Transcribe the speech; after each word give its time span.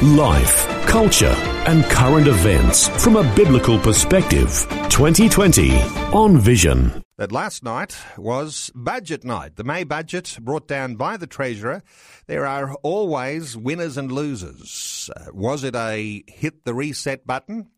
Life, 0.00 0.66
culture, 0.86 1.34
and 1.68 1.84
current 1.84 2.26
events 2.26 2.88
from 3.04 3.14
a 3.14 3.34
biblical 3.36 3.78
perspective. 3.78 4.48
2020 4.88 5.80
on 6.12 6.38
Vision. 6.38 7.04
That 7.18 7.30
last 7.30 7.62
night 7.62 7.96
was 8.16 8.72
budget 8.74 9.22
night. 9.22 9.54
The 9.54 9.62
May 9.62 9.84
budget 9.84 10.38
brought 10.40 10.66
down 10.66 10.96
by 10.96 11.16
the 11.16 11.28
Treasurer. 11.28 11.82
There 12.26 12.44
are 12.46 12.74
always 12.82 13.56
winners 13.56 13.96
and 13.96 14.10
losers. 14.10 15.08
Uh, 15.14 15.26
was 15.32 15.62
it 15.62 15.76
a 15.76 16.24
hit 16.26 16.64
the 16.64 16.74
reset 16.74 17.24
button 17.24 17.68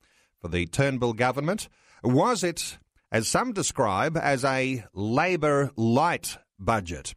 for 0.41 0.49
the 0.49 0.65
Turnbull 0.65 1.13
government? 1.13 1.69
Was 2.03 2.43
it, 2.43 2.79
as 3.13 3.29
some 3.29 3.53
describe, 3.53 4.17
as 4.17 4.47
a 4.47 4.85
Labor 4.95 5.73
light 5.77 6.39
budget? 6.59 7.15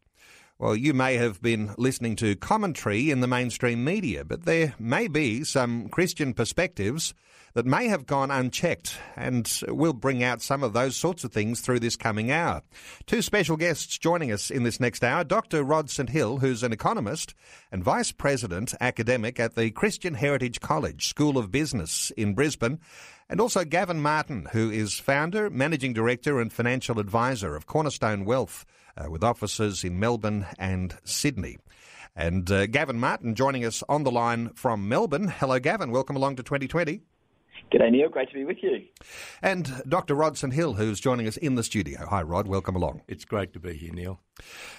Well, 0.60 0.74
you 0.74 0.92
may 0.92 1.14
have 1.18 1.40
been 1.40 1.72
listening 1.78 2.16
to 2.16 2.34
commentary 2.34 3.12
in 3.12 3.20
the 3.20 3.28
mainstream 3.28 3.84
media, 3.84 4.24
but 4.24 4.44
there 4.44 4.74
may 4.76 5.06
be 5.06 5.44
some 5.44 5.88
Christian 5.88 6.34
perspectives 6.34 7.14
that 7.54 7.64
may 7.64 7.86
have 7.86 8.06
gone 8.06 8.32
unchecked, 8.32 8.98
and 9.14 9.48
we'll 9.68 9.92
bring 9.92 10.24
out 10.24 10.42
some 10.42 10.64
of 10.64 10.72
those 10.72 10.96
sorts 10.96 11.22
of 11.22 11.30
things 11.30 11.60
through 11.60 11.78
this 11.78 11.94
coming 11.94 12.32
hour. 12.32 12.62
Two 13.06 13.22
special 13.22 13.56
guests 13.56 13.98
joining 13.98 14.32
us 14.32 14.50
in 14.50 14.64
this 14.64 14.80
next 14.80 15.04
hour 15.04 15.22
Dr. 15.22 15.62
Rod 15.62 15.90
St. 15.90 16.10
Hill, 16.10 16.38
who's 16.38 16.64
an 16.64 16.72
economist 16.72 17.36
and 17.70 17.84
Vice 17.84 18.10
President 18.10 18.74
academic 18.80 19.38
at 19.38 19.54
the 19.54 19.70
Christian 19.70 20.14
Heritage 20.14 20.58
College 20.58 21.06
School 21.06 21.38
of 21.38 21.52
Business 21.52 22.10
in 22.16 22.34
Brisbane, 22.34 22.80
and 23.28 23.40
also 23.40 23.64
Gavin 23.64 24.00
Martin, 24.00 24.48
who 24.50 24.72
is 24.72 24.98
founder, 24.98 25.50
managing 25.50 25.92
director, 25.92 26.40
and 26.40 26.52
financial 26.52 26.98
advisor 26.98 27.54
of 27.54 27.66
Cornerstone 27.66 28.24
Wealth 28.24 28.66
uh, 28.98 29.10
with 29.10 29.22
offices 29.22 29.84
in 29.84 29.98
Melbourne 29.98 30.46
and 30.58 30.96
Sydney. 31.04 31.58
And 32.16 32.50
uh, 32.50 32.66
Gavin 32.66 32.98
Martin 32.98 33.34
joining 33.34 33.64
us 33.64 33.82
on 33.88 34.02
the 34.02 34.10
line 34.10 34.50
from 34.54 34.88
Melbourne. 34.88 35.28
Hello, 35.28 35.58
Gavin. 35.58 35.90
Welcome 35.90 36.16
along 36.16 36.36
to 36.36 36.42
2020. 36.42 37.02
G'day, 37.72 37.90
Neil. 37.90 38.08
Great 38.08 38.28
to 38.30 38.34
be 38.34 38.44
with 38.44 38.62
you. 38.62 38.82
And 39.42 39.82
Dr. 39.86 40.14
Rod 40.14 40.38
St 40.38 40.54
Hill, 40.54 40.74
who's 40.74 41.00
joining 41.00 41.28
us 41.28 41.36
in 41.36 41.54
the 41.54 41.62
studio. 41.62 42.06
Hi, 42.06 42.22
Rod. 42.22 42.48
Welcome 42.48 42.76
along. 42.76 43.02
It's 43.08 43.24
great 43.26 43.52
to 43.52 43.60
be 43.60 43.74
here, 43.74 43.92
Neil. 43.92 44.20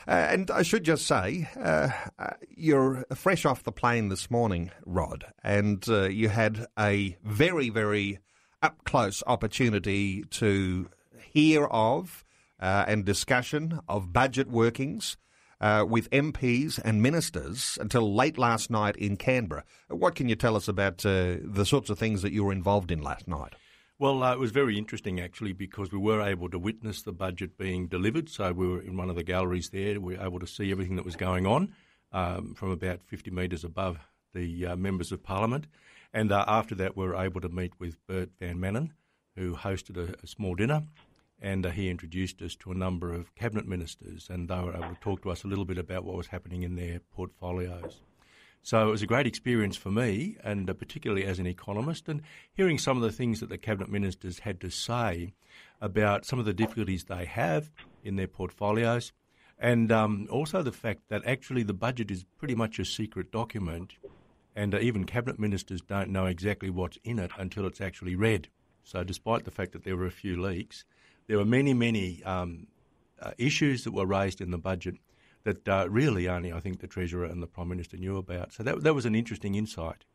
Uh, 0.07 0.11
and 0.11 0.49
I 0.49 0.63
should 0.63 0.83
just 0.83 1.05
say, 1.05 1.47
uh, 1.55 1.89
uh, 2.17 2.31
you're 2.49 3.05
fresh 3.13 3.45
off 3.45 3.63
the 3.63 3.71
plane 3.71 4.09
this 4.09 4.31
morning, 4.31 4.71
Rod, 4.85 5.25
and 5.43 5.87
uh, 5.87 6.07
you 6.07 6.29
had 6.29 6.65
a 6.79 7.15
very, 7.23 7.69
very 7.69 8.19
up 8.63 8.83
close 8.85 9.21
opportunity 9.27 10.23
to 10.31 10.89
hear 11.31 11.65
of 11.65 12.25
uh, 12.59 12.85
and 12.87 13.05
discussion 13.05 13.79
of 13.87 14.13
budget 14.13 14.49
workings 14.49 15.17
uh, 15.61 15.85
with 15.87 16.09
MPs 16.11 16.79
and 16.83 17.01
ministers 17.01 17.77
until 17.81 18.13
late 18.13 18.37
last 18.37 18.69
night 18.69 18.95
in 18.95 19.17
Canberra. 19.17 19.63
What 19.89 20.15
can 20.15 20.29
you 20.29 20.35
tell 20.35 20.55
us 20.55 20.67
about 20.67 21.05
uh, 21.05 21.37
the 21.41 21.65
sorts 21.65 21.89
of 21.89 21.99
things 21.99 22.21
that 22.21 22.31
you 22.31 22.43
were 22.43 22.53
involved 22.53 22.91
in 22.91 23.01
last 23.01 23.27
night? 23.27 23.53
Well, 23.97 24.23
uh, 24.23 24.33
it 24.33 24.39
was 24.39 24.51
very 24.51 24.77
interesting 24.77 25.19
actually 25.19 25.51
because 25.51 25.91
we 25.91 25.97
were 25.97 26.21
able 26.21 26.49
to 26.49 26.59
witness 26.59 27.01
the 27.01 27.11
budget 27.11 27.57
being 27.57 27.87
delivered. 27.87 28.29
So 28.29 28.53
we 28.53 28.67
were 28.67 28.81
in 28.81 28.95
one 28.95 29.09
of 29.09 29.17
the 29.17 29.23
galleries 29.23 29.69
there. 29.71 29.99
We 29.99 30.15
were 30.15 30.23
able 30.23 30.39
to 30.39 30.47
see 30.47 30.71
everything 30.71 30.95
that 30.95 31.05
was 31.05 31.17
going 31.17 31.45
on 31.45 31.73
um, 32.13 32.53
from 32.55 32.71
about 32.71 33.01
50 33.03 33.29
metres 33.31 33.65
above 33.65 33.99
the 34.33 34.67
uh, 34.67 34.75
members 34.77 35.11
of 35.11 35.23
parliament. 35.23 35.67
And 36.13 36.31
uh, 36.31 36.45
after 36.47 36.75
that, 36.75 36.95
we 36.95 37.05
were 37.05 37.15
able 37.15 37.41
to 37.41 37.49
meet 37.49 37.73
with 37.77 37.97
Bert 38.07 38.29
Van 38.39 38.57
Manen, 38.57 38.91
who 39.35 39.53
hosted 39.55 39.97
a, 39.97 40.15
a 40.23 40.27
small 40.27 40.55
dinner 40.55 40.83
and 41.41 41.65
uh, 41.65 41.69
he 41.69 41.89
introduced 41.89 42.41
us 42.41 42.55
to 42.57 42.71
a 42.71 42.75
number 42.75 43.13
of 43.13 43.33
cabinet 43.35 43.67
ministers, 43.67 44.27
and 44.29 44.49
they 44.49 44.59
were 44.59 44.75
able 44.75 44.89
to 44.89 45.01
talk 45.01 45.21
to 45.23 45.29
us 45.29 45.43
a 45.43 45.47
little 45.47 45.65
bit 45.65 45.77
about 45.77 46.03
what 46.03 46.17
was 46.17 46.27
happening 46.27 46.63
in 46.63 46.75
their 46.75 46.99
portfolios. 47.13 48.01
So 48.61 48.87
it 48.87 48.91
was 48.91 49.01
a 49.01 49.07
great 49.07 49.25
experience 49.25 49.77
for 49.77 49.89
me, 49.89 50.37
and 50.43 50.69
uh, 50.69 50.73
particularly 50.73 51.23
as 51.23 51.39
an 51.39 51.47
economist, 51.47 52.09
and 52.09 52.21
hearing 52.53 52.77
some 52.77 52.97
of 52.97 53.03
the 53.03 53.11
things 53.11 53.39
that 53.39 53.49
the 53.49 53.57
cabinet 53.57 53.89
ministers 53.89 54.39
had 54.39 54.59
to 54.61 54.69
say 54.69 55.33
about 55.79 56.25
some 56.25 56.39
of 56.39 56.45
the 56.45 56.53
difficulties 56.53 57.05
they 57.05 57.25
have 57.25 57.71
in 58.03 58.17
their 58.17 58.27
portfolios, 58.27 59.13
and 59.57 59.91
um, 59.91 60.27
also 60.29 60.61
the 60.61 60.71
fact 60.71 61.03
that 61.09 61.25
actually 61.25 61.63
the 61.63 61.73
budget 61.73 62.11
is 62.11 62.25
pretty 62.37 62.55
much 62.55 62.79
a 62.79 62.85
secret 62.85 63.31
document, 63.31 63.93
and 64.55 64.75
uh, 64.75 64.79
even 64.79 65.05
cabinet 65.05 65.39
ministers 65.39 65.81
don't 65.81 66.09
know 66.09 66.25
exactly 66.25 66.69
what's 66.69 66.97
in 67.03 67.17
it 67.17 67.31
until 67.37 67.65
it's 67.65 67.81
actually 67.81 68.15
read. 68.15 68.49
So, 68.83 69.03
despite 69.03 69.45
the 69.45 69.51
fact 69.51 69.71
that 69.73 69.83
there 69.83 69.95
were 69.95 70.05
a 70.05 70.11
few 70.11 70.41
leaks, 70.41 70.83
there 71.29 71.37
were 71.37 71.45
many, 71.45 71.75
many 71.75 72.23
um, 72.23 72.65
uh, 73.21 73.31
issues 73.37 73.83
that 73.83 73.93
were 73.93 74.05
raised 74.07 74.41
in 74.41 74.49
the 74.49 74.57
budget 74.57 74.95
that 75.43 75.67
uh, 75.69 75.87
really 75.87 76.27
only 76.27 76.51
I 76.51 76.59
think 76.59 76.79
the 76.79 76.87
Treasurer 76.87 77.25
and 77.25 77.41
the 77.41 77.47
Prime 77.47 77.69
Minister 77.69 77.97
knew 77.97 78.17
about. 78.17 78.51
So 78.51 78.63
that, 78.63 78.81
that 78.81 78.95
was 78.95 79.05
an 79.05 79.13
interesting 79.13 79.53
insight. 79.53 80.05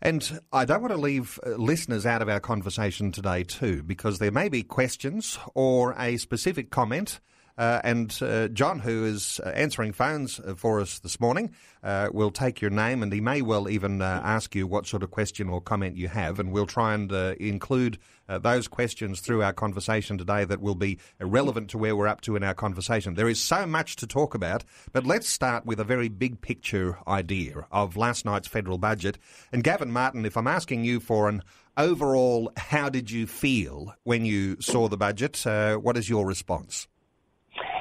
And 0.00 0.40
I 0.50 0.64
don't 0.64 0.80
want 0.80 0.94
to 0.94 1.00
leave 1.00 1.38
uh, 1.46 1.50
listeners 1.50 2.06
out 2.06 2.22
of 2.22 2.30
our 2.30 2.40
conversation 2.40 3.12
today, 3.12 3.44
too, 3.44 3.82
because 3.82 4.18
there 4.18 4.30
may 4.30 4.48
be 4.48 4.62
questions 4.62 5.38
or 5.54 5.94
a 5.98 6.16
specific 6.16 6.70
comment 6.70 7.20
uh, 7.60 7.78
and 7.84 8.18
uh, 8.22 8.48
John, 8.48 8.78
who 8.78 9.04
is 9.04 9.38
uh, 9.44 9.50
answering 9.50 9.92
phones 9.92 10.40
uh, 10.40 10.54
for 10.56 10.80
us 10.80 10.98
this 11.00 11.20
morning, 11.20 11.54
uh, 11.82 12.08
will 12.10 12.30
take 12.30 12.62
your 12.62 12.70
name 12.70 13.02
and 13.02 13.12
he 13.12 13.20
may 13.20 13.42
well 13.42 13.68
even 13.68 14.00
uh, 14.00 14.22
ask 14.24 14.54
you 14.54 14.66
what 14.66 14.86
sort 14.86 15.02
of 15.02 15.10
question 15.10 15.50
or 15.50 15.60
comment 15.60 15.94
you 15.94 16.08
have. 16.08 16.40
And 16.40 16.52
we'll 16.52 16.64
try 16.64 16.94
and 16.94 17.12
include 17.12 17.98
those 18.42 18.68
questions 18.68 19.18
through 19.18 19.42
our 19.42 19.52
conversation 19.52 20.16
today 20.16 20.44
that 20.44 20.60
will 20.60 20.76
be 20.76 21.00
relevant 21.18 21.68
to 21.70 21.78
where 21.78 21.96
we're 21.96 22.06
up 22.06 22.20
to 22.20 22.36
in 22.36 22.44
our 22.44 22.54
conversation. 22.54 23.14
There 23.14 23.28
is 23.28 23.42
so 23.42 23.66
much 23.66 23.96
to 23.96 24.06
talk 24.06 24.34
about, 24.34 24.64
but 24.92 25.04
let's 25.04 25.28
start 25.28 25.66
with 25.66 25.80
a 25.80 25.84
very 25.84 26.08
big 26.08 26.40
picture 26.40 26.96
idea 27.08 27.66
of 27.72 27.96
last 27.96 28.24
night's 28.24 28.46
federal 28.46 28.78
budget. 28.78 29.18
And 29.52 29.64
Gavin 29.64 29.90
Martin, 29.90 30.24
if 30.24 30.36
I'm 30.36 30.46
asking 30.46 30.84
you 30.84 31.00
for 31.00 31.28
an 31.28 31.42
overall, 31.76 32.52
how 32.56 32.88
did 32.88 33.10
you 33.10 33.26
feel 33.26 33.92
when 34.04 34.24
you 34.24 34.56
saw 34.60 34.88
the 34.88 34.96
budget? 34.96 35.42
what 35.44 35.96
is 35.96 36.08
your 36.08 36.24
response? 36.24 36.86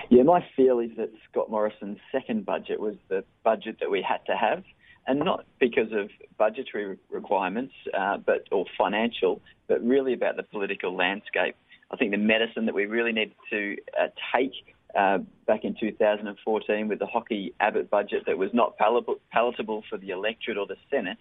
Yeah, 0.10 0.24
my 0.24 0.44
feel 0.56 0.80
is 0.80 0.90
that 0.98 1.12
Scott 1.30 1.52
Morrison's 1.52 2.00
second 2.12 2.46
budget 2.46 2.80
was 2.80 2.96
the 3.10 3.24
budget 3.44 3.78
that 3.80 3.92
we 3.92 4.02
had 4.02 4.26
to 4.26 4.36
have, 4.36 4.64
and 5.06 5.20
not 5.20 5.46
because 5.60 5.92
of 5.92 6.10
budgetary 6.38 6.98
requirements, 7.12 7.74
uh, 7.96 8.18
but 8.18 8.48
or 8.52 8.66
financial, 8.76 9.40
but 9.68 9.84
really 9.84 10.14
about 10.14 10.36
the 10.36 10.44
political 10.44 10.96
landscape. 10.96 11.56
I 11.92 11.96
think 11.96 12.12
the 12.12 12.18
medicine 12.18 12.66
that 12.66 12.74
we 12.74 12.86
really 12.86 13.12
needed 13.12 13.36
to 13.52 13.78
uh, 14.00 14.08
take 14.36 14.54
uh, 14.98 15.20
back 15.46 15.64
in 15.64 15.76
2014 15.80 16.88
with 16.88 16.98
the 16.98 17.06
Hockey 17.06 17.54
Abbott 17.60 17.92
budget 17.92 18.24
that 18.26 18.38
was 18.38 18.50
not 18.52 18.78
palatable 18.78 19.84
for 19.90 19.98
the 19.98 20.10
electorate 20.10 20.58
or 20.58 20.66
the 20.66 20.78
Senate. 20.90 21.20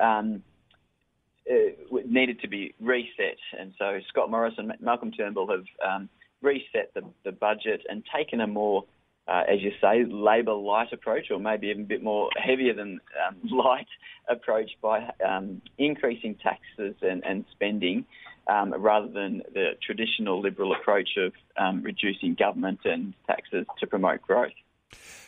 Um, 0.00 0.42
needed 2.08 2.40
to 2.40 2.48
be 2.48 2.74
reset, 2.80 3.38
and 3.56 3.72
so 3.78 4.00
Scott 4.08 4.32
Morrison, 4.32 4.72
Malcolm 4.80 5.12
Turnbull 5.12 5.48
have 5.48 5.64
um, 5.88 6.08
reset 6.46 6.94
the, 6.94 7.02
the 7.24 7.32
budget 7.32 7.82
and 7.88 8.02
taken 8.16 8.40
a 8.40 8.46
more, 8.46 8.84
uh, 9.26 9.42
as 9.48 9.60
you 9.60 9.72
say, 9.80 10.04
Labor 10.04 10.54
light 10.54 10.92
approach, 10.92 11.30
or 11.30 11.40
maybe 11.40 11.66
even 11.68 11.82
a 11.82 11.86
bit 11.86 12.02
more 12.02 12.30
heavier 12.36 12.72
than 12.72 13.00
um, 13.26 13.36
light 13.50 13.88
approach 14.28 14.70
by 14.80 15.10
um, 15.26 15.60
increasing 15.76 16.36
taxes 16.36 16.94
and, 17.02 17.24
and 17.24 17.44
spending 17.50 18.06
um, 18.48 18.72
rather 18.78 19.08
than 19.08 19.42
the 19.52 19.72
traditional 19.84 20.40
Liberal 20.40 20.72
approach 20.72 21.10
of 21.16 21.32
um, 21.56 21.82
reducing 21.82 22.34
government 22.34 22.80
and 22.84 23.12
taxes 23.26 23.66
to 23.80 23.86
promote 23.86 24.22
growth. 24.22 24.52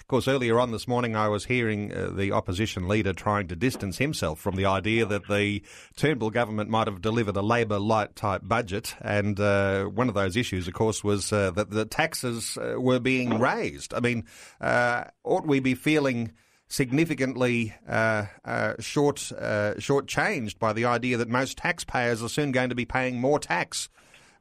Of 0.08 0.10
course, 0.10 0.28
earlier 0.28 0.58
on 0.58 0.70
this 0.70 0.88
morning, 0.88 1.14
I 1.16 1.28
was 1.28 1.44
hearing 1.44 1.93
uh, 1.93 2.08
the 2.08 2.32
opposition 2.32 2.88
leader 2.88 3.12
trying 3.12 3.46
to 3.49 3.55
distance 3.55 3.99
himself 3.99 4.40
from 4.40 4.56
the 4.56 4.64
idea 4.64 5.05
that 5.05 5.28
the 5.28 5.62
Turnbull 5.96 6.31
government 6.31 6.70
might 6.70 6.87
have 6.87 7.02
delivered 7.02 7.37
a 7.37 7.43
Labor 7.43 7.78
light 7.78 8.16
type 8.16 8.40
budget. 8.43 8.94
And 9.02 9.38
uh, 9.38 9.84
one 9.84 10.08
of 10.08 10.14
those 10.14 10.34
issues, 10.34 10.66
of 10.66 10.72
course, 10.72 11.05
was 11.05 11.31
uh, 11.31 11.50
that 11.50 11.69
the 11.69 11.84
taxes 11.84 12.56
uh, 12.56 12.81
were 12.81 13.00
being 13.00 13.38
raised. 13.38 13.93
I 13.93 14.00
mean, 14.00 14.25
uh, 14.62 15.05
ought 15.25 15.46
we 15.46 15.60
be 15.60 15.75
feeling 15.75 16.32
significantly 16.69 17.75
uh, 17.87 18.25
uh, 18.46 18.76
short 18.81 19.31
uh, 19.38 19.75
changed 20.06 20.58
by 20.58 20.72
the 20.72 20.87
idea 20.87 21.19
that 21.19 21.28
most 21.28 21.58
taxpayers 21.58 22.22
are 22.22 22.31
soon 22.31 22.50
going 22.50 22.70
to 22.70 22.75
be 22.75 22.87
paying 22.87 23.20
more 23.20 23.38
tax. 23.38 23.90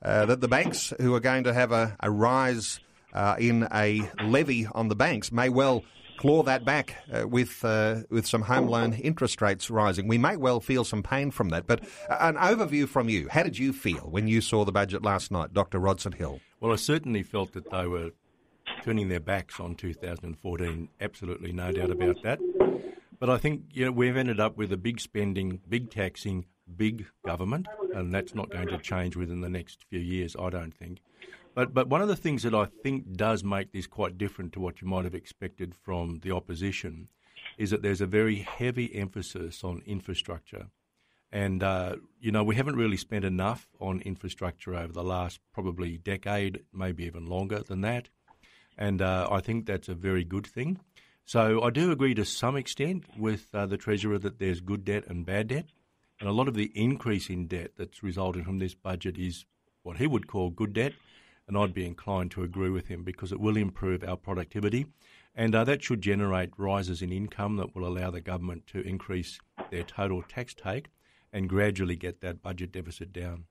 Uh, 0.01 0.27
that 0.27 0.39
the 0.39 0.47
banks 0.47 0.93
who 1.01 1.13
are 1.13 1.19
going 1.19 1.43
to 1.43 1.53
have 1.53 1.73
a, 1.73 1.97
a 1.99 2.09
rise 2.09 2.79
uh, 3.13 3.35
in 3.39 3.67
a 3.73 4.09
levy 4.23 4.67
on 4.73 4.87
the 4.87 4.95
banks 4.95 5.31
may 5.31 5.49
well 5.49 5.83
claw 6.17 6.43
that 6.43 6.65
back 6.65 6.95
uh, 7.13 7.27
with 7.27 7.63
uh, 7.63 8.01
with 8.09 8.27
some 8.27 8.41
home 8.41 8.67
loan 8.67 8.93
interest 8.93 9.41
rates 9.41 9.69
rising. 9.69 10.07
We 10.07 10.17
may 10.17 10.35
well 10.35 10.59
feel 10.59 10.83
some 10.83 11.03
pain 11.03 11.31
from 11.31 11.49
that. 11.49 11.67
But 11.67 11.83
an 12.09 12.35
overview 12.35 12.87
from 12.87 13.07
you. 13.07 13.27
How 13.29 13.43
did 13.43 13.57
you 13.57 13.71
feel 13.71 14.09
when 14.09 14.27
you 14.27 14.41
saw 14.41 14.65
the 14.65 14.71
budget 14.71 15.03
last 15.03 15.31
night, 15.31 15.53
Dr. 15.53 15.79
Rod 15.79 16.01
St 16.01 16.15
Hill? 16.15 16.39
Well, 16.59 16.73
I 16.73 16.75
certainly 16.75 17.23
felt 17.23 17.53
that 17.53 17.69
they 17.71 17.87
were 17.87 18.11
turning 18.83 19.09
their 19.09 19.19
backs 19.19 19.59
on 19.59 19.75
2014. 19.75 20.89
Absolutely, 20.99 21.51
no 21.53 21.71
doubt 21.71 21.91
about 21.91 22.21
that. 22.23 22.39
But 23.19 23.29
I 23.29 23.37
think 23.37 23.63
you 23.73 23.85
know 23.85 23.91
we've 23.91 24.17
ended 24.17 24.39
up 24.39 24.57
with 24.57 24.71
a 24.71 24.77
big 24.77 24.99
spending, 24.99 25.61
big 25.69 25.89
taxing, 25.89 26.45
big 26.75 27.07
government, 27.25 27.67
and 27.93 28.13
that's 28.13 28.35
not 28.35 28.49
going 28.49 28.67
to 28.67 28.77
change 28.77 29.15
within 29.15 29.41
the 29.41 29.49
next 29.49 29.85
few 29.89 29.99
years. 29.99 30.35
I 30.39 30.49
don't 30.49 30.73
think. 30.73 30.99
But 31.57 31.73
but 31.73 31.89
one 31.89 32.03
of 32.03 32.07
the 32.07 32.15
things 32.15 32.43
that 32.43 32.53
I 32.53 32.65
think 32.65 33.13
does 33.17 33.43
make 33.43 33.71
this 33.71 33.87
quite 33.87 34.15
different 34.15 34.53
to 34.53 34.59
what 34.59 34.79
you 34.79 34.87
might 34.87 35.05
have 35.05 35.15
expected 35.15 35.73
from 35.73 36.19
the 36.21 36.29
opposition 36.29 37.07
is 37.57 37.71
that 37.71 37.81
there's 37.81 37.99
a 37.99 38.05
very 38.05 38.35
heavy 38.35 38.93
emphasis 38.93 39.63
on 39.63 39.81
infrastructure. 39.87 40.67
And, 41.31 41.63
uh, 41.63 41.95
you 42.21 42.31
know, 42.31 42.43
we 42.43 42.53
haven't 42.53 42.75
really 42.75 42.95
spent 42.95 43.25
enough 43.25 43.67
on 43.79 44.01
infrastructure 44.01 44.75
over 44.75 44.93
the 44.93 45.03
last 45.03 45.39
probably 45.51 45.97
decade, 45.97 46.61
maybe 46.71 47.05
even 47.05 47.25
longer 47.25 47.63
than 47.63 47.81
that. 47.81 48.09
And 48.77 49.01
uh, 49.01 49.27
I 49.31 49.39
think 49.39 49.65
that's 49.65 49.89
a 49.89 49.95
very 49.95 50.23
good 50.23 50.45
thing. 50.45 50.79
So 51.25 51.63
I 51.63 51.71
do 51.71 51.91
agree 51.91 52.13
to 52.13 52.23
some 52.23 52.55
extent 52.55 53.05
with 53.17 53.47
uh, 53.55 53.65
the 53.65 53.77
Treasurer 53.77 54.19
that 54.19 54.37
there's 54.37 54.61
good 54.61 54.85
debt 54.85 55.05
and 55.07 55.25
bad 55.25 55.47
debt. 55.47 55.65
And 56.19 56.29
a 56.29 56.33
lot 56.33 56.47
of 56.47 56.53
the 56.53 56.71
increase 56.75 57.31
in 57.31 57.47
debt 57.47 57.71
that's 57.77 58.03
resulting 58.03 58.43
from 58.43 58.59
this 58.59 58.75
budget 58.75 59.17
is 59.17 59.45
what 59.81 59.97
he 59.97 60.05
would 60.05 60.27
call 60.27 60.51
good 60.51 60.73
debt 60.73 60.93
and 61.47 61.57
I'd 61.57 61.73
be 61.73 61.85
inclined 61.85 62.31
to 62.31 62.43
agree 62.43 62.69
with 62.69 62.87
him 62.87 63.03
because 63.03 63.31
it 63.31 63.39
will 63.39 63.57
improve 63.57 64.03
our 64.03 64.17
productivity, 64.17 64.85
and 65.35 65.55
uh, 65.55 65.63
that 65.65 65.83
should 65.83 66.01
generate 66.01 66.51
rises 66.57 67.01
in 67.01 67.11
income 67.11 67.57
that 67.57 67.75
will 67.75 67.87
allow 67.87 68.11
the 68.11 68.21
government 68.21 68.67
to 68.67 68.81
increase 68.81 69.39
their 69.71 69.83
total 69.83 70.23
tax 70.23 70.53
take 70.53 70.87
and 71.31 71.49
gradually 71.49 71.95
get 71.95 72.21
that 72.21 72.41
budget 72.41 72.71
deficit 72.71 73.13
down. 73.13 73.45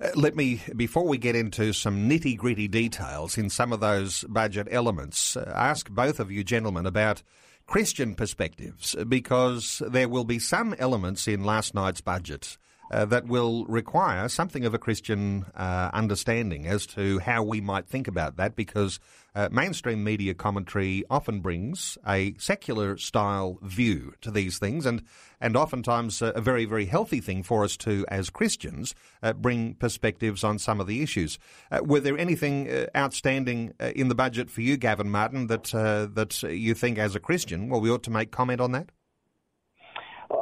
Uh, 0.00 0.08
let 0.14 0.34
me, 0.34 0.62
before 0.76 1.06
we 1.06 1.18
get 1.18 1.36
into 1.36 1.72
some 1.72 2.08
nitty 2.08 2.36
gritty 2.36 2.68
details 2.68 3.36
in 3.36 3.50
some 3.50 3.72
of 3.72 3.80
those 3.80 4.24
budget 4.28 4.68
elements, 4.70 5.36
uh, 5.36 5.52
ask 5.54 5.90
both 5.90 6.20
of 6.20 6.30
you 6.30 6.42
gentlemen 6.42 6.86
about 6.86 7.22
Christian 7.66 8.14
perspectives 8.14 8.94
because 9.08 9.82
there 9.86 10.08
will 10.08 10.24
be 10.24 10.38
some 10.38 10.74
elements 10.78 11.28
in 11.28 11.44
last 11.44 11.74
night's 11.74 12.00
budget 12.00 12.56
uh, 12.92 13.04
that 13.06 13.26
will 13.26 13.64
require 13.66 14.28
something 14.28 14.64
of 14.64 14.74
a 14.74 14.78
Christian 14.78 15.46
uh, 15.56 15.90
understanding 15.92 16.66
as 16.66 16.86
to 16.86 17.18
how 17.20 17.42
we 17.42 17.60
might 17.60 17.86
think 17.86 18.06
about 18.06 18.36
that 18.36 18.54
because 18.54 19.00
uh, 19.34 19.48
mainstream 19.50 20.04
media 20.04 20.34
commentary 20.34 21.04
often 21.08 21.40
brings 21.40 21.96
a 22.06 22.34
secular 22.38 22.98
style 22.98 23.58
view 23.62 24.12
to 24.20 24.30
these 24.30 24.58
things 24.58 24.84
and, 24.84 25.02
and 25.40 25.56
oftentimes 25.56 26.20
a, 26.20 26.40
very, 26.40 26.66
very 26.66 26.84
healthy 26.84 27.20
thing 27.20 27.42
for 27.42 27.64
us 27.64 27.76
to, 27.78 28.04
as 28.08 28.28
Christians, 28.28 28.94
uh, 29.22 29.32
bring 29.32 29.74
perspectives 29.74 30.44
on 30.44 30.58
some 30.58 30.80
of 30.80 30.86
the 30.86 31.02
issues. 31.02 31.38
Uh, 31.70 31.80
were 31.82 32.00
there 32.00 32.18
anything 32.18 32.68
uh, 32.68 32.86
outstanding 32.94 33.72
in 33.80 34.08
the 34.08 34.14
budget 34.14 34.50
for 34.50 34.60
you, 34.60 34.76
Gavin 34.76 35.10
Martin, 35.10 35.46
that, 35.46 35.64
that 35.64 36.42
you 36.42 36.74
think 36.74 36.98
as 36.98 37.16
a 37.16 37.20
Christian, 37.20 37.70
well, 37.70 37.80
we 37.80 37.90
ought 37.90 38.02
to 38.02 38.10
make 38.10 38.30
comment 38.30 38.60
on 38.60 38.72
that? 38.72 38.90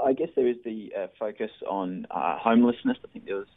I 0.04 0.12
guess 0.12 0.29
the 0.70 0.92
uh, 0.96 1.06
focus 1.18 1.50
on 1.68 2.06
uh, 2.10 2.38
homelessness. 2.38 2.96
I 3.04 3.08
think 3.12 3.26
there 3.26 3.36
was 3.36 3.48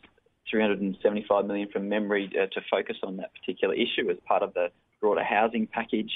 375 0.50 1.46
million 1.46 1.70
from 1.72 1.88
memory 1.88 2.32
uh, 2.36 2.48
to 2.48 2.62
focus 2.70 2.98
on 3.04 3.18
that 3.18 3.32
particular 3.40 3.76
issue 3.76 4.10
as 4.10 4.18
part 4.28 4.42
of 4.42 4.54
the 4.54 4.70
broader 5.00 5.24
housing 5.24 5.68
package, 5.68 6.12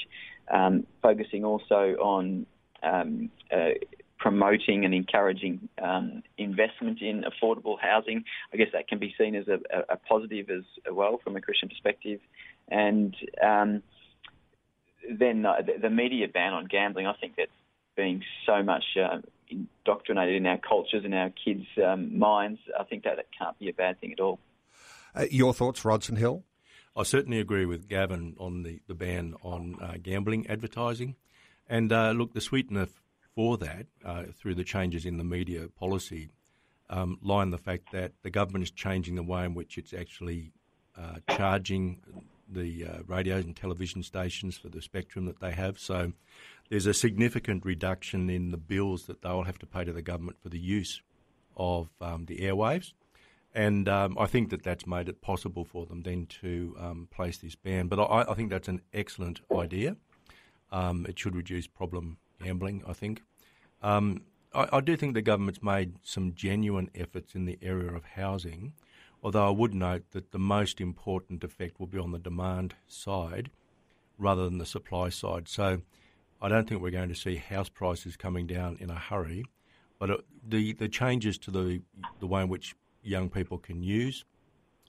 um, 0.52 0.86
focusing 1.00 1.44
also 1.44 1.94
on 2.00 2.46
um, 2.82 3.30
uh, 3.52 3.70
promoting 4.18 4.84
and 4.84 4.92
encouraging 4.92 5.68
um, 5.80 6.22
investment 6.36 7.00
in 7.00 7.22
affordable 7.22 7.76
housing. 7.80 8.24
I 8.52 8.56
guess 8.56 8.68
that 8.72 8.88
can 8.88 8.98
be 8.98 9.14
seen 9.16 9.36
as 9.36 9.46
a, 9.46 9.58
a 9.88 9.96
positive 9.96 10.50
as 10.50 10.64
well 10.92 11.20
from 11.22 11.36
a 11.36 11.40
Christian 11.40 11.68
perspective. 11.68 12.18
And 12.68 13.14
um, 13.40 13.82
then 15.08 15.46
uh, 15.46 15.62
the, 15.80 15.90
media 15.90 16.26
ban 16.26 16.52
on 16.54 16.66
gambling, 16.66 17.06
I 17.06 17.14
think 17.20 17.34
that's 17.36 17.50
being 17.96 18.22
so 18.46 18.62
much 18.62 18.84
uh, 19.00 19.18
indoctrinated 19.50 20.36
in 20.36 20.46
our 20.46 20.58
cultures 20.58 21.04
and 21.04 21.14
our 21.14 21.30
kids' 21.30 21.66
um, 21.84 22.18
minds, 22.18 22.60
I 22.78 22.84
think 22.84 23.04
that 23.04 23.18
it 23.18 23.28
can't 23.36 23.58
be 23.58 23.68
a 23.68 23.72
bad 23.72 24.00
thing 24.00 24.12
at 24.12 24.20
all. 24.20 24.38
Uh, 25.14 25.26
your 25.30 25.54
thoughts, 25.54 25.84
Rod 25.84 26.04
St 26.04 26.18
Hill? 26.18 26.44
I 26.96 27.02
certainly 27.04 27.38
agree 27.38 27.64
with 27.64 27.88
Gavin 27.88 28.34
on 28.38 28.62
the, 28.62 28.80
the 28.88 28.94
ban 28.94 29.34
on 29.42 29.76
uh, 29.80 29.94
gambling 30.02 30.48
advertising. 30.48 31.16
And 31.68 31.92
uh, 31.92 32.10
look, 32.10 32.34
the 32.34 32.40
sweetener 32.40 32.88
for 33.34 33.56
that, 33.58 33.86
uh, 34.04 34.24
through 34.34 34.56
the 34.56 34.64
changes 34.64 35.06
in 35.06 35.16
the 35.16 35.24
media 35.24 35.68
policy, 35.78 36.30
um, 36.90 37.18
lie 37.22 37.42
in 37.42 37.50
the 37.50 37.58
fact 37.58 37.92
that 37.92 38.12
the 38.22 38.30
government 38.30 38.64
is 38.64 38.70
changing 38.70 39.14
the 39.14 39.22
way 39.22 39.44
in 39.44 39.54
which 39.54 39.78
it's 39.78 39.92
actually 39.92 40.52
uh, 40.96 41.16
charging 41.30 42.00
the 42.48 42.86
uh, 42.86 42.98
radios 43.06 43.44
and 43.44 43.54
television 43.54 44.02
stations 44.02 44.56
for 44.56 44.68
the 44.68 44.82
spectrum 44.82 45.26
that 45.26 45.40
they 45.40 45.52
have. 45.52 45.78
So 45.78 46.12
there's 46.70 46.86
a 46.86 46.94
significant 46.94 47.64
reduction 47.64 48.30
in 48.30 48.50
the 48.50 48.56
bills 48.56 49.04
that 49.04 49.22
they'll 49.22 49.44
have 49.44 49.58
to 49.58 49.66
pay 49.66 49.84
to 49.84 49.92
the 49.92 50.02
government 50.02 50.38
for 50.42 50.48
the 50.48 50.58
use 50.58 51.02
of 51.56 51.88
um, 52.00 52.26
the 52.26 52.38
airwaves. 52.38 52.92
And 53.54 53.88
um, 53.88 54.16
I 54.18 54.26
think 54.26 54.50
that 54.50 54.62
that's 54.62 54.86
made 54.86 55.08
it 55.08 55.20
possible 55.20 55.64
for 55.64 55.86
them 55.86 56.02
then 56.02 56.26
to 56.42 56.76
um, 56.78 57.08
place 57.10 57.38
this 57.38 57.54
ban. 57.54 57.88
But 57.88 57.98
I, 57.98 58.30
I, 58.30 58.34
think 58.34 58.50
that's 58.50 58.68
an 58.68 58.82
excellent 58.92 59.40
idea. 59.56 59.96
Um, 60.70 61.06
it 61.08 61.18
should 61.18 61.34
reduce 61.34 61.66
problem 61.66 62.18
gambling, 62.42 62.82
I 62.86 62.92
think. 62.92 63.22
Um, 63.82 64.22
I, 64.54 64.68
I 64.74 64.80
do 64.80 64.96
think 64.96 65.14
the 65.14 65.22
government's 65.22 65.62
made 65.62 65.94
some 66.02 66.34
genuine 66.34 66.90
efforts 66.94 67.34
in 67.34 67.46
the 67.46 67.58
area 67.62 67.92
of 67.92 68.04
housing, 68.04 68.74
although 69.22 69.46
I 69.46 69.50
would 69.50 69.74
note 69.74 70.10
that 70.12 70.32
the 70.32 70.38
most 70.38 70.80
important 70.80 71.42
effect 71.44 71.78
will 71.78 71.86
be 71.86 71.98
on 71.98 72.12
the 72.12 72.18
demand 72.18 72.74
side 72.86 73.50
rather 74.18 74.44
than 74.44 74.58
the 74.58 74.66
supply 74.66 75.08
side. 75.08 75.48
So 75.48 75.80
I 76.40 76.48
don't 76.48 76.68
think 76.68 76.80
we're 76.80 76.90
going 76.90 77.08
to 77.08 77.14
see 77.14 77.36
house 77.36 77.68
prices 77.68 78.16
coming 78.16 78.46
down 78.46 78.76
in 78.80 78.90
a 78.90 78.98
hurry, 78.98 79.44
but 79.98 80.10
it, 80.10 80.20
the 80.46 80.72
the 80.72 80.88
changes 80.88 81.38
to 81.38 81.50
the 81.50 81.82
the 82.20 82.26
way 82.26 82.42
in 82.42 82.48
which 82.48 82.74
young 83.02 83.30
people 83.30 83.58
can 83.58 83.82
use 83.82 84.24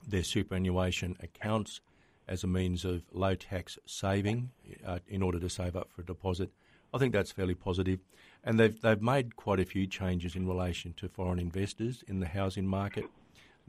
their 0.06 0.22
superannuation 0.22 1.16
accounts 1.20 1.80
as 2.28 2.44
a 2.44 2.46
means 2.46 2.84
of 2.84 3.02
low 3.12 3.34
tax 3.34 3.78
saving 3.86 4.50
uh, 4.86 5.00
in 5.08 5.22
order 5.22 5.40
to 5.40 5.48
save 5.48 5.74
up 5.74 5.90
for 5.90 6.02
a 6.02 6.06
deposit, 6.06 6.50
I 6.94 6.98
think 6.98 7.12
that's 7.12 7.32
fairly 7.32 7.54
positive. 7.54 7.98
And 8.44 8.58
they've 8.58 8.80
they've 8.80 9.02
made 9.02 9.36
quite 9.36 9.60
a 9.60 9.64
few 9.64 9.86
changes 9.86 10.36
in 10.36 10.46
relation 10.46 10.94
to 10.94 11.08
foreign 11.08 11.38
investors 11.38 12.04
in 12.06 12.20
the 12.20 12.26
housing 12.26 12.66
market 12.66 13.06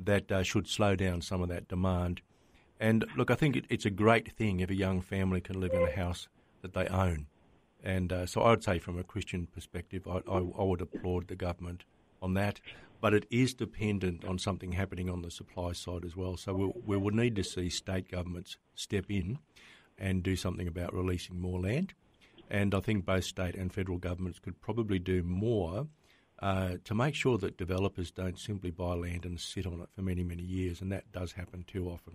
that 0.06 0.31
uh, 0.31 0.44
should 0.44 0.68
slow 0.68 0.95
down 0.95 1.21
some 1.21 1.42
of 1.42 1.50
that 1.50 1.68
demand. 1.68 2.21
And 2.80 3.06
look, 3.15 3.30
I 3.30 3.36
think 3.36 3.56
it, 3.56 3.65
it's 3.70 3.86
a 3.86 3.91
great 3.91 4.31
thing 4.31 4.60
if 4.60 4.70
a 4.70 4.75
young 4.75 5.01
family 5.01 5.41
can 5.41 5.60
live 5.60 5.74
in 5.74 5.84
a 5.84 5.91
house 5.96 6.27
that 6.62 6.74
they 6.74 6.88
own. 6.88 7.27
And 7.84 8.12
uh, 8.12 8.25
so 8.25 8.41
I 8.41 8.51
would 8.51 8.63
say, 8.63 8.79
from 8.79 9.00
a 9.00 9.03
Christian 9.03 9.48
perspective, 9.48 10.08
I, 10.08 10.17
I, 10.29 10.38
I, 10.38 10.63
would 10.63 10.81
applaud 10.81 11.27
the 11.27 11.36
government 11.36 11.84
on 12.22 12.36
that. 12.36 12.60
But 13.00 13.15
it 13.15 13.25
is 13.31 13.55
dependent 13.55 14.24
on 14.25 14.38
something 14.38 14.74
happening 14.74 15.10
on 15.10 15.24
the 15.24 15.31
supply 15.31 15.72
side 15.72 16.05
as 16.05 16.15
well. 16.15 16.38
So 16.38 16.53
we, 16.53 16.72
we 16.86 16.98
will 16.98 17.15
need 17.15 17.36
to 17.38 17.43
see 17.43 17.70
state 17.70 18.12
governments 18.12 18.58
step 18.75 19.05
in 19.10 19.39
and 19.98 20.22
do 20.22 20.36
something 20.36 20.67
about 20.67 20.93
releasing 20.93 21.41
more 21.41 21.60
land. 21.60 21.93
And 22.50 22.75
I 22.75 22.79
think 22.79 23.05
both 23.05 23.24
state 23.24 23.55
and 23.55 23.74
federal 23.74 23.98
governments 23.98 24.38
could 24.38 24.62
probably 24.62 25.00
do 25.00 25.24
more 25.24 25.88
uh, 26.41 26.77
to 26.83 26.95
make 26.95 27.13
sure 27.13 27.38
that 27.38 27.57
developers 27.57 28.10
don't 28.10 28.39
simply 28.39 28.71
buy 28.71 28.93
land 28.93 29.25
and 29.25 29.39
sit 29.39 29.67
on 29.67 29.79
it 29.81 29.89
for 29.95 30.01
many, 30.01 30.24
many 30.24 30.41
years, 30.41 30.81
and 30.81 30.91
that 30.91 31.12
does 31.12 31.33
happen 31.33 31.63
too 31.67 31.88
often. 31.88 32.13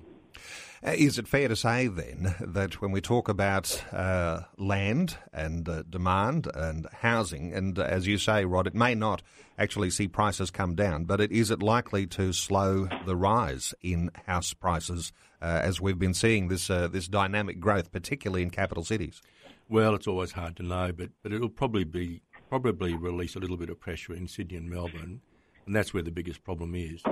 Uh, 0.85 0.90
is 0.97 1.18
it 1.18 1.28
fair 1.28 1.49
to 1.49 1.56
say 1.56 1.87
then 1.87 2.35
that 2.40 2.80
when 2.80 2.90
we 2.90 3.00
talk 3.00 3.28
about 3.28 3.85
uh, 3.92 4.40
land 4.59 5.16
and 5.33 5.68
uh, 5.68 5.83
demand 5.88 6.49
and 6.54 6.87
housing, 7.02 7.52
and 7.52 7.78
uh, 7.78 7.83
as 7.83 8.06
you 8.06 8.18
say, 8.18 8.45
Rod, 8.45 8.66
it 8.66 8.75
may 8.75 8.95
not 8.95 9.23
actually 9.59 9.90
see 9.90 10.09
prices 10.09 10.50
come 10.50 10.75
down, 10.75 11.04
but 11.04 11.21
it, 11.21 11.30
is 11.30 11.50
it 11.50 11.62
likely 11.62 12.06
to 12.09 12.33
slow 12.33 12.88
the 13.06 13.16
rise 13.16 13.75
in 13.80 14.11
house 14.26 14.52
prices 14.52 15.12
uh, 15.40 15.61
as 15.62 15.80
we've 15.80 15.99
been 15.99 16.14
seeing 16.14 16.49
this 16.49 16.66
this 16.66 17.09
dynamic 17.09 17.61
growth, 17.61 17.92
particularly 17.92 18.42
in 18.42 18.50
capital 18.50 18.85
cities? 18.85 19.23
Well, 19.68 19.95
it's 19.95 20.06
always 20.06 20.33
hard 20.33 20.56
to 20.56 20.62
know, 20.62 20.92
but, 20.92 21.11
but 21.23 21.33
it'll 21.33 21.49
probably 21.49 21.83
be 21.83 22.23
probably 22.49 22.95
release 22.95 23.37
a 23.37 23.38
little 23.38 23.57
bit 23.57 23.71
of 23.71 23.81
pressure 23.81 24.15
in 24.15 24.29
Sydney 24.29 24.57
and 24.57 24.71
Melbourne, 24.71 25.21
and 25.67 25.75
that's 25.75 25.93
where 25.93 26.03
the 26.03 26.11
biggest 26.11 26.45
problem 26.45 26.75
is. 26.75 27.03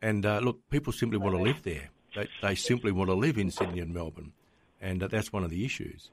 And 0.00 0.26
uh, 0.26 0.40
look, 0.40 0.68
people 0.70 0.92
simply 0.92 1.18
want 1.18 1.36
to 1.36 1.42
live 1.42 1.62
there. 1.62 1.90
They, 2.14 2.28
they, 2.42 2.54
simply 2.54 2.92
want 2.92 3.08
to 3.08 3.14
live 3.14 3.38
in 3.38 3.50
Sydney 3.50 3.80
and 3.80 3.94
Melbourne, 3.94 4.32
and 4.80 5.02
uh, 5.02 5.08
that's 5.08 5.32
one 5.32 5.44
of 5.44 5.50
the 5.50 5.64
issues. 5.64 6.10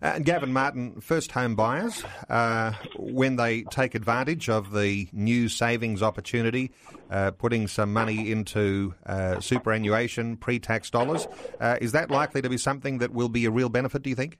And 0.00 0.24
Gavin 0.24 0.52
Martin, 0.52 1.00
first 1.00 1.32
home 1.32 1.54
buyers, 1.54 2.02
uh, 2.28 2.72
when 2.96 3.36
they 3.36 3.62
take 3.62 3.94
advantage 3.94 4.48
of 4.48 4.72
the 4.72 5.08
new 5.12 5.48
savings 5.48 6.02
opportunity, 6.02 6.72
uh, 7.10 7.32
putting 7.32 7.68
some 7.68 7.92
money 7.92 8.30
into 8.30 8.94
uh, 9.04 9.40
superannuation, 9.40 10.36
pre 10.36 10.58
tax 10.58 10.90
dollars, 10.90 11.26
uh, 11.60 11.76
is 11.80 11.92
that 11.92 12.10
likely 12.10 12.42
to 12.42 12.48
be 12.48 12.58
something 12.58 12.98
that 12.98 13.12
will 13.12 13.28
be 13.28 13.44
a 13.44 13.50
real 13.50 13.68
benefit, 13.68 14.02
do 14.02 14.10
you 14.10 14.16
think? 14.16 14.38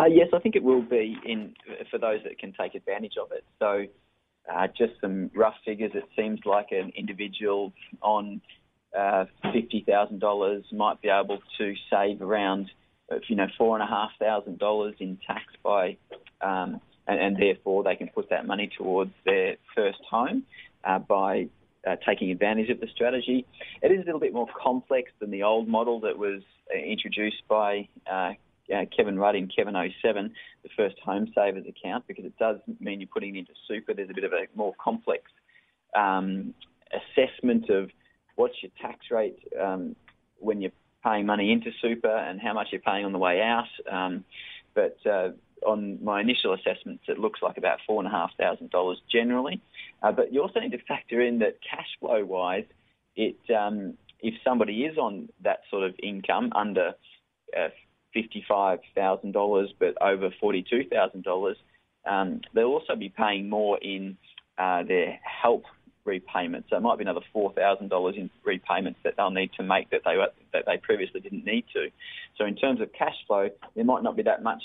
Uh, 0.00 0.06
yes, 0.06 0.28
I 0.32 0.38
think 0.38 0.56
it 0.56 0.62
will 0.62 0.82
be 0.82 1.18
in 1.26 1.54
for 1.90 1.98
those 1.98 2.20
that 2.24 2.38
can 2.38 2.54
take 2.58 2.74
advantage 2.74 3.14
of 3.20 3.32
it. 3.32 3.44
So, 3.58 3.84
uh, 4.50 4.66
just 4.68 4.94
some 5.00 5.30
rough 5.34 5.56
figures. 5.64 5.92
It 5.94 6.04
seems 6.16 6.40
like 6.46 6.68
an 6.70 6.92
individual 6.96 7.74
on 8.00 8.40
uh, 8.98 9.26
fifty 9.52 9.84
thousand 9.86 10.20
dollars 10.20 10.64
might 10.72 11.02
be 11.02 11.08
able 11.08 11.38
to 11.58 11.74
save 11.90 12.22
around, 12.22 12.70
you 13.28 13.36
know, 13.36 13.48
four 13.58 13.76
and 13.76 13.82
a 13.82 13.86
half 13.86 14.10
thousand 14.18 14.58
dollars 14.58 14.94
in 15.00 15.18
tax 15.26 15.42
by, 15.62 15.98
um, 16.40 16.80
and, 17.06 17.20
and, 17.20 17.36
therefore 17.36 17.84
they 17.84 17.96
can 17.96 18.08
put 18.08 18.30
that 18.30 18.46
money 18.46 18.70
towards 18.78 19.12
their 19.26 19.56
first 19.76 20.00
home 20.10 20.44
uh, 20.82 20.98
by 20.98 21.48
uh, 21.86 21.96
taking 22.08 22.30
advantage 22.30 22.70
of 22.70 22.80
the 22.80 22.88
strategy. 22.94 23.44
It 23.82 23.92
is 23.92 24.02
a 24.02 24.04
little 24.06 24.20
bit 24.20 24.32
more 24.32 24.48
complex 24.62 25.10
than 25.20 25.30
the 25.30 25.42
old 25.42 25.68
model 25.68 26.00
that 26.00 26.16
was 26.16 26.40
uh, 26.74 26.78
introduced 26.78 27.42
by 27.48 27.88
uh, 28.10 28.32
uh, 28.74 28.84
Kevin 28.94 29.18
Rudd 29.18 29.36
in 29.36 29.48
Kevin 29.48 29.74
07, 30.02 30.32
the 30.62 30.68
first 30.76 30.96
home 31.04 31.30
savers 31.34 31.64
account, 31.66 32.06
because 32.06 32.24
it 32.24 32.36
does 32.38 32.58
mean 32.78 33.00
you're 33.00 33.08
putting 33.12 33.36
into 33.36 33.52
super. 33.68 33.94
There's 33.94 34.10
a 34.10 34.14
bit 34.14 34.24
of 34.24 34.32
a 34.32 34.44
more 34.54 34.74
complex 34.82 35.24
um, 35.96 36.54
assessment 36.92 37.70
of 37.70 37.90
what's 38.36 38.54
your 38.62 38.72
tax 38.80 39.06
rate 39.10 39.38
um, 39.60 39.96
when 40.38 40.60
you're 40.60 40.72
paying 41.04 41.26
money 41.26 41.52
into 41.52 41.70
super 41.80 42.14
and 42.14 42.40
how 42.40 42.52
much 42.52 42.68
you're 42.72 42.80
paying 42.80 43.04
on 43.04 43.12
the 43.12 43.18
way 43.18 43.40
out. 43.40 43.68
Um, 43.90 44.24
but 44.74 44.96
uh, 45.06 45.30
on 45.66 46.02
my 46.02 46.20
initial 46.20 46.54
assessments, 46.54 47.04
it 47.08 47.18
looks 47.18 47.40
like 47.42 47.58
about 47.58 47.78
four 47.86 48.00
and 48.00 48.06
a 48.06 48.10
half 48.10 48.30
thousand 48.38 48.70
dollars 48.70 48.98
generally. 49.10 49.60
Uh, 50.02 50.12
but 50.12 50.32
you 50.32 50.42
also 50.42 50.60
need 50.60 50.72
to 50.72 50.82
factor 50.88 51.20
in 51.20 51.38
that 51.40 51.58
cash 51.68 51.88
flow 51.98 52.24
wise, 52.24 52.64
it 53.16 53.36
um, 53.54 53.94
if 54.20 54.34
somebody 54.44 54.84
is 54.84 54.96
on 54.98 55.28
that 55.42 55.60
sort 55.70 55.82
of 55.82 55.94
income 56.02 56.52
under 56.54 56.92
uh, 57.58 57.68
$55,000 58.14 59.68
but 59.78 60.00
over 60.00 60.30
$42,000, 60.42 61.54
um, 62.06 62.40
they'll 62.54 62.66
also 62.66 62.96
be 62.96 63.08
paying 63.08 63.48
more 63.48 63.78
in 63.78 64.16
uh, 64.58 64.82
their 64.82 65.18
help 65.22 65.64
repayments. 66.04 66.70
So 66.70 66.76
it 66.76 66.80
might 66.80 66.98
be 66.98 67.04
another 67.04 67.20
$4,000 67.34 68.16
in 68.16 68.30
repayments 68.44 69.00
that 69.04 69.14
they'll 69.16 69.30
need 69.30 69.52
to 69.58 69.62
make 69.62 69.90
that 69.90 70.02
they 70.04 70.16
that 70.52 70.64
they 70.66 70.78
previously 70.78 71.20
didn't 71.20 71.44
need 71.44 71.64
to. 71.74 71.88
So 72.36 72.44
in 72.46 72.56
terms 72.56 72.80
of 72.80 72.92
cash 72.92 73.16
flow, 73.26 73.50
there 73.74 73.84
might 73.84 74.02
not 74.02 74.16
be 74.16 74.22
that 74.24 74.42
much 74.42 74.62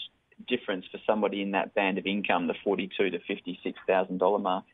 difference 0.47 0.85
for 0.91 0.99
somebody 1.05 1.41
in 1.41 1.51
that 1.51 1.73
band 1.75 1.97
of 1.97 2.05
income, 2.05 2.47
the 2.47 2.55
$42 2.65 2.89
to 2.97 3.19
$56,000 3.19 4.41
mark. 4.41 4.65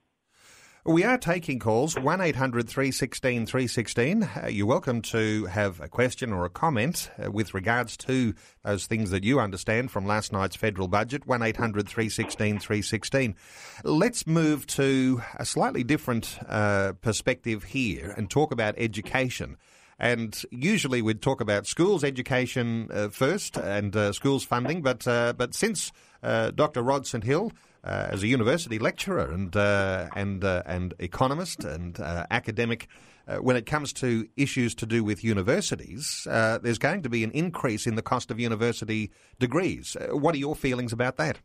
We 0.83 1.03
are 1.03 1.19
taking 1.19 1.59
calls, 1.59 1.95
1 1.95 2.21
800 2.21 2.67
316 2.67 3.45
316. 3.45 4.23
Uh, 4.23 4.47
you're 4.49 4.65
welcome 4.65 5.03
to 5.03 5.45
have 5.45 5.79
a 5.79 5.87
question 5.87 6.33
or 6.33 6.43
a 6.43 6.49
comment 6.49 7.11
uh, 7.23 7.31
with 7.31 7.53
regards 7.53 7.95
to 7.97 8.33
those 8.63 8.87
things 8.87 9.11
that 9.11 9.23
you 9.23 9.39
understand 9.39 9.91
from 9.91 10.07
last 10.07 10.33
night's 10.33 10.55
federal 10.55 10.87
budget, 10.87 11.27
1 11.27 11.43
800 11.43 11.87
316 11.87 12.57
316. 12.57 13.35
Let's 13.83 14.25
move 14.25 14.65
to 14.67 15.21
a 15.35 15.45
slightly 15.45 15.83
different 15.83 16.39
uh, 16.49 16.93
perspective 16.93 17.65
here 17.65 18.15
and 18.17 18.27
talk 18.27 18.51
about 18.51 18.73
education. 18.79 19.57
And 19.99 20.41
usually 20.49 21.03
we'd 21.03 21.21
talk 21.21 21.41
about 21.41 21.67
schools 21.67 22.03
education 22.03 22.89
uh, 22.91 23.09
first 23.09 23.55
and 23.55 24.15
schools 24.15 24.43
funding, 24.43 24.81
but, 24.81 25.03
but 25.05 25.53
since 25.53 25.91
Dr. 26.23 26.81
Rod 26.81 27.05
St 27.05 27.23
Hill, 27.23 27.51
uh, 27.83 28.07
as 28.09 28.23
a 28.23 28.27
university 28.27 28.79
lecturer 28.79 29.31
and 29.31 29.55
uh, 29.55 30.07
and 30.15 30.43
uh, 30.43 30.63
and 30.65 30.93
economist 30.99 31.63
and 31.63 31.99
uh, 31.99 32.25
academic. 32.31 32.87
Uh, 33.27 33.37
when 33.37 33.55
it 33.55 33.67
comes 33.67 33.93
to 33.93 34.27
issues 34.35 34.73
to 34.73 34.85
do 34.85 35.03
with 35.03 35.23
universities, 35.23 36.27
uh, 36.29 36.57
there's 36.57 36.79
going 36.79 37.03
to 37.03 37.09
be 37.09 37.23
an 37.23 37.29
increase 37.31 37.85
in 37.85 37.93
the 37.93 38.01
cost 38.01 38.31
of 38.31 38.39
university 38.39 39.11
degrees. 39.39 39.95
what 40.09 40.33
are 40.33 40.39
your 40.39 40.55
feelings 40.55 40.91
about 40.91 41.17
that? 41.17 41.39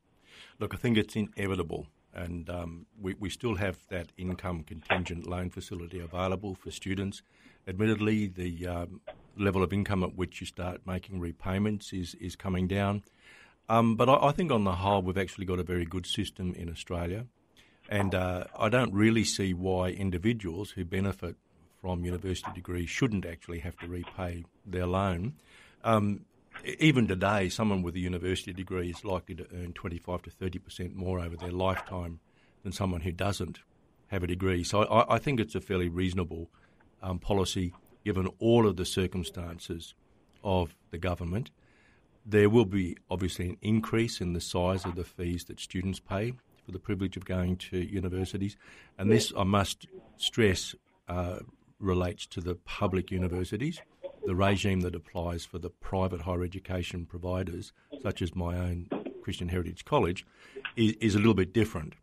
Look, 0.58 0.72
I 0.72 0.78
think 0.78 0.96
it's 0.96 1.14
inevitable, 1.14 1.86
and 2.14 2.48
um, 2.48 2.86
we, 2.98 3.14
we 3.20 3.28
still 3.28 3.56
have 3.56 3.76
that 3.90 4.10
income 4.16 4.64
contingent 4.64 5.26
loan 5.26 5.50
facility 5.50 6.00
available 6.00 6.54
for 6.54 6.70
students. 6.70 7.22
Admittedly, 7.68 8.26
the 8.26 8.66
um, 8.66 9.00
level 9.36 9.62
of 9.62 9.72
income 9.72 10.02
at 10.02 10.16
which 10.16 10.40
you 10.40 10.46
start 10.46 10.80
making 10.86 11.20
repayments 11.20 11.92
is, 11.92 12.14
is 12.14 12.36
coming 12.36 12.66
down. 12.66 13.02
Um, 13.68 13.96
but 13.96 14.08
I, 14.08 14.28
I, 14.28 14.32
think 14.32 14.52
on 14.52 14.64
the 14.64 14.72
whole, 14.72 15.02
we've 15.02 15.18
actually 15.18 15.46
got 15.46 15.58
a 15.58 15.64
very 15.64 15.84
good 15.84 16.06
system 16.06 16.54
in 16.54 16.70
Australia. 16.70 17.26
And 17.88 18.14
uh, 18.14 18.44
I 18.58 18.68
don't 18.68 18.92
really 18.92 19.24
see 19.24 19.54
why 19.54 19.88
individuals 19.88 20.70
who 20.70 20.84
benefit 20.84 21.36
from 21.80 22.04
university 22.04 22.50
degrees 22.54 22.88
shouldn't 22.88 23.24
actually 23.24 23.60
have 23.60 23.76
to 23.78 23.86
repay 23.86 24.44
their 24.64 24.86
loan. 24.86 25.34
Um, 25.84 26.24
even 26.78 27.06
today, 27.06 27.48
someone 27.48 27.82
with 27.82 27.94
a 27.94 28.00
university 28.00 28.52
degree 28.52 28.90
is 28.90 29.04
likely 29.04 29.34
to 29.36 29.46
earn 29.54 29.72
25 29.72 30.22
to 30.22 30.30
30% 30.30 30.94
more 30.94 31.20
over 31.20 31.36
their 31.36 31.52
lifetime 31.52 32.20
than 32.62 32.72
someone 32.72 33.02
who 33.02 33.12
doesn't 33.12 33.60
have 34.08 34.22
a 34.22 34.26
degree. 34.26 34.64
So 34.64 34.82
I, 34.82 35.16
I 35.16 35.18
think 35.18 35.38
it's 35.38 35.54
a 35.54 35.60
fairly 35.60 35.88
reasonable 35.88 36.50
um, 37.02 37.18
policy 37.18 37.72
given 38.04 38.28
all 38.38 38.66
of 38.66 38.76
the 38.76 38.84
circumstances 38.84 39.94
of 40.42 40.74
the 40.90 40.98
government. 40.98 41.50
There 42.28 42.50
will 42.50 42.64
be 42.64 42.96
obviously 43.08 43.50
an 43.50 43.56
increase 43.62 44.20
in 44.20 44.32
the 44.32 44.40
size 44.40 44.84
of 44.84 44.96
the 44.96 45.04
fees 45.04 45.44
that 45.44 45.60
students 45.60 46.00
pay 46.00 46.32
for 46.64 46.72
the 46.72 46.80
privilege 46.80 47.16
of 47.16 47.24
going 47.24 47.56
to 47.56 47.78
universities, 47.78 48.56
and 48.98 49.10
this, 49.10 49.32
I 49.36 49.44
must 49.44 49.86
stress, 50.16 50.74
uh, 51.08 51.38
relates 51.78 52.26
to 52.26 52.40
the 52.40 52.56
public 52.56 53.10
universities. 53.12 53.80
The 54.24 54.34
regime 54.34 54.80
that 54.80 54.96
applies 54.96 55.44
for 55.44 55.58
the 55.58 55.70
private 55.70 56.22
higher 56.22 56.42
education 56.42 57.06
providers, 57.06 57.72
such 58.02 58.20
as 58.22 58.34
my 58.34 58.56
own 58.56 58.88
Christian 59.22 59.48
Heritage 59.48 59.84
College, 59.84 60.26
is, 60.74 60.94
is 61.00 61.14
a 61.14 61.18
little 61.18 61.34
bit 61.34 61.52
different. 61.52 61.94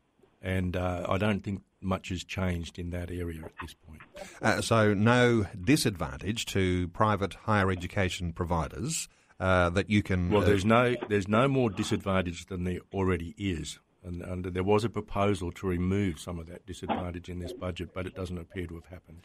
And 0.42 0.77
uh, 0.77 1.06
I 1.10 1.18
don't 1.18 1.44
think 1.44 1.63
much 1.82 2.10
has 2.10 2.24
changed 2.24 2.80
in 2.80 2.92
that 2.92 3.12
area 3.12 3.42
at 3.44 3.51
this 3.62 3.74
point. 3.74 4.01
Uh, 4.42 4.62
so, 4.62 4.94
no 4.94 5.46
disadvantage 5.62 6.46
to 6.48 6.88
private 6.89 7.34
higher 7.34 7.72
education 7.72 8.32
providers 8.32 9.10
uh, 9.43 9.69
that 9.71 9.89
you 9.89 10.01
can. 10.01 10.29
Well, 10.29 10.41
uh, 10.41 10.45
there's 10.45 10.63
no 10.63 10.95
there's 11.09 11.27
no 11.27 11.50
more 11.50 11.69
disadvantage 11.69 12.45
than 12.45 12.63
there 12.63 12.79
already 12.93 13.35
is, 13.38 13.77
and, 14.01 14.21
and, 14.21 14.45
there 14.45 14.63
was 14.63 14.85
a 14.85 14.89
proposal 14.89 15.51
to 15.51 15.67
remove 15.67 16.17
some 16.17 16.39
of 16.39 16.47
that 16.47 16.65
disadvantage 16.65 17.27
in 17.27 17.39
this 17.39 17.51
budget, 17.51 17.89
but 17.93 18.05
it 18.05 18.15
doesn't 18.15 18.38
appear 18.38 18.67
to 18.67 18.75
have 18.75 18.85
happened. 18.85 19.19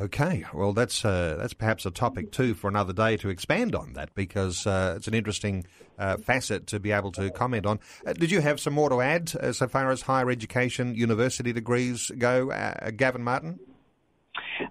Okay, 0.00 0.46
well 0.54 0.72
that's 0.72 1.04
uh, 1.04 1.36
that's 1.38 1.52
perhaps 1.52 1.84
a 1.84 1.90
topic 1.90 2.32
too 2.32 2.54
for 2.54 2.68
another 2.68 2.94
day 2.94 3.18
to 3.18 3.28
expand 3.28 3.74
on 3.74 3.92
that 3.92 4.14
because 4.14 4.66
uh, 4.66 4.94
it's 4.96 5.06
an 5.06 5.12
interesting 5.12 5.66
uh, 5.98 6.16
facet 6.16 6.66
to 6.68 6.80
be 6.80 6.90
able 6.90 7.12
to 7.12 7.30
comment 7.30 7.66
on. 7.66 7.78
did 8.14 8.30
you 8.30 8.40
have 8.40 8.58
some 8.58 8.72
more 8.72 8.88
to 8.88 9.02
add 9.02 9.28
so 9.54 9.68
far 9.68 9.90
as 9.90 10.00
higher 10.00 10.30
education, 10.30 10.94
university 10.94 11.52
degrees 11.52 12.10
go, 12.16 12.46
Gavin 12.96 13.22
Martin? 13.22 13.60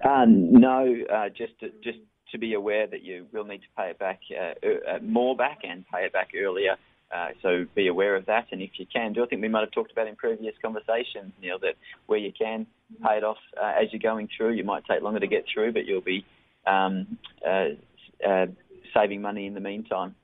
no, 0.04 1.06
just 1.38 1.54
just 1.84 2.00
to 2.32 2.38
be 2.38 2.54
aware 2.54 2.88
that 2.88 3.04
you 3.04 3.28
will 3.32 3.46
need 3.46 3.60
to 3.60 3.68
pay 3.78 3.90
it 3.90 4.00
back 4.00 4.20
uh, 4.32 4.54
uh, 4.68 5.00
more 5.02 5.36
back 5.36 5.60
and 5.64 5.86
pay 5.88 6.06
it 6.06 6.14
back 6.14 6.30
earlier. 6.36 6.76
Uh, 7.14 7.30
so 7.42 7.66
be 7.74 7.88
aware 7.88 8.18
of 8.18 8.26
that, 8.26 8.48
and 8.52 8.62
if 8.62 8.72
you 8.78 8.86
can 8.92 9.14
do, 9.14 9.24
I 9.24 9.28
think 9.28 9.42
we 9.42 9.48
might 9.48 9.62
have 9.62 9.72
talked 9.72 9.94
about 9.94 10.08
in 10.08 10.18
previous 10.18 10.54
conversations, 10.62 11.32
Neil, 11.42 11.58
that 11.60 11.76
where 12.06 12.20
you 12.20 12.34
can 12.38 12.68
pay 13.02 13.18
it 13.18 13.24
off 13.24 13.38
uh, 13.62 13.82
as 13.82 13.94
you're 13.94 14.02
going 14.02 14.28
through, 14.36 14.54
you 14.54 14.66
might 14.66 14.84
take 14.86 15.02
longer 15.02 15.22
to 15.22 15.28
get 15.28 15.46
through, 15.54 15.72
but 15.72 15.86
you'll 15.86 16.02
be 16.02 16.26
um, 16.66 17.18
uh, 17.48 17.70
uh, 18.28 18.48
saving 18.94 19.22
money 19.22 19.46
in 19.46 19.54
the 19.54 19.62
meantime. 19.62 20.16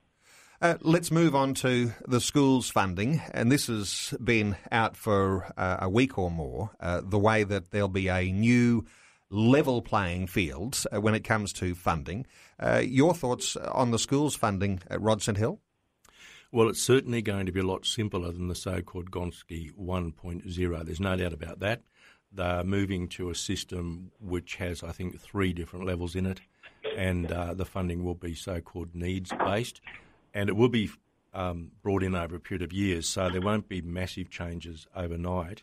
Uh, 0.60 0.76
let's 0.80 1.10
move 1.10 1.34
on 1.34 1.52
to 1.52 1.92
the 2.06 2.20
schools 2.20 2.70
funding, 2.70 3.20
and 3.32 3.50
this 3.50 3.66
has 3.66 4.14
been 4.22 4.56
out 4.70 4.96
for 4.96 5.52
uh, 5.56 5.78
a 5.80 5.88
week 5.88 6.16
or 6.16 6.30
more. 6.30 6.70
Uh, 6.80 7.00
the 7.02 7.18
way 7.18 7.44
that 7.44 7.70
there'll 7.70 7.88
be 7.88 8.08
a 8.08 8.30
new 8.32 8.84
level 9.30 9.82
playing 9.82 10.26
fields 10.26 10.86
uh, 10.92 11.00
when 11.00 11.14
it 11.14 11.24
comes 11.24 11.52
to 11.54 11.74
funding. 11.74 12.26
Uh, 12.58 12.82
your 12.84 13.14
thoughts 13.14 13.56
on 13.56 13.90
the 13.90 13.98
schools 13.98 14.36
funding 14.36 14.80
at 14.88 15.00
Rod 15.00 15.22
St 15.22 15.38
Hill? 15.38 15.60
Well, 16.52 16.68
it's 16.68 16.82
certainly 16.82 17.20
going 17.20 17.46
to 17.46 17.52
be 17.52 17.60
a 17.60 17.66
lot 17.66 17.84
simpler 17.84 18.30
than 18.30 18.46
the 18.46 18.54
so 18.54 18.80
called 18.80 19.10
Gonski 19.10 19.72
1.0. 19.74 20.84
There's 20.84 21.00
no 21.00 21.16
doubt 21.16 21.32
about 21.32 21.58
that. 21.60 21.82
They're 22.30 22.64
moving 22.64 23.08
to 23.08 23.30
a 23.30 23.34
system 23.34 24.12
which 24.20 24.56
has, 24.56 24.82
I 24.82 24.92
think, 24.92 25.20
three 25.20 25.52
different 25.52 25.86
levels 25.86 26.14
in 26.14 26.26
it, 26.26 26.40
and 26.96 27.30
uh, 27.30 27.54
the 27.54 27.64
funding 27.64 28.04
will 28.04 28.14
be 28.14 28.34
so 28.34 28.60
called 28.60 28.94
needs 28.94 29.32
based, 29.44 29.80
and 30.32 30.48
it 30.48 30.56
will 30.56 30.68
be 30.68 30.90
um, 31.32 31.72
brought 31.82 32.02
in 32.02 32.14
over 32.14 32.36
a 32.36 32.40
period 32.40 32.62
of 32.62 32.72
years, 32.72 33.08
so 33.08 33.28
there 33.28 33.40
won't 33.40 33.68
be 33.68 33.80
massive 33.82 34.30
changes 34.30 34.86
overnight. 34.94 35.62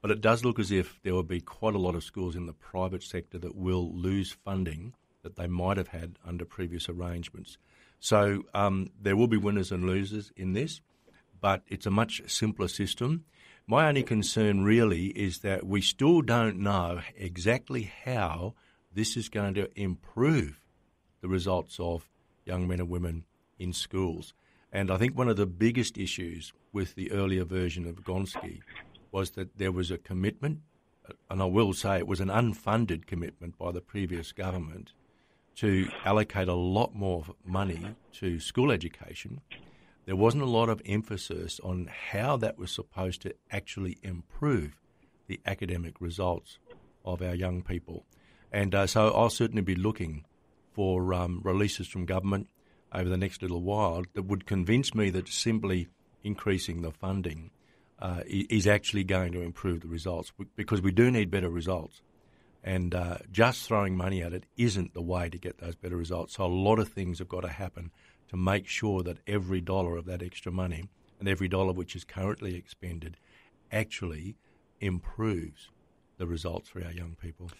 But 0.00 0.10
it 0.10 0.20
does 0.20 0.44
look 0.44 0.58
as 0.58 0.70
if 0.70 1.00
there 1.02 1.14
will 1.14 1.22
be 1.22 1.40
quite 1.40 1.74
a 1.74 1.78
lot 1.78 1.94
of 1.94 2.04
schools 2.04 2.36
in 2.36 2.46
the 2.46 2.52
private 2.52 3.02
sector 3.02 3.38
that 3.38 3.56
will 3.56 3.92
lose 3.92 4.36
funding 4.44 4.94
that 5.22 5.36
they 5.36 5.46
might 5.48 5.76
have 5.76 5.88
had 5.88 6.18
under 6.24 6.44
previous 6.44 6.88
arrangements. 6.88 7.58
So 8.00 8.44
um, 8.54 8.90
there 9.00 9.16
will 9.16 9.26
be 9.26 9.36
winners 9.36 9.72
and 9.72 9.84
losers 9.84 10.32
in 10.36 10.52
this, 10.52 10.80
but 11.40 11.62
it's 11.66 11.86
a 11.86 11.90
much 11.90 12.22
simpler 12.26 12.68
system. 12.68 13.24
My 13.66 13.88
only 13.88 14.04
concern 14.04 14.64
really 14.64 15.06
is 15.06 15.40
that 15.40 15.66
we 15.66 15.80
still 15.80 16.22
don't 16.22 16.58
know 16.58 17.00
exactly 17.16 17.92
how 18.04 18.54
this 18.92 19.16
is 19.16 19.28
going 19.28 19.54
to 19.54 19.68
improve 19.78 20.60
the 21.20 21.28
results 21.28 21.78
of 21.80 22.08
young 22.44 22.68
men 22.68 22.80
and 22.80 22.88
women 22.88 23.24
in 23.58 23.72
schools. 23.72 24.32
And 24.72 24.90
I 24.90 24.96
think 24.96 25.16
one 25.16 25.28
of 25.28 25.36
the 25.36 25.46
biggest 25.46 25.98
issues 25.98 26.52
with 26.72 26.94
the 26.94 27.10
earlier 27.10 27.44
version 27.44 27.86
of 27.86 28.04
Gonski 28.04 28.60
was 29.10 29.30
that 29.32 29.58
there 29.58 29.72
was 29.72 29.90
a 29.90 29.98
commitment, 29.98 30.60
and 31.30 31.42
I 31.42 31.46
will 31.46 31.72
say 31.72 31.98
it 31.98 32.06
was 32.06 32.20
an 32.20 32.28
unfunded 32.28 33.06
commitment 33.06 33.58
by 33.58 33.72
the 33.72 33.80
previous 33.80 34.32
government 34.32 34.92
to 35.56 35.88
allocate 36.04 36.48
a 36.48 36.54
lot 36.54 36.94
more 36.94 37.24
money 37.44 37.96
to 38.12 38.38
school 38.38 38.70
education. 38.70 39.40
There 40.06 40.16
wasn't 40.16 40.44
a 40.44 40.46
lot 40.46 40.68
of 40.68 40.80
emphasis 40.86 41.60
on 41.62 41.90
how 42.10 42.36
that 42.38 42.58
was 42.58 42.70
supposed 42.70 43.22
to 43.22 43.34
actually 43.50 43.98
improve 44.02 44.76
the 45.26 45.40
academic 45.44 46.00
results 46.00 46.58
of 47.04 47.22
our 47.22 47.34
young 47.34 47.62
people. 47.62 48.06
And 48.52 48.74
uh, 48.74 48.86
so 48.86 49.10
I'll 49.10 49.30
certainly 49.30 49.62
be 49.62 49.74
looking 49.74 50.24
for 50.72 51.12
um, 51.12 51.40
releases 51.42 51.88
from 51.88 52.06
government 52.06 52.48
over 52.92 53.08
the 53.08 53.16
next 53.16 53.42
little 53.42 53.60
while 53.60 54.04
that 54.14 54.22
would 54.22 54.46
convince 54.46 54.94
me 54.94 55.10
that 55.10 55.28
simply 55.28 55.88
increasing 56.22 56.82
the 56.82 56.92
funding 56.92 57.50
uh, 58.00 58.22
is 58.26 58.66
actually 58.66 59.04
going 59.04 59.32
to 59.32 59.42
improve 59.42 59.80
the 59.80 59.88
results 59.88 60.32
because 60.56 60.80
we 60.80 60.92
do 60.92 61.10
need 61.10 61.30
better 61.30 61.50
results. 61.50 62.00
And 62.62 62.94
uh, 62.94 63.18
just 63.30 63.66
throwing 63.66 63.96
money 63.96 64.22
at 64.22 64.32
it 64.32 64.44
isn't 64.56 64.94
the 64.94 65.02
way 65.02 65.28
to 65.28 65.38
get 65.38 65.58
those 65.58 65.74
better 65.74 65.96
results. 65.96 66.36
So 66.36 66.44
a 66.44 66.46
lot 66.46 66.78
of 66.78 66.88
things 66.88 67.18
have 67.18 67.28
got 67.28 67.40
to 67.42 67.48
happen 67.48 67.90
to 68.28 68.36
make 68.36 68.66
sure 68.66 69.02
that 69.02 69.18
every 69.26 69.60
dollar 69.60 69.96
of 69.96 70.04
that 70.06 70.22
extra 70.22 70.52
money 70.52 70.84
and 71.18 71.28
every 71.28 71.48
dollar 71.48 71.72
which 71.72 71.96
is 71.96 72.04
currently 72.04 72.54
expended 72.54 73.16
actually 73.72 74.36
improves 74.80 75.70
the 76.18 76.26
results 76.26 76.68
for 76.68 76.84
our 76.84 76.90
young 76.90 77.16
people. 77.20 77.50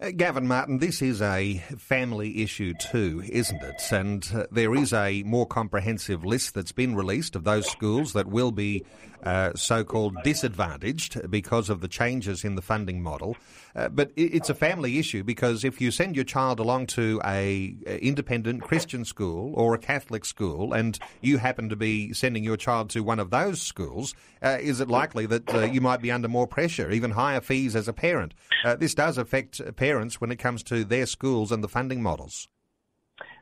Uh, 0.00 0.10
Gavin 0.14 0.46
Martin, 0.46 0.78
this 0.78 1.02
is 1.02 1.20
a 1.20 1.58
family 1.78 2.42
issue 2.42 2.74
too, 2.74 3.22
isn't 3.26 3.62
it? 3.62 3.82
And 3.90 4.30
uh, 4.34 4.46
there 4.52 4.74
is 4.74 4.92
a 4.92 5.22
more 5.24 5.46
comprehensive 5.46 6.24
list 6.24 6.54
that's 6.54 6.72
been 6.72 6.94
released 6.94 7.34
of 7.34 7.44
those 7.44 7.68
schools 7.68 8.12
that 8.12 8.26
will 8.26 8.52
be 8.52 8.84
uh, 9.22 9.52
so-called 9.54 10.16
disadvantaged 10.24 11.30
because 11.30 11.70
of 11.70 11.80
the 11.80 11.88
changes 11.88 12.44
in 12.44 12.54
the 12.54 12.62
funding 12.62 13.02
model. 13.02 13.36
Uh, 13.74 13.88
but 13.88 14.10
it's 14.16 14.50
a 14.50 14.54
family 14.54 14.98
issue 14.98 15.22
because 15.22 15.64
if 15.64 15.80
you 15.80 15.90
send 15.90 16.14
your 16.14 16.24
child 16.24 16.58
along 16.58 16.86
to 16.86 17.20
a, 17.24 17.74
a 17.86 17.98
independent 17.98 18.62
Christian 18.62 19.04
school 19.04 19.54
or 19.56 19.74
a 19.74 19.78
Catholic 19.78 20.24
school, 20.24 20.72
and 20.72 20.98
you 21.20 21.38
happen 21.38 21.68
to 21.68 21.76
be 21.76 22.12
sending 22.12 22.44
your 22.44 22.56
child 22.56 22.90
to 22.90 23.02
one 23.02 23.18
of 23.18 23.30
those 23.30 23.62
schools, 23.62 24.14
uh, 24.42 24.58
is 24.60 24.80
it 24.80 24.88
likely 24.88 25.26
that 25.26 25.54
uh, 25.54 25.60
you 25.60 25.80
might 25.80 26.02
be 26.02 26.10
under 26.10 26.28
more 26.28 26.46
pressure, 26.46 26.90
even 26.90 27.12
higher 27.12 27.40
fees 27.40 27.74
as 27.74 27.88
a 27.88 27.92
parent? 27.92 28.34
Uh, 28.64 28.76
this 28.76 28.94
does 28.94 29.16
affect 29.16 29.60
parents 29.76 30.20
when 30.20 30.30
it 30.30 30.38
comes 30.38 30.62
to 30.62 30.84
their 30.84 31.06
schools 31.06 31.50
and 31.50 31.64
the 31.64 31.68
funding 31.68 32.02
models. 32.02 32.48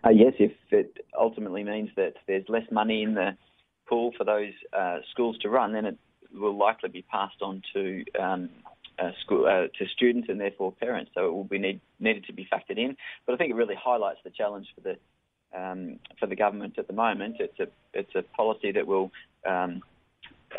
Uh, 0.05 0.11
yes, 0.11 0.33
if 0.39 0.53
it 0.71 0.97
ultimately 1.19 1.65
means 1.65 1.91
that 1.97 2.15
there's 2.27 2.45
less 2.49 2.65
money 2.71 3.03
in 3.03 3.15
the 3.15 3.37
pool 3.91 4.13
for 4.17 4.25
those 4.25 4.55
schools 5.11 5.37
to 5.43 5.51
run, 5.51 5.75
then 5.75 5.85
it 5.85 5.99
will 6.33 6.57
likely 6.57 6.89
be 6.89 7.03
passed 7.03 7.43
on 7.43 7.63
to 7.75 8.05
um, 8.19 8.49
uh, 9.01 9.11
school 9.25 9.47
uh, 9.47 9.67
to 9.79 9.89
students 9.95 10.29
and 10.29 10.41
therefore 10.41 10.73
parents. 10.73 11.11
So 11.15 11.27
it 11.27 11.33
will 11.33 11.45
be 11.45 11.59
need, 11.59 11.81
needed 11.99 12.25
to 12.27 12.33
be 12.33 12.47
factored 12.53 12.79
in. 12.79 12.97
But 13.27 13.35
I 13.35 13.39
think 13.39 13.51
it 13.51 13.55
really 13.55 13.75
highlights 13.75 14.21
the 14.25 14.31
challenge 14.31 14.67
for 14.75 14.81
the 14.83 14.97
um, 15.59 15.99
for 16.19 16.27
the 16.27 16.37
government 16.37 16.79
at 16.79 16.87
the 16.87 16.93
moment. 16.93 17.37
It's 17.41 17.59
a 17.59 17.69
it's 17.93 18.15
a 18.15 18.23
policy 18.23 18.73
that 18.73 18.87
will 18.87 19.11
um, 19.47 19.83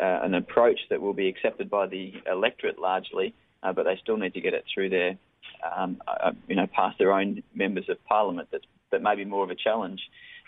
uh, 0.00 0.20
an 0.22 0.34
approach 0.34 0.80
that 0.90 1.00
will 1.00 1.14
be 1.14 1.28
accepted 1.28 1.70
by 1.70 1.86
the 1.86 2.14
electorate 2.30 2.78
largely, 2.78 3.34
uh, 3.62 3.72
but 3.72 3.84
they 3.84 3.98
still 4.02 4.16
need 4.16 4.34
to 4.34 4.40
get 4.40 4.54
it 4.54 4.64
through 4.72 4.90
their 4.90 5.16
um, 5.76 6.02
uh, 6.06 6.32
you 6.48 6.56
know 6.56 6.66
past 6.66 6.98
their 6.98 7.12
own 7.12 7.42
members 7.54 7.88
of 7.88 8.02
parliament. 8.04 8.48
That's 8.50 8.64
that 8.90 9.02
may 9.02 9.16
be 9.16 9.24
more 9.24 9.44
of 9.44 9.50
a 9.50 9.54
challenge. 9.54 10.00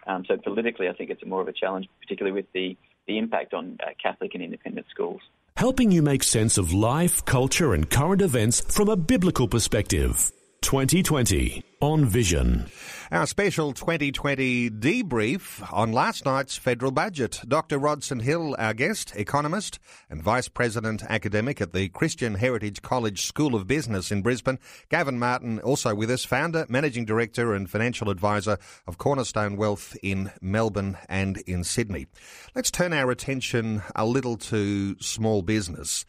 Um, 0.06 0.24
so 0.26 0.36
politically, 0.36 0.88
I 0.88 0.92
think 0.92 1.10
it's 1.10 1.24
more 1.24 1.40
of 1.40 1.48
a 1.48 1.52
challenge, 1.52 1.88
particularly 2.00 2.34
with 2.34 2.52
the 2.52 2.76
the 3.06 3.18
impact 3.18 3.52
on 3.52 3.78
uh, 3.82 3.90
Catholic 4.02 4.34
and 4.34 4.42
independent 4.42 4.86
schools 4.90 5.20
helping 5.56 5.90
you 5.90 6.02
make 6.02 6.22
sense 6.22 6.58
of 6.58 6.72
life, 6.72 7.24
culture, 7.24 7.74
and 7.74 7.88
current 7.88 8.20
events 8.20 8.60
from 8.60 8.88
a 8.88 8.96
biblical 8.96 9.48
perspective. 9.48 10.32
2020 10.64 11.62
on 11.82 12.06
Vision. 12.06 12.64
Our 13.12 13.26
special 13.26 13.74
2020 13.74 14.70
debrief 14.70 15.62
on 15.70 15.92
last 15.92 16.24
night's 16.24 16.56
federal 16.56 16.90
budget. 16.90 17.42
Dr. 17.46 17.78
Rod 17.78 18.02
St 18.02 18.22
Hill, 18.22 18.56
our 18.58 18.72
guest, 18.72 19.12
economist 19.14 19.78
and 20.08 20.22
Vice 20.22 20.48
President 20.48 21.02
academic 21.10 21.60
at 21.60 21.74
the 21.74 21.90
Christian 21.90 22.36
Heritage 22.36 22.80
College 22.80 23.26
School 23.26 23.54
of 23.54 23.66
Business 23.66 24.10
in 24.10 24.22
Brisbane. 24.22 24.58
Gavin 24.88 25.18
Martin, 25.18 25.60
also 25.60 25.94
with 25.94 26.10
us, 26.10 26.24
founder, 26.24 26.64
managing 26.70 27.04
director, 27.04 27.52
and 27.52 27.68
financial 27.68 28.08
advisor 28.08 28.56
of 28.86 28.96
Cornerstone 28.96 29.58
Wealth 29.58 29.94
in 30.02 30.32
Melbourne 30.40 30.96
and 31.10 31.36
in 31.46 31.62
Sydney. 31.62 32.06
Let's 32.54 32.70
turn 32.70 32.94
our 32.94 33.10
attention 33.10 33.82
a 33.94 34.06
little 34.06 34.38
to 34.38 34.96
small 34.98 35.42
business. 35.42 36.06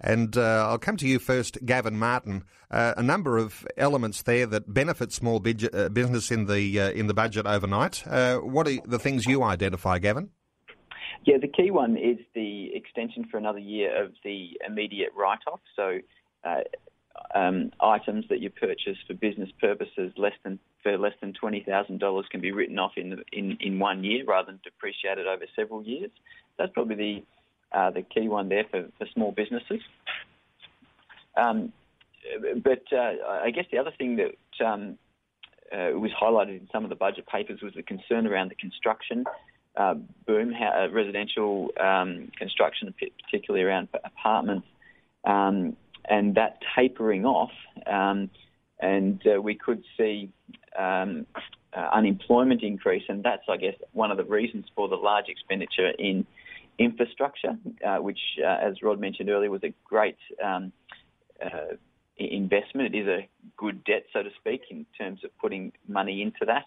And 0.00 0.36
uh, 0.36 0.68
I'll 0.68 0.78
come 0.78 0.96
to 0.98 1.08
you 1.08 1.18
first, 1.18 1.58
Gavin 1.64 1.98
Martin. 1.98 2.44
Uh, 2.70 2.94
a 2.96 3.02
number 3.02 3.38
of 3.38 3.66
elements 3.76 4.22
there 4.22 4.46
that 4.46 4.72
benefit 4.72 5.12
small 5.12 5.36
uh, 5.36 5.88
business 5.88 6.30
in 6.30 6.46
the 6.46 6.80
uh, 6.80 6.90
in 6.90 7.06
the 7.06 7.14
budget 7.14 7.46
overnight. 7.46 8.06
Uh, 8.06 8.38
what 8.38 8.68
are 8.68 8.78
the 8.84 8.98
things 8.98 9.26
you 9.26 9.42
identify, 9.42 9.98
Gavin? 9.98 10.30
Yeah, 11.24 11.38
the 11.40 11.48
key 11.48 11.70
one 11.70 11.96
is 11.96 12.18
the 12.34 12.70
extension 12.74 13.24
for 13.30 13.38
another 13.38 13.58
year 13.58 14.04
of 14.04 14.12
the 14.24 14.58
immediate 14.66 15.10
write-off. 15.16 15.60
So. 15.74 15.98
Uh, 16.44 16.60
um, 17.34 17.70
items 17.80 18.24
that 18.28 18.40
you 18.40 18.50
purchase 18.50 18.98
for 19.06 19.14
business 19.14 19.48
purposes 19.60 20.12
less 20.16 20.34
than 20.44 20.58
for 20.82 20.98
less 20.98 21.14
than 21.20 21.32
twenty 21.32 21.64
thousand 21.66 21.98
dollars 21.98 22.26
can 22.30 22.40
be 22.40 22.52
written 22.52 22.78
off 22.78 22.92
in, 22.96 23.22
in 23.32 23.56
in 23.60 23.78
one 23.78 24.04
year 24.04 24.24
rather 24.26 24.52
than 24.52 24.60
depreciated 24.62 25.26
over 25.26 25.44
several 25.56 25.82
years. 25.82 26.10
That's 26.58 26.72
probably 26.72 26.96
the 26.96 27.24
uh, 27.72 27.90
the 27.90 28.02
key 28.02 28.28
one 28.28 28.48
there 28.48 28.64
for, 28.70 28.86
for 28.98 29.06
small 29.12 29.32
businesses. 29.32 29.80
Um, 31.36 31.72
but 32.62 32.82
uh, 32.92 33.12
I 33.42 33.50
guess 33.50 33.66
the 33.70 33.78
other 33.78 33.92
thing 33.96 34.16
that 34.16 34.66
um, 34.66 34.98
uh, 35.72 35.98
was 35.98 36.10
highlighted 36.20 36.60
in 36.60 36.68
some 36.72 36.84
of 36.84 36.90
the 36.90 36.96
budget 36.96 37.26
papers 37.26 37.60
was 37.62 37.74
the 37.74 37.82
concern 37.82 38.26
around 38.26 38.50
the 38.50 38.54
construction 38.56 39.24
uh, 39.76 39.94
boom, 40.26 40.52
how, 40.52 40.84
uh, 40.84 40.88
residential 40.90 41.70
um, 41.78 42.30
construction, 42.38 42.94
particularly 43.24 43.64
around 43.64 43.88
apartments, 44.04 44.66
um, 45.24 45.76
and 46.08 46.34
that 46.36 46.58
tapering 46.74 47.24
off. 47.24 47.50
Um, 47.86 48.30
and 48.80 49.22
uh, 49.26 49.40
we 49.40 49.54
could 49.54 49.82
see 49.96 50.30
um, 50.78 51.26
unemployment 51.74 52.62
increase, 52.62 53.04
and 53.08 53.22
that's, 53.22 53.42
I 53.48 53.56
guess, 53.56 53.74
one 53.92 54.10
of 54.10 54.16
the 54.16 54.24
reasons 54.24 54.66
for 54.74 54.88
the 54.88 54.96
large 54.96 55.28
expenditure 55.28 55.90
in 55.98 56.26
infrastructure, 56.78 57.56
uh, 57.86 57.98
which, 57.98 58.18
uh, 58.44 58.58
as 58.62 58.82
Rod 58.82 59.00
mentioned 59.00 59.30
earlier, 59.30 59.50
was 59.50 59.64
a 59.64 59.74
great 59.84 60.18
um, 60.44 60.72
uh, 61.44 61.76
investment. 62.16 62.94
It 62.94 62.98
is 63.00 63.08
a 63.08 63.28
good 63.56 63.84
debt, 63.84 64.04
so 64.12 64.22
to 64.22 64.30
speak, 64.38 64.62
in 64.70 64.86
terms 64.98 65.20
of 65.24 65.30
putting 65.38 65.72
money 65.88 66.22
into 66.22 66.44
that. 66.46 66.64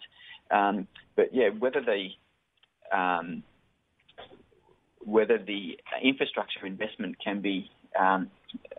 Um, 0.56 0.88
but 1.16 1.34
yeah, 1.34 1.48
whether 1.50 1.80
the 1.80 2.08
um, 2.96 3.42
whether 4.98 5.38
the 5.38 5.78
infrastructure 6.02 6.66
investment 6.66 7.16
can 7.22 7.40
be 7.40 7.70
um, 7.98 8.30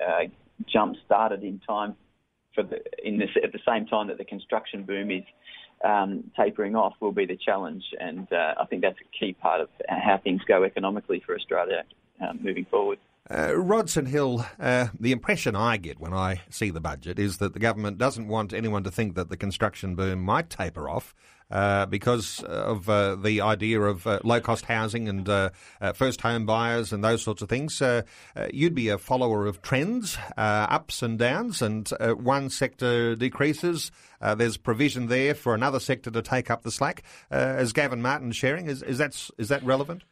uh, 0.05 0.23
jump 0.67 0.95
started 1.05 1.43
in 1.43 1.59
time 1.67 1.95
for 2.53 2.63
the 2.63 2.81
in 3.03 3.17
the, 3.17 3.25
at 3.43 3.51
the 3.51 3.59
same 3.67 3.85
time 3.85 4.07
that 4.07 4.17
the 4.17 4.25
construction 4.25 4.83
boom 4.83 5.11
is 5.11 5.23
um, 5.83 6.31
tapering 6.37 6.75
off 6.75 6.93
will 6.99 7.11
be 7.11 7.25
the 7.25 7.37
challenge, 7.37 7.83
and 7.99 8.31
uh, 8.31 8.55
I 8.59 8.65
think 8.65 8.81
that's 8.81 8.99
a 8.99 9.17
key 9.17 9.33
part 9.33 9.61
of 9.61 9.69
how 9.87 10.19
things 10.23 10.41
go 10.47 10.63
economically 10.63 11.21
for 11.25 11.35
Australia 11.35 11.83
um, 12.21 12.39
moving 12.41 12.65
forward. 12.65 12.99
Uh, 13.29 13.55
Rod 13.55 13.89
St 13.89 14.07
Hill, 14.07 14.45
uh, 14.59 14.87
the 14.99 15.11
impression 15.11 15.55
I 15.55 15.77
get 15.77 15.99
when 15.99 16.13
I 16.13 16.41
see 16.49 16.69
the 16.69 16.81
budget 16.81 17.17
is 17.17 17.37
that 17.37 17.53
the 17.53 17.59
government 17.59 17.97
doesn't 17.97 18.27
want 18.27 18.51
anyone 18.51 18.83
to 18.83 18.91
think 18.91 19.15
that 19.15 19.29
the 19.29 19.37
construction 19.37 19.95
boom 19.95 20.21
might 20.21 20.49
taper 20.49 20.89
off. 20.89 21.15
Uh, 21.51 21.85
because 21.85 22.41
of 22.43 22.87
uh, 22.87 23.15
the 23.15 23.41
idea 23.41 23.81
of 23.81 24.07
uh, 24.07 24.19
low 24.23 24.39
cost 24.39 24.63
housing 24.65 25.09
and 25.09 25.27
uh, 25.27 25.49
uh, 25.81 25.91
first 25.91 26.21
home 26.21 26.45
buyers 26.45 26.93
and 26.93 27.03
those 27.03 27.21
sorts 27.21 27.41
of 27.41 27.49
things. 27.49 27.81
Uh, 27.81 28.03
you'd 28.53 28.73
be 28.73 28.87
a 28.87 28.97
follower 28.97 29.45
of 29.45 29.61
trends, 29.61 30.17
ups 30.37 31.01
and 31.01 31.19
downs, 31.19 31.61
and 31.61 31.89
one 31.99 32.49
sector 32.49 33.15
decreases. 33.15 33.91
there's 34.21 34.55
provision 34.55 35.07
there 35.07 35.35
for 35.35 35.53
another 35.53 35.79
sector 35.79 36.09
to 36.09 36.21
take 36.21 36.49
up 36.49 36.63
the 36.63 36.71
slack. 36.71 37.03
as 37.29 37.73
Gavin 37.73 38.01
Martin's 38.01 38.37
sharing, 38.37 38.67
is, 38.67 38.81
is, 38.83 38.97
that, 38.99 39.29
is 39.37 39.49
that 39.49 39.63
relevant? 39.63 40.03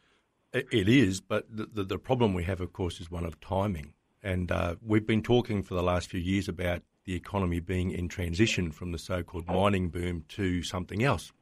It 0.52 0.88
is, 0.88 1.20
but 1.20 1.46
the, 1.50 1.84
the, 1.84 1.98
problem 1.98 2.34
we 2.34 2.44
have, 2.44 2.60
of 2.60 2.72
course, 2.72 3.00
is 3.00 3.10
one 3.10 3.24
of 3.24 3.40
timing. 3.40 3.94
And 4.22 4.52
we've 4.84 5.06
been 5.06 5.22
talking 5.22 5.62
for 5.62 5.74
the 5.74 5.82
last 5.82 6.10
few 6.10 6.20
years 6.20 6.48
about 6.48 6.82
the 7.04 7.14
economy 7.14 7.60
being 7.60 7.90
in 7.90 8.08
transition 8.08 8.70
from 8.70 8.92
the 8.92 8.98
so-called 8.98 9.46
mining 9.46 9.88
boom 9.88 10.24
to 10.28 10.62
something 10.62 11.02
else. 11.02 11.32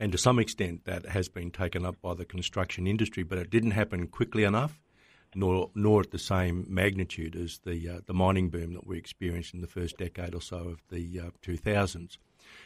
And 0.00 0.12
to 0.12 0.18
some 0.18 0.38
extent, 0.38 0.84
that 0.84 1.06
has 1.06 1.28
been 1.28 1.50
taken 1.50 1.84
up 1.84 2.00
by 2.00 2.14
the 2.14 2.24
construction 2.24 2.86
industry, 2.86 3.24
but 3.24 3.38
it 3.38 3.50
didn't 3.50 3.72
happen 3.72 4.06
quickly 4.06 4.44
enough, 4.44 4.80
nor 5.34 5.70
nor 5.74 6.00
at 6.00 6.12
the 6.12 6.18
same 6.18 6.64
magnitude 6.68 7.34
as 7.34 7.58
the 7.64 7.88
uh, 7.88 8.00
the 8.06 8.14
mining 8.14 8.48
boom 8.48 8.74
that 8.74 8.86
we 8.86 8.96
experienced 8.96 9.54
in 9.54 9.60
the 9.60 9.66
first 9.66 9.98
decade 9.98 10.34
or 10.34 10.40
so 10.40 10.56
of 10.56 10.82
the 10.88 11.20
uh, 11.20 11.30
2000s. 11.42 12.16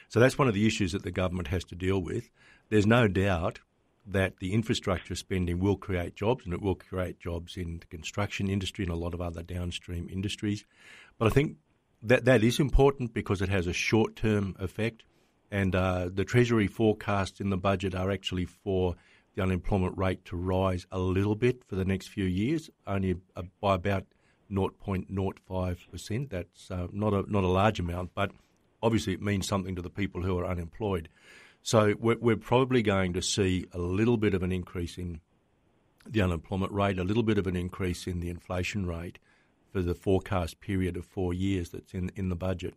So 0.08 0.20
that's 0.20 0.38
one 0.38 0.46
of 0.48 0.54
the 0.54 0.66
issues 0.66 0.92
that 0.92 1.02
the 1.02 1.10
government 1.10 1.48
has 1.48 1.64
to 1.64 1.74
deal 1.74 2.00
with. 2.00 2.30
There's 2.68 2.86
no 2.86 3.08
doubt 3.08 3.60
that 4.06 4.38
the 4.38 4.52
infrastructure 4.52 5.14
spending 5.14 5.60
will 5.60 5.76
create 5.76 6.16
jobs 6.16 6.44
and 6.44 6.52
it 6.52 6.60
will 6.60 6.74
create 6.74 7.20
jobs 7.20 7.56
in 7.56 7.78
the 7.78 7.86
construction 7.86 8.48
industry 8.48 8.84
and 8.84 8.92
a 8.92 8.96
lot 8.96 9.14
of 9.14 9.20
other 9.20 9.42
downstream 9.42 10.08
industries. 10.10 10.64
But 11.18 11.28
I 11.28 11.30
think 11.30 11.56
that 12.02 12.24
that 12.24 12.42
is 12.42 12.58
important 12.58 13.14
because 13.14 13.40
it 13.40 13.48
has 13.48 13.66
a 13.66 13.72
short 13.72 14.16
term 14.16 14.56
effect. 14.58 15.04
And 15.50 15.74
uh, 15.74 16.08
the 16.12 16.24
Treasury 16.24 16.66
forecasts 16.66 17.40
in 17.40 17.50
the 17.50 17.58
budget 17.58 17.94
are 17.94 18.10
actually 18.10 18.46
for 18.46 18.96
the 19.34 19.42
unemployment 19.42 19.96
rate 19.96 20.24
to 20.26 20.36
rise 20.36 20.86
a 20.90 20.98
little 20.98 21.34
bit 21.34 21.62
for 21.64 21.76
the 21.76 21.84
next 21.84 22.08
few 22.08 22.24
years, 22.24 22.70
only 22.86 23.16
by 23.60 23.74
about 23.74 24.04
0.05%. 24.50 26.30
That's 26.30 26.70
uh, 26.70 26.88
not 26.92 27.12
a 27.12 27.30
not 27.30 27.44
a 27.44 27.48
large 27.48 27.80
amount, 27.80 28.10
but 28.14 28.32
obviously 28.82 29.12
it 29.12 29.22
means 29.22 29.46
something 29.46 29.76
to 29.76 29.82
the 29.82 29.90
people 29.90 30.22
who 30.22 30.38
are 30.38 30.46
unemployed. 30.46 31.08
So 31.62 31.94
we're, 31.98 32.18
we're 32.18 32.36
probably 32.36 32.82
going 32.82 33.12
to 33.12 33.22
see 33.22 33.66
a 33.72 33.78
little 33.78 34.16
bit 34.16 34.34
of 34.34 34.42
an 34.42 34.52
increase 34.52 34.98
in 34.98 35.20
the 36.06 36.20
unemployment 36.20 36.72
rate, 36.72 36.98
a 36.98 37.04
little 37.04 37.22
bit 37.22 37.38
of 37.38 37.46
an 37.46 37.56
increase 37.56 38.06
in 38.06 38.20
the 38.20 38.28
inflation 38.28 38.86
rate 38.86 39.18
for 39.72 39.80
the 39.80 39.94
forecast 39.94 40.60
period 40.60 40.96
of 40.96 41.06
four 41.06 41.32
years 41.32 41.70
that's 41.70 41.94
in 41.94 42.10
in 42.16 42.28
the 42.28 42.36
budget. 42.36 42.74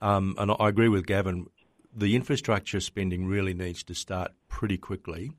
Um, 0.00 0.34
and 0.38 0.52
I 0.58 0.68
agree 0.68 0.88
with 0.88 1.06
Gavin. 1.06 1.46
The 1.94 2.16
infrastructure 2.16 2.80
spending 2.80 3.26
really 3.26 3.54
needs 3.54 3.82
to 3.84 3.94
start 3.94 4.32
pretty 4.48 4.76
quickly. 4.76 5.32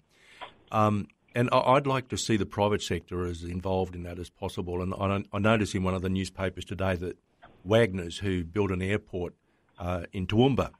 Um, 0.71 1.07
and 1.35 1.49
I'd 1.51 1.87
like 1.87 2.09
to 2.09 2.17
see 2.17 2.37
the 2.37 2.45
private 2.45 2.81
sector 2.81 3.25
as 3.25 3.43
involved 3.43 3.95
in 3.95 4.03
that 4.03 4.19
as 4.19 4.29
possible. 4.29 4.81
And 4.81 4.93
I, 4.93 5.23
I 5.35 5.39
noticed 5.39 5.73
in 5.73 5.83
one 5.83 5.95
of 5.95 6.01
the 6.01 6.09
newspapers 6.09 6.63
today 6.63 6.95
that 6.95 7.17
Wagner's, 7.63 8.19
who 8.19 8.43
built 8.43 8.71
an 8.71 8.81
airport 8.81 9.33
uh, 9.79 10.03
in 10.11 10.27
Toowoomba, 10.27 10.71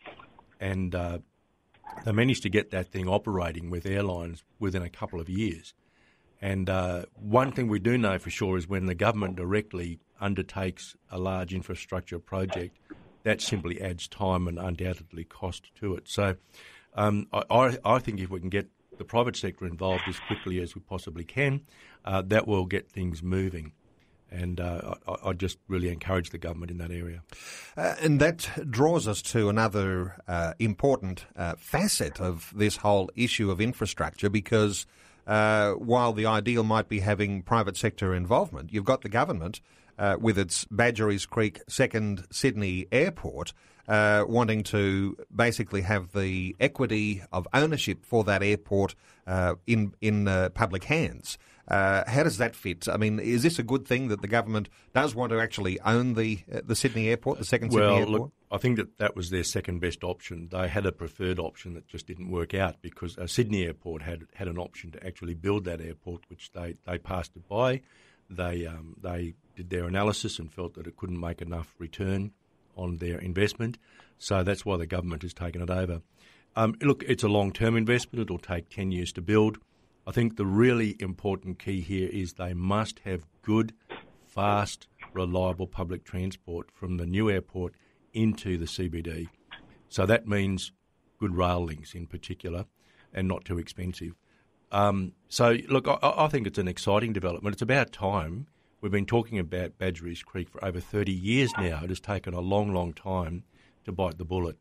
and 0.59 0.93
uh, 0.93 1.19
they 2.05 2.11
managed 2.11 2.43
to 2.43 2.49
get 2.49 2.71
that 2.71 2.87
thing 2.87 3.07
operating 3.07 3.69
with 3.69 3.85
airlines 3.85 4.43
within 4.59 4.81
a 4.81 4.89
couple 4.89 5.19
of 5.19 5.29
years. 5.29 5.73
And 6.41 6.69
uh, 6.69 7.05
one 7.15 7.51
thing 7.51 7.69
we 7.69 7.79
do 7.79 7.97
know 7.97 8.19
for 8.19 8.29
sure 8.29 8.57
is 8.57 8.67
when 8.67 8.85
the 8.85 8.95
government 8.95 9.37
directly 9.37 9.99
undertakes 10.19 10.95
a 11.09 11.17
large 11.17 11.53
infrastructure 11.53 12.19
project, 12.19 12.77
that 13.23 13.41
simply 13.41 13.81
adds 13.81 14.07
time 14.07 14.47
and 14.47 14.59
undoubtedly 14.59 15.23
cost 15.23 15.71
to 15.75 15.95
it. 15.95 16.09
So 16.09 16.35
um, 16.95 17.27
I, 17.31 17.77
I 17.83 17.99
think 17.99 18.19
if 18.19 18.29
we 18.29 18.39
can 18.39 18.49
get 18.49 18.69
the 18.97 19.05
private 19.05 19.35
sector 19.35 19.65
involved 19.65 20.03
as 20.07 20.19
quickly 20.27 20.61
as 20.61 20.75
we 20.75 20.81
possibly 20.81 21.23
can, 21.23 21.61
uh, 22.05 22.21
that 22.27 22.47
will 22.47 22.65
get 22.65 22.89
things 22.89 23.23
moving. 23.23 23.71
And 24.33 24.59
uh, 24.59 24.95
I, 25.07 25.29
I, 25.29 25.33
just 25.33 25.59
really 25.67 25.89
encourage 25.89 26.31
the 26.31 26.39
government 26.39 26.71
in 26.71 26.79
that 26.79 26.91
area. 26.91 27.21
Uh, 27.77 27.95
and 28.01 28.19
that 28.19 28.49
draws 28.69 29.07
us 29.07 29.21
to 29.21 29.47
another 29.47 30.15
uh, 30.27 30.53
important 30.57 31.25
uh, 31.35 31.53
facet 31.57 32.19
of 32.19 32.51
this 32.55 32.77
whole 32.77 33.11
issue 33.15 33.51
of 33.51 33.61
infrastructure 33.61 34.29
because 34.29 34.87
uh, 35.27 35.73
while 35.73 36.13
the 36.13 36.25
ideal 36.25 36.63
might 36.63 36.89
be 36.89 36.99
having 36.99 37.43
private 37.43 37.77
sector 37.77 38.15
involvement, 38.15 38.73
you've 38.73 38.85
got 38.85 39.01
the 39.01 39.09
government 39.09 39.61
uh, 39.99 40.17
with 40.19 40.39
its 40.39 40.65
Badgerys 40.65 41.29
Creek 41.29 41.61
second 41.69 42.25
Sydney 42.31 42.87
airport 42.91 43.53
wanting 43.87 44.63
to 44.63 45.15
basically 45.35 45.81
have 45.81 46.11
the 46.13 46.55
equity 46.59 47.21
of 47.31 47.47
ownership 47.53 48.03
for 48.03 48.23
that 48.23 48.41
airport 48.41 48.95
in 49.67 49.93
in 50.01 50.49
public 50.55 50.85
hands. 50.85 51.37
Uh, 51.67 52.03
how 52.07 52.23
does 52.23 52.39
that 52.39 52.55
fit? 52.55 52.89
I 52.89 52.97
mean, 52.97 53.19
is 53.19 53.41
this 53.41 53.57
a 53.57 53.63
good 53.63 53.87
thing 53.87 54.09
that 54.09 54.21
the 54.21 54.27
government 54.27 54.67
does 54.93 55.15
want 55.15 55.31
to 55.31 55.39
actually 55.39 55.79
own 55.81 56.13
the 56.13 56.39
uh, 56.53 56.61
the 56.65 56.75
Sydney 56.75 57.07
airport, 57.09 57.39
the 57.39 57.45
second 57.45 57.71
well, 57.71 57.95
Sydney 57.95 57.99
airport? 57.99 58.21
Look, 58.21 58.31
I 58.51 58.57
think 58.57 58.77
that 58.77 58.97
that 58.97 59.15
was 59.15 59.29
their 59.29 59.45
second 59.45 59.79
best 59.79 60.03
option. 60.03 60.49
They 60.51 60.67
had 60.67 60.85
a 60.85 60.91
preferred 60.91 61.39
option 61.39 61.73
that 61.75 61.87
just 61.87 62.05
didn't 62.05 62.29
work 62.29 62.53
out 62.53 62.81
because 62.81 63.17
uh, 63.17 63.27
Sydney 63.27 63.63
Airport 63.63 64.01
had 64.01 64.27
had 64.35 64.49
an 64.49 64.57
option 64.57 64.91
to 64.91 65.05
actually 65.05 65.35
build 65.35 65.63
that 65.65 65.79
airport, 65.79 66.29
which 66.29 66.51
they, 66.51 66.75
they 66.85 66.97
passed 66.97 67.31
it 67.37 67.47
by. 67.47 67.81
They 68.29 68.65
um, 68.65 68.97
they 69.01 69.35
did 69.55 69.69
their 69.69 69.85
analysis 69.85 70.39
and 70.39 70.51
felt 70.51 70.73
that 70.73 70.85
it 70.85 70.97
couldn't 70.97 71.19
make 71.19 71.41
enough 71.41 71.73
return 71.79 72.31
on 72.75 72.97
their 72.97 73.19
investment. 73.19 73.77
So 74.17 74.43
that's 74.43 74.65
why 74.65 74.77
the 74.77 74.87
government 74.87 75.21
has 75.21 75.33
taken 75.33 75.61
it 75.61 75.69
over. 75.69 76.01
Um, 76.55 76.75
look, 76.81 77.03
it's 77.07 77.23
a 77.23 77.27
long 77.27 77.51
term 77.51 77.77
investment. 77.77 78.23
It'll 78.23 78.37
take 78.37 78.69
10 78.69 78.91
years 78.91 79.11
to 79.13 79.21
build. 79.21 79.59
I 80.05 80.11
think 80.11 80.35
the 80.35 80.45
really 80.45 80.95
important 80.99 81.59
key 81.59 81.81
here 81.81 82.09
is 82.11 82.33
they 82.33 82.53
must 82.53 82.99
have 82.99 83.25
good, 83.41 83.73
fast, 84.25 84.87
reliable 85.13 85.67
public 85.67 86.03
transport 86.03 86.69
from 86.71 86.97
the 86.97 87.05
new 87.05 87.29
airport 87.29 87.73
into 88.13 88.57
the 88.57 88.65
CBD. 88.65 89.27
So 89.89 90.05
that 90.05 90.27
means 90.27 90.71
good 91.19 91.35
rail 91.35 91.63
links 91.63 91.93
in 91.93 92.07
particular 92.07 92.65
and 93.13 93.27
not 93.27 93.45
too 93.45 93.57
expensive. 93.57 94.13
Um, 94.71 95.13
so, 95.29 95.57
look, 95.69 95.87
I, 95.87 95.97
I, 96.01 96.27
think 96.27 96.47
it's 96.47 96.57
an 96.57 96.67
exciting 96.67 97.13
development. 97.13 97.53
It's 97.53 97.61
about 97.61 97.91
time 97.91 98.47
We've 98.83 98.91
been 98.91 99.05
talking 99.05 99.39
about 99.39 99.77
Badgerys 99.77 100.25
Creek 100.25 100.49
for 100.49 100.61
over 100.65 100.81
30 100.81 101.09
years 101.09 101.53
now. 101.57 101.79
It 101.85 101.89
has 101.89 102.01
taken 102.01 102.33
a 102.33 102.41
long, 102.41 102.73
long 102.73 102.91
time 102.91 103.45
to 103.85 103.93
bite 103.93 104.17
the 104.17 104.25
bullet. 104.25 104.57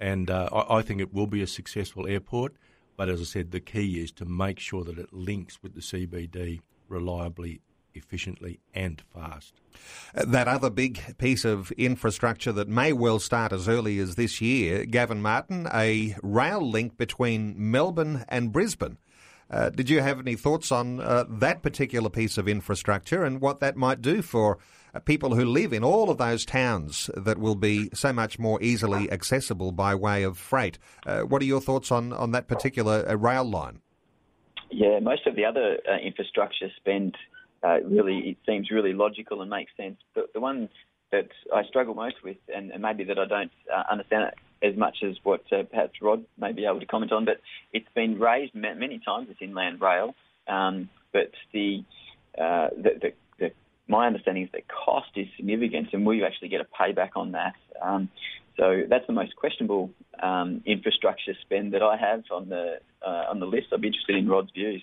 And 0.00 0.28
uh, 0.28 0.48
I, 0.52 0.78
I 0.78 0.82
think 0.82 1.00
it 1.00 1.14
will 1.14 1.28
be 1.28 1.42
a 1.42 1.46
successful 1.46 2.08
airport. 2.08 2.56
But 2.96 3.08
as 3.08 3.20
I 3.20 3.24
said, 3.24 3.50
the 3.50 3.60
key 3.60 4.00
is 4.00 4.12
to 4.12 4.24
make 4.24 4.58
sure 4.58 4.84
that 4.84 4.98
it 4.98 5.12
links 5.12 5.62
with 5.62 5.74
the 5.74 5.80
CBD 5.80 6.60
reliably, 6.88 7.60
efficiently, 7.94 8.60
and 8.74 9.02
fast. 9.12 9.54
That 10.14 10.48
other 10.48 10.70
big 10.70 11.16
piece 11.18 11.44
of 11.44 11.72
infrastructure 11.72 12.52
that 12.52 12.68
may 12.68 12.92
well 12.92 13.18
start 13.18 13.52
as 13.52 13.68
early 13.68 13.98
as 13.98 14.14
this 14.14 14.40
year, 14.40 14.84
Gavin 14.84 15.22
Martin, 15.22 15.68
a 15.72 16.14
rail 16.22 16.60
link 16.60 16.96
between 16.96 17.54
Melbourne 17.56 18.24
and 18.28 18.52
Brisbane. 18.52 18.98
Uh, 19.50 19.68
did 19.68 19.90
you 19.90 20.00
have 20.00 20.18
any 20.18 20.34
thoughts 20.34 20.72
on 20.72 21.00
uh, 21.00 21.24
that 21.28 21.62
particular 21.62 22.08
piece 22.08 22.38
of 22.38 22.48
infrastructure 22.48 23.22
and 23.22 23.40
what 23.40 23.60
that 23.60 23.76
might 23.76 24.00
do 24.00 24.22
for 24.22 24.58
people 25.00 25.34
who 25.34 25.44
live 25.44 25.72
in 25.72 25.82
all 25.82 26.10
of 26.10 26.18
those 26.18 26.44
towns 26.44 27.10
that 27.16 27.38
will 27.38 27.54
be 27.54 27.88
so 27.94 28.12
much 28.12 28.38
more 28.38 28.62
easily 28.62 29.10
accessible 29.10 29.72
by 29.72 29.94
way 29.94 30.22
of 30.22 30.38
freight? 30.38 30.78
Uh, 31.06 31.20
what 31.20 31.42
are 31.42 31.46
your 31.46 31.60
thoughts 31.60 31.90
on, 31.90 32.12
on 32.12 32.32
that 32.32 32.48
particular 32.48 33.04
uh, 33.08 33.14
rail 33.14 33.44
line? 33.44 33.80
Yeah, 34.70 35.00
most 35.00 35.26
of 35.26 35.36
the 35.36 35.44
other 35.44 35.78
infrastructure 36.02 36.68
spend 36.76 37.16
really 37.84 38.30
it 38.30 38.36
seems 38.46 38.70
really 38.70 38.92
logical 38.92 39.40
and 39.40 39.50
makes 39.50 39.72
sense. 39.76 39.98
But 40.14 40.32
the 40.32 40.40
one 40.40 40.68
that 41.12 41.28
I 41.54 41.62
struggle 41.64 41.94
most 41.94 42.16
with, 42.24 42.38
and, 42.54 42.70
and 42.70 42.82
maybe 42.82 43.04
that 43.04 43.18
I 43.18 43.26
don't 43.26 43.52
understand 43.90 44.32
as 44.62 44.76
much 44.76 44.98
as 45.02 45.16
what 45.22 45.42
uh, 45.52 45.64
perhaps 45.64 46.00
Rod 46.00 46.24
may 46.38 46.52
be 46.52 46.64
able 46.64 46.80
to 46.80 46.86
comment 46.86 47.12
on, 47.12 47.24
but 47.24 47.40
it's 47.72 47.88
been 47.94 48.18
raised 48.18 48.54
many 48.54 49.00
times. 49.04 49.28
It's 49.30 49.42
inland 49.42 49.80
rail, 49.80 50.14
um, 50.48 50.88
but 51.12 51.32
the, 51.52 51.84
uh, 52.38 52.68
the, 52.76 52.90
the, 53.00 53.12
my 53.88 54.06
understanding 54.06 54.44
is 54.44 54.50
that 54.52 54.62
cost 54.68 55.08
is 55.16 55.26
significant, 55.36 55.88
and 55.92 56.06
will 56.06 56.14
you 56.14 56.24
actually 56.24 56.48
get 56.48 56.60
a 56.60 56.64
payback 56.64 57.10
on 57.16 57.32
that? 57.32 57.54
Um, 57.80 58.08
so 58.56 58.82
that's 58.88 59.06
the 59.06 59.12
most 59.12 59.34
questionable 59.36 59.90
um, 60.22 60.62
infrastructure 60.66 61.32
spend 61.42 61.72
that 61.74 61.82
I 61.82 61.96
have 61.96 62.22
on 62.30 62.48
the 62.48 62.78
uh, 63.06 63.24
on 63.30 63.40
the 63.40 63.46
list. 63.46 63.68
I'd 63.72 63.80
be 63.80 63.88
interested 63.88 64.16
in 64.16 64.28
Rod's 64.28 64.50
views. 64.52 64.82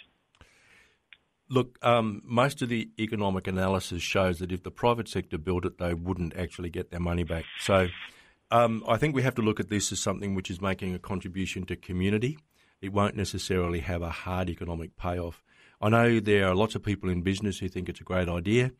Look, 1.51 1.79
um, 1.83 2.21
most 2.25 2.61
of 2.61 2.69
the 2.69 2.89
economic 2.99 3.47
analysis 3.47 4.03
shows 4.03 4.37
that 4.37 4.51
if 4.51 4.61
the 4.61 4.71
private 4.71 5.07
sector 5.07 5.37
built 5.39 5.65
it, 5.65 5.79
they 5.79 5.95
wouldn't 5.95 6.35
actually 6.35 6.69
get 6.69 6.91
their 6.91 6.99
money 6.99 7.23
back. 7.23 7.45
So 7.59 7.87
um, 8.51 8.83
I 8.87 8.97
think 8.97 9.15
we 9.15 9.23
have 9.23 9.33
to 9.35 9.41
look 9.41 9.59
at 9.59 9.69
this 9.69 9.91
as 9.91 9.99
something 9.99 10.35
which 10.35 10.51
is 10.51 10.61
making 10.61 10.93
a 10.93 10.99
contribution 10.99 11.65
to 11.65 11.75
community. 11.75 12.37
It 12.81 12.93
won't 12.93 13.15
necessarily 13.15 13.79
have 13.79 14.03
a 14.03 14.09
hard 14.11 14.49
economic 14.49 14.95
payoff. 14.95 15.43
I 15.81 15.89
know 15.89 16.19
there 16.19 16.47
are 16.47 16.55
lots 16.55 16.75
of 16.75 16.83
people 16.83 17.09
in 17.09 17.21
business 17.21 17.59
who 17.59 17.67
think 17.67 17.89
it's 17.89 18.01
a 18.01 18.03
great 18.03 18.29
idea, 18.29 18.71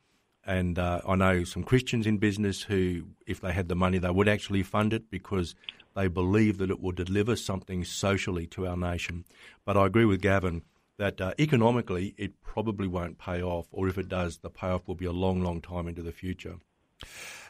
and 0.45 0.79
uh, 0.79 1.01
I 1.07 1.15
know 1.15 1.43
some 1.43 1.63
Christians 1.63 2.07
in 2.07 2.17
business 2.17 2.61
who, 2.61 3.03
if 3.27 3.41
they 3.41 3.51
had 3.51 3.67
the 3.67 3.75
money, 3.75 3.97
they 3.97 4.09
would 4.09 4.29
actually 4.29 4.63
fund 4.63 4.93
it 4.93 5.09
because 5.11 5.55
they 5.95 6.07
believe 6.07 6.57
that 6.59 6.71
it 6.71 6.81
will 6.81 6.91
deliver 6.91 7.35
something 7.35 7.83
socially 7.83 8.47
to 8.47 8.67
our 8.67 8.77
nation. 8.77 9.25
But 9.65 9.77
I 9.77 9.85
agree 9.85 10.05
with 10.05 10.21
Gavin 10.21 10.63
that 10.97 11.19
uh, 11.21 11.33
economically 11.39 12.13
it 12.17 12.41
probably 12.41 12.87
won't 12.87 13.17
pay 13.17 13.41
off, 13.41 13.67
or 13.71 13.87
if 13.87 13.97
it 13.97 14.09
does, 14.09 14.37
the 14.39 14.49
payoff 14.49 14.87
will 14.87 14.95
be 14.95 15.05
a 15.05 15.11
long, 15.11 15.41
long 15.41 15.61
time 15.61 15.87
into 15.87 16.03
the 16.03 16.11
future. 16.11 16.55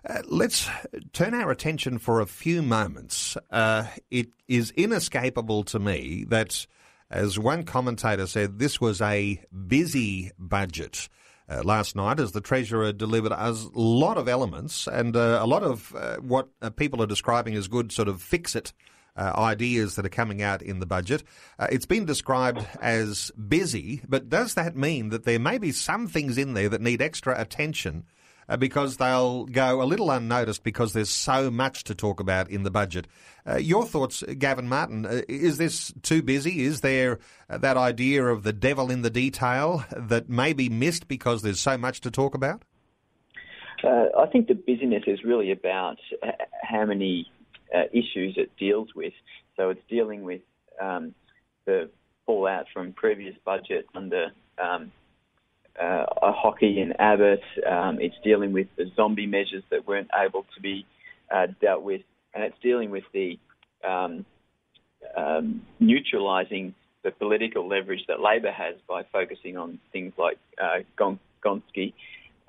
Uh, 0.07 0.21
let's 0.27 0.69
turn 1.13 1.33
our 1.33 1.51
attention 1.51 1.97
for 1.97 2.21
a 2.21 2.25
few 2.27 2.61
moments. 2.61 3.35
Uh, 3.49 3.87
it 4.11 4.29
is 4.47 4.71
inescapable 4.71 5.63
to 5.63 5.79
me 5.79 6.25
that, 6.29 6.65
as 7.09 7.39
one 7.39 7.63
commentator 7.63 8.27
said, 8.27 8.59
this 8.59 8.79
was 8.79 9.01
a 9.01 9.43
busy 9.67 10.31
budget. 10.37 11.09
Uh, 11.49 11.63
last 11.63 11.95
night, 11.95 12.19
as 12.19 12.31
the 12.31 12.41
Treasurer 12.41 12.93
delivered 12.93 13.31
a 13.31 13.51
lot 13.73 14.17
of 14.17 14.27
elements 14.27 14.85
and 14.85 15.15
uh, 15.15 15.39
a 15.41 15.47
lot 15.47 15.63
of 15.63 15.95
uh, 15.95 16.17
what 16.17 16.47
people 16.75 17.01
are 17.01 17.07
describing 17.07 17.55
as 17.55 17.67
good 17.67 17.91
sort 17.91 18.07
of 18.07 18.21
fix 18.21 18.55
it 18.55 18.71
uh, 19.19 19.33
ideas 19.35 19.95
that 19.95 20.05
are 20.05 20.09
coming 20.09 20.41
out 20.41 20.61
in 20.61 20.79
the 20.79 20.85
budget. 20.85 21.23
Uh, 21.57 21.67
it's 21.71 21.85
been 21.85 22.05
described 22.05 22.65
as 22.81 23.31
busy, 23.31 24.01
but 24.07 24.29
does 24.29 24.53
that 24.53 24.75
mean 24.75 25.09
that 25.09 25.25
there 25.25 25.39
may 25.39 25.57
be 25.57 25.71
some 25.71 26.07
things 26.07 26.37
in 26.37 26.53
there 26.53 26.69
that 26.69 26.81
need 26.81 27.01
extra 27.01 27.39
attention 27.39 28.05
uh, 28.49 28.57
because 28.57 28.97
they'll 28.97 29.45
go 29.45 29.81
a 29.81 29.85
little 29.85 30.11
unnoticed 30.11 30.63
because 30.63 30.93
there's 30.93 31.09
so 31.09 31.49
much 31.49 31.83
to 31.85 31.95
talk 31.95 32.19
about 32.19 32.49
in 32.49 32.63
the 32.63 32.71
budget. 32.71 33.07
Uh, 33.47 33.57
your 33.57 33.85
thoughts, 33.85 34.23
Gavin 34.37 34.67
Martin? 34.67 35.05
Uh, 35.05 35.21
is 35.29 35.57
this 35.57 35.93
too 36.01 36.21
busy? 36.21 36.63
Is 36.63 36.81
there 36.81 37.19
uh, 37.49 37.59
that 37.59 37.77
idea 37.77 38.25
of 38.25 38.43
the 38.43 38.53
devil 38.53 38.91
in 38.91 39.03
the 39.03 39.09
detail 39.09 39.85
that 39.95 40.27
may 40.27 40.53
be 40.53 40.67
missed 40.67 41.07
because 41.07 41.43
there's 41.43 41.59
so 41.59 41.77
much 41.77 42.01
to 42.01 42.11
talk 42.11 42.35
about? 42.35 42.63
Uh, 43.83 44.07
I 44.19 44.25
think 44.25 44.47
the 44.47 44.55
busyness 44.55 45.03
is 45.07 45.23
really 45.23 45.51
about 45.51 45.99
how 46.63 46.85
many 46.85 47.31
uh, 47.73 47.83
issues 47.93 48.33
it 48.35 48.51
deals 48.57 48.89
with. 48.95 49.13
So 49.55 49.69
it's 49.69 49.81
dealing 49.89 50.23
with 50.23 50.41
um, 50.81 51.13
the 51.65 51.89
fallout 52.25 52.65
from 52.73 52.93
previous 52.93 53.35
budget 53.45 53.85
under 53.95 54.31
um, 54.57 54.91
uh, 55.79 56.05
Hockey 56.21 56.81
and 56.81 56.99
Abbott. 56.99 57.41
Um, 57.69 57.99
it's 57.99 58.15
dealing 58.23 58.53
with 58.53 58.67
the 58.77 58.91
zombie 58.95 59.27
measures 59.27 59.63
that 59.71 59.87
weren't 59.87 60.09
able 60.15 60.45
to 60.55 60.61
be 60.61 60.85
uh, 61.33 61.47
dealt 61.61 61.83
with, 61.83 62.01
and 62.33 62.43
it's 62.43 62.57
dealing 62.61 62.91
with 62.91 63.03
the 63.13 63.39
um, 63.87 64.25
um, 65.15 65.61
neutralising 65.79 66.73
the 67.03 67.11
political 67.11 67.67
leverage 67.67 68.01
that 68.07 68.19
Labor 68.19 68.51
has 68.51 68.75
by 68.87 69.03
focusing 69.11 69.57
on 69.57 69.79
things 69.93 70.13
like 70.17 70.37
uh, 70.61 70.79
Gonski. 71.43 71.93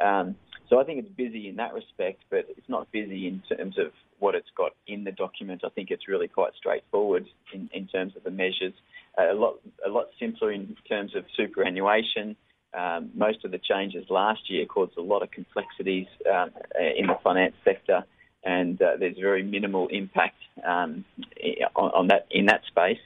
Um, 0.04 0.34
so 0.68 0.80
I 0.80 0.84
think 0.84 1.00
it's 1.00 1.14
busy 1.16 1.48
in 1.48 1.56
that 1.56 1.74
respect, 1.74 2.22
but 2.30 2.46
it's 2.48 2.68
not 2.68 2.90
busy 2.92 3.26
in 3.26 3.42
terms 3.56 3.76
of 3.78 3.92
what 4.18 4.34
it's 4.34 4.50
got 4.56 4.72
in 4.86 5.04
the 5.04 5.12
document. 5.12 5.62
I 5.64 5.68
think 5.68 5.90
it's 5.90 6.08
really 6.08 6.28
quite 6.28 6.52
straightforward 6.56 7.26
in, 7.52 7.68
in 7.72 7.86
terms 7.86 8.14
of 8.16 8.22
the 8.22 8.30
measures. 8.30 8.74
Uh, 9.18 9.32
a 9.32 9.34
lot 9.34 9.56
a 9.84 9.88
lot 9.88 10.06
simpler 10.18 10.52
in 10.52 10.76
terms 10.88 11.16
of 11.16 11.24
superannuation. 11.36 12.36
Um, 12.72 13.10
most 13.14 13.44
of 13.44 13.50
the 13.50 13.58
changes 13.58 14.08
last 14.10 14.48
year 14.48 14.64
caused 14.66 14.96
a 14.96 15.02
lot 15.02 15.22
of 15.22 15.30
complexities 15.30 16.06
um, 16.32 16.50
in 16.96 17.06
the 17.06 17.16
finance 17.22 17.54
sector, 17.64 18.04
and 18.44 18.80
uh, 18.80 18.96
there's 18.98 19.18
very 19.18 19.42
minimal 19.42 19.88
impact 19.88 20.36
um, 20.64 21.04
on, 21.74 21.90
on, 21.90 22.06
that 22.08 22.26
in 22.30 22.46
that 22.46 22.62
space. 22.68 23.00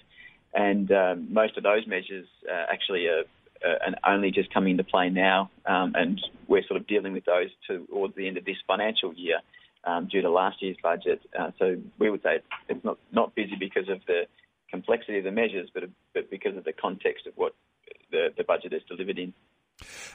And 0.52 0.90
um, 0.92 1.32
most 1.32 1.56
of 1.56 1.62
those 1.62 1.86
measures 1.86 2.26
uh, 2.48 2.66
actually 2.70 3.06
are, 3.06 3.24
are, 3.64 4.14
only 4.14 4.30
just 4.30 4.52
coming 4.52 4.72
into 4.72 4.84
play 4.84 5.08
now, 5.08 5.50
um, 5.66 5.94
and 5.96 6.20
we're 6.46 6.64
sort 6.66 6.80
of 6.80 6.86
dealing 6.86 7.14
with 7.14 7.24
those 7.24 7.48
towards 7.66 8.14
the 8.16 8.28
end 8.28 8.36
of 8.36 8.44
this 8.44 8.58
financial 8.66 9.14
year 9.14 9.40
um, 9.84 10.06
due 10.06 10.22
to 10.22 10.30
last 10.30 10.62
year's 10.62 10.76
budget. 10.82 11.20
Uh, 11.38 11.50
so 11.58 11.76
we 11.98 12.10
would 12.10 12.22
say 12.22 12.40
it's 12.68 12.84
not 12.84 12.98
not 13.12 13.34
busy 13.34 13.56
because 13.58 13.88
of 13.88 14.00
the 14.06 14.26
complexity 14.70 15.18
of 15.18 15.24
the 15.24 15.30
measures, 15.30 15.70
but 15.72 15.84
but 16.12 16.30
because 16.30 16.56
of 16.56 16.64
the 16.64 16.72
context 16.72 17.26
of 17.26 17.32
what 17.36 17.54
the, 18.10 18.28
the 18.36 18.44
budget 18.44 18.72
is 18.72 18.82
delivered 18.88 19.18
in. 19.18 19.32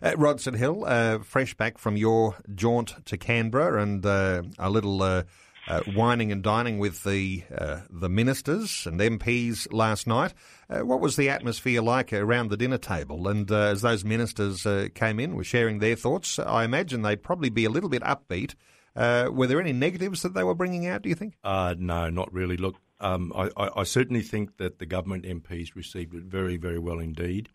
Uh, 0.02 0.14
Rod 0.18 0.40
St 0.40 0.58
Hill, 0.58 0.86
uh, 0.86 1.20
fresh 1.20 1.54
back 1.54 1.78
from 1.78 1.98
your 1.98 2.36
jaunt 2.56 3.06
to 3.06 3.18
Canberra 3.18 3.82
and 3.82 4.06
uh, 4.06 4.44
a 4.58 4.70
little 4.70 5.02
uh, 5.04 5.24
uh, 5.68 5.82
wining 5.96 6.32
and 6.32 6.42
dining 6.42 6.80
with 6.80 7.04
the 7.04 7.44
uh, 7.56 7.82
the 7.90 8.10
ministers 8.10 8.86
and 8.88 9.00
MPs 9.00 9.72
last 9.72 10.08
night. 10.08 10.34
what 10.70 11.02
was 11.02 11.16
the 11.16 11.30
atmosphere 11.30 11.82
like 11.82 12.14
around 12.14 12.50
the 12.50 12.58
dinner 12.58 12.78
table? 12.78 13.28
And 13.28 13.52
as 13.52 13.82
those 13.82 14.06
ministers 14.06 14.66
came 14.96 15.20
in, 15.20 15.36
were 15.36 15.44
sharing 15.44 15.80
their 15.80 15.96
thoughts, 15.96 16.40
I 16.40 16.64
imagine 16.64 17.02
they'd 17.02 17.24
probably 17.24 17.50
be 17.50 17.66
a 17.66 17.70
little 17.70 17.90
bit 17.90 18.04
upbeat. 18.04 18.56
were 18.96 19.48
there 19.48 19.62
any 19.62 19.74
negatives 19.74 20.22
that 20.22 20.34
they 20.34 20.44
were 20.44 20.56
bringing 20.56 20.88
out? 20.88 21.02
Do 21.02 21.10
you 21.10 21.16
think? 21.16 21.36
no, 21.44 22.10
not 22.10 22.34
really. 22.34 22.58
Look, 22.58 22.78
um, 23.02 23.32
I, 23.36 23.50
I, 23.56 23.70
I 23.78 23.84
certainly 23.84 24.22
think 24.22 24.58
that 24.58 24.80
the 24.80 24.86
government 24.86 25.26
MPs 25.26 25.76
received 25.76 26.16
it 26.16 26.24
very, 26.24 26.58
very 26.58 26.80
well 26.80 27.00
indeed. 27.00 27.50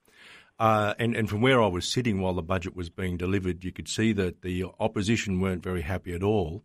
Uh, 0.59 0.95
and, 0.99 1.17
and 1.17 1.29
from 1.29 1.41
where 1.41 1.61
I 1.63 1.67
was 1.67 1.91
sitting 1.91 2.21
while 2.21 2.35
the 2.35 2.43
budget 2.43 2.77
was 2.77 2.89
being 2.89 3.17
delivered, 3.17 3.65
you 3.65 3.73
could 3.73 3.89
see 3.89 4.13
that 4.13 4.43
the 4.43 4.65
opposition 4.79 5.41
weren't 5.41 5.63
very 5.63 5.83
happy 5.83 6.15
at 6.15 6.23
all. 6.23 6.63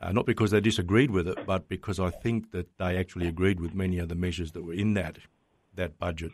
Uh, 0.00 0.12
not 0.12 0.26
because 0.26 0.50
they 0.50 0.60
disagreed 0.60 1.10
with 1.10 1.26
it, 1.26 1.38
but 1.46 1.68
because 1.68 1.98
I 1.98 2.10
think 2.10 2.52
that 2.52 2.66
they 2.78 2.98
actually 2.98 3.28
agreed 3.28 3.60
with 3.60 3.74
many 3.74 3.98
of 3.98 4.08
the 4.08 4.14
measures 4.14 4.52
that 4.52 4.62
were 4.62 4.74
in 4.74 4.94
that 4.94 5.18
that 5.74 5.98
budget. 5.98 6.32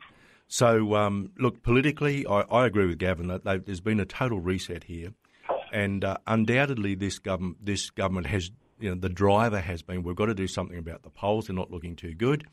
So, 0.49 0.95
um, 0.97 1.31
look, 1.39 1.63
politically, 1.63 2.27
I, 2.27 2.41
I, 2.43 2.67
agree 2.67 2.87
with 2.87 2.99
Gavin 2.99 3.29
that 3.29 3.45
there's 3.65 3.81
been 3.81 4.01
a 4.01 4.05
total 4.05 4.41
reset 4.41 4.85
here, 4.85 5.15
and 5.73 6.05
uh, 6.05 6.19
undoubtedly, 6.27 6.95
this 6.95 7.19
government 7.19 7.65
this 7.65 7.91
government 7.91 8.27
has 8.27 8.51
you 8.81 8.91
know 8.91 8.97
the 8.97 9.09
driver 9.09 9.61
has 9.61 9.81
been 9.83 10.03
we've 10.03 10.17
got 10.17 10.27
to 10.27 10.35
do 10.35 10.49
something 10.49 10.79
about 10.79 11.05
the 11.05 11.11
polls; 11.11 11.47
they're 11.47 11.57
not 11.57 11.71
looking 11.71 11.95
too 11.95 12.15
good. 12.15 12.45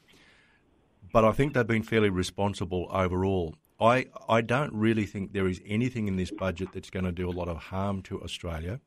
But 1.12 1.26
I 1.26 1.32
think 1.32 1.54
they've 1.54 1.66
been 1.66 1.84
fairly 1.84 2.10
responsible 2.10 2.88
overall. 2.92 3.56
I, 3.82 4.08
I 4.28 4.42
don't 4.42 4.74
really 4.74 5.06
think 5.06 5.32
there 5.32 5.48
is 5.48 5.62
anything 5.66 6.08
in 6.08 6.18
this 6.18 6.32
budget 6.32 6.70
that's 6.74 6.90
going 6.90 7.06
to 7.06 7.12
do 7.12 7.30
a 7.30 7.32
lot 7.32 7.48
of 7.48 7.58
harm 7.58 8.02
to 8.04 8.22
Australia. 8.22 8.82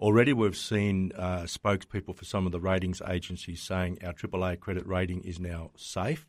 Already, 0.00 0.32
we've 0.32 0.56
seen 0.56 1.12
uh, 1.16 1.42
spokespeople 1.42 2.16
for 2.16 2.24
some 2.24 2.44
of 2.44 2.52
the 2.52 2.60
ratings 2.60 3.00
agencies 3.08 3.62
saying 3.62 3.98
our 4.04 4.12
AAA 4.12 4.60
credit 4.60 4.86
rating 4.86 5.22
is 5.22 5.38
now 5.38 5.70
safe, 5.76 6.26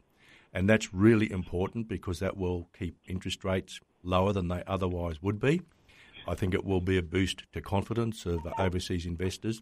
and 0.54 0.70
that's 0.70 0.94
really 0.94 1.30
important 1.32 1.88
because 1.88 2.20
that 2.20 2.38
will 2.38 2.70
keep 2.78 2.98
interest 3.06 3.44
rates 3.44 3.82
lower 4.04 4.32
than 4.32 4.48
they 4.48 4.64
otherwise 4.68 5.22
would 5.22 5.40
be. 5.40 5.62
I 6.28 6.36
think 6.36 6.54
it 6.54 6.66
will 6.66 6.82
be 6.82 6.98
a 6.98 7.02
boost 7.02 7.44
to 7.54 7.62
confidence 7.62 8.26
of 8.26 8.40
overseas 8.58 9.06
investors 9.06 9.62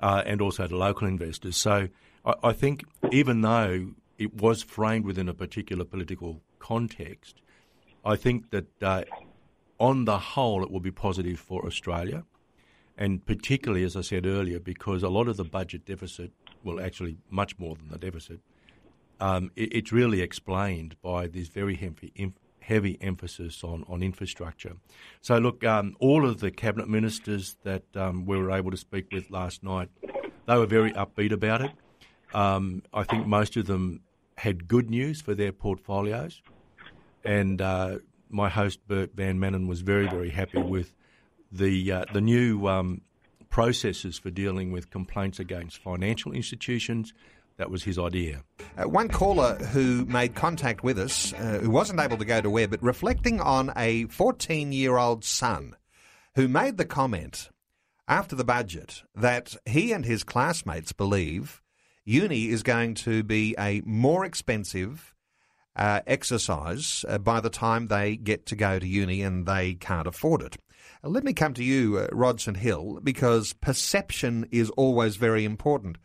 uh, 0.00 0.22
and 0.26 0.40
also 0.40 0.66
to 0.66 0.76
local 0.76 1.08
investors. 1.08 1.56
So 1.56 1.88
I, 2.24 2.34
I 2.44 2.52
think 2.52 2.84
even 3.12 3.40
though 3.40 3.92
it 4.18 4.34
was 4.34 4.62
framed 4.62 5.04
within 5.04 5.28
a 5.28 5.34
particular 5.34 5.84
political 5.84 6.42
context, 6.64 7.42
I 8.04 8.16
think 8.16 8.50
that 8.50 8.82
uh, 8.82 9.04
on 9.78 10.06
the 10.06 10.18
whole 10.18 10.62
it 10.62 10.70
will 10.70 10.80
be 10.80 10.90
positive 10.90 11.38
for 11.38 11.66
Australia, 11.66 12.24
and 12.96 13.24
particularly, 13.26 13.84
as 13.84 13.96
I 13.96 14.00
said 14.00 14.24
earlier, 14.24 14.60
because 14.60 15.02
a 15.02 15.08
lot 15.08 15.28
of 15.28 15.36
the 15.36 15.44
budget 15.44 15.84
deficit, 15.84 16.30
well, 16.62 16.80
actually 16.80 17.18
much 17.28 17.58
more 17.58 17.74
than 17.76 17.88
the 17.88 17.98
deficit, 17.98 18.40
um, 19.20 19.50
it, 19.56 19.68
it's 19.72 19.92
really 19.92 20.20
explained 20.22 20.96
by 21.02 21.26
this 21.26 21.48
very 21.48 21.74
heavy, 21.74 22.32
heavy 22.60 22.96
emphasis 23.00 23.62
on, 23.62 23.84
on 23.86 24.02
infrastructure. 24.02 24.74
So, 25.20 25.36
look, 25.38 25.64
um, 25.64 25.96
all 26.00 26.24
of 26.24 26.40
the 26.40 26.50
cabinet 26.50 26.88
ministers 26.88 27.56
that 27.64 27.84
um, 27.94 28.24
we 28.24 28.38
were 28.38 28.50
able 28.50 28.70
to 28.70 28.76
speak 28.78 29.06
with 29.12 29.30
last 29.30 29.62
night, 29.62 29.90
they 30.46 30.56
were 30.56 30.66
very 30.66 30.92
upbeat 30.92 31.32
about 31.32 31.60
it. 31.60 31.72
Um, 32.32 32.82
I 32.92 33.02
think 33.04 33.26
most 33.26 33.56
of 33.56 33.66
them 33.66 34.00
had 34.38 34.66
good 34.66 34.90
news 34.90 35.20
for 35.20 35.34
their 35.34 35.52
portfolios 35.52 36.42
and 37.24 37.60
uh, 37.60 37.98
my 38.28 38.48
host 38.48 38.86
Bert 38.86 39.14
Van 39.14 39.38
Manen 39.38 39.66
was 39.68 39.80
very 39.80 40.08
very 40.08 40.30
happy 40.30 40.60
with 40.62 40.94
the 41.50 41.92
uh, 41.92 42.04
the 42.12 42.20
new 42.20 42.66
um, 42.66 43.02
processes 43.50 44.18
for 44.18 44.30
dealing 44.30 44.72
with 44.72 44.90
complaints 44.90 45.38
against 45.38 45.78
financial 45.78 46.32
institutions. 46.32 47.14
That 47.56 47.70
was 47.70 47.84
his 47.84 48.00
idea. 48.00 48.42
Uh, 48.76 48.88
one 48.88 49.08
caller 49.08 49.54
who 49.54 50.04
made 50.06 50.34
contact 50.34 50.82
with 50.82 50.98
us, 50.98 51.32
uh, 51.34 51.60
who 51.62 51.70
wasn't 51.70 52.00
able 52.00 52.16
to 52.16 52.24
go 52.24 52.40
to 52.40 52.50
where, 52.50 52.66
but 52.66 52.82
reflecting 52.82 53.40
on 53.40 53.72
a 53.76 54.06
14 54.06 54.72
year 54.72 54.96
old 54.96 55.24
son 55.24 55.76
who 56.34 56.48
made 56.48 56.78
the 56.78 56.84
comment 56.84 57.50
after 58.08 58.34
the 58.34 58.44
budget 58.44 59.02
that 59.14 59.54
he 59.66 59.92
and 59.92 60.04
his 60.04 60.24
classmates 60.24 60.92
believe 60.92 61.62
uni 62.04 62.48
is 62.48 62.62
going 62.62 62.94
to 62.94 63.22
be 63.22 63.54
a 63.58 63.80
more 63.84 64.24
expensive 64.24 65.13
uh, 65.76 66.00
exercise 66.06 67.04
uh, 67.08 67.18
by 67.18 67.40
the 67.40 67.50
time 67.50 67.86
they 67.88 68.16
get 68.16 68.46
to 68.46 68.56
go 68.56 68.78
to 68.78 68.86
uni 68.86 69.22
and 69.22 69.46
they 69.46 69.74
can't 69.74 70.06
afford 70.06 70.42
it. 70.42 70.56
Uh, 71.02 71.08
let 71.08 71.24
me 71.24 71.32
come 71.32 71.54
to 71.54 71.64
you, 71.64 71.98
uh, 71.98 72.06
Rod 72.12 72.40
Hill, 72.40 73.00
because 73.02 73.54
perception 73.54 74.46
is 74.50 74.70
always 74.70 75.16
very 75.16 75.44
important. 75.44 75.96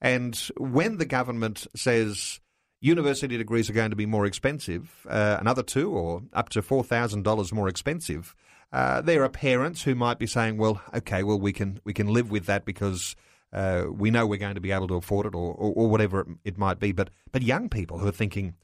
And 0.00 0.36
when 0.58 0.98
the 0.98 1.06
government 1.06 1.66
says 1.74 2.40
university 2.80 3.38
degrees 3.38 3.70
are 3.70 3.74
going 3.74 3.90
to 3.90 3.96
be 3.96 4.04
more 4.04 4.26
expensive, 4.26 5.06
uh, 5.08 5.38
another 5.40 5.62
two 5.62 5.90
or 5.90 6.22
up 6.34 6.50
to 6.50 6.60
$4,000 6.60 7.52
more 7.52 7.68
expensive, 7.68 8.34
there 8.70 9.22
are 9.22 9.30
parents 9.30 9.82
who 9.82 9.94
might 9.94 10.18
be 10.18 10.26
saying, 10.26 10.58
well, 10.58 10.82
okay, 10.92 11.22
well, 11.22 11.40
we 11.40 11.52
can, 11.52 11.80
we 11.84 11.94
can 11.94 12.08
live 12.08 12.30
with 12.30 12.44
that 12.44 12.66
because 12.66 13.16
we 13.88 14.10
know 14.10 14.26
we're 14.26 14.36
going 14.36 14.56
to 14.56 14.60
be 14.60 14.72
able 14.72 14.88
to 14.88 14.96
afford 14.96 15.24
it 15.24 15.34
or, 15.34 15.54
or, 15.54 15.72
or 15.72 15.88
whatever 15.88 16.20
it, 16.20 16.26
it, 16.44 16.58
might 16.58 16.78
be. 16.78 16.92
But, 16.92 17.08
but 17.32 17.40
young 17.40 17.70
people 17.70 17.98
who 17.98 18.08
are 18.08 18.12
thinking, 18.12 18.54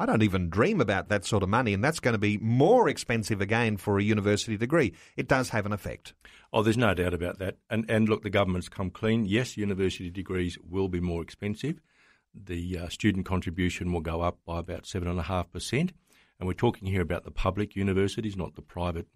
I 0.00 0.06
don't 0.06 0.22
even 0.22 0.48
dream 0.48 0.80
about 0.80 1.08
that 1.08 1.24
sort 1.24 1.42
of 1.42 1.48
money, 1.48 1.74
and 1.74 1.82
that's 1.82 1.98
going 1.98 2.12
to 2.12 2.18
be 2.18 2.38
more 2.38 2.88
expensive 2.88 3.40
again 3.40 3.76
for 3.76 3.98
a 3.98 4.02
university 4.02 4.56
degree. 4.56 4.94
It 5.16 5.26
does 5.26 5.48
have 5.48 5.66
an 5.66 5.72
effect. 5.72 6.14
Oh, 6.52 6.62
there's 6.62 6.78
no 6.78 6.94
doubt 6.94 7.14
about 7.14 7.40
that. 7.40 7.56
And 7.68 7.84
and 7.90 8.08
look, 8.08 8.22
the 8.22 8.30
government's 8.30 8.68
come 8.68 8.90
clean. 8.90 9.24
Yes, 9.24 9.56
university 9.56 10.08
degrees 10.08 10.56
will 10.68 10.88
be 10.88 11.00
more 11.00 11.20
expensive. 11.20 11.80
The 12.32 12.78
uh, 12.78 12.88
student 12.88 13.26
contribution 13.26 13.92
will 13.92 14.00
go 14.00 14.20
up 14.20 14.38
by 14.46 14.60
about 14.60 14.86
seven 14.86 15.08
and 15.08 15.18
a 15.18 15.24
half 15.24 15.50
percent. 15.50 15.92
And 16.38 16.46
we're 16.46 16.54
talking 16.54 16.86
here 16.86 17.02
about 17.02 17.24
the 17.24 17.32
public 17.32 17.74
universities, 17.74 18.36
not 18.36 18.54
the 18.54 18.62
private 18.62 19.08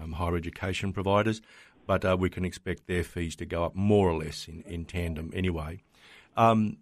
um, 0.00 0.12
higher 0.12 0.36
education 0.36 0.94
providers. 0.94 1.42
But 1.86 2.02
uh, 2.02 2.16
we 2.18 2.30
can 2.30 2.46
expect 2.46 2.86
their 2.86 3.04
fees 3.04 3.36
to 3.36 3.44
go 3.44 3.64
up 3.64 3.74
more 3.74 4.08
or 4.08 4.16
less 4.16 4.48
in, 4.48 4.62
in 4.62 4.86
tandem 4.86 5.30
anyway. 5.34 5.82
Um, 6.34 6.78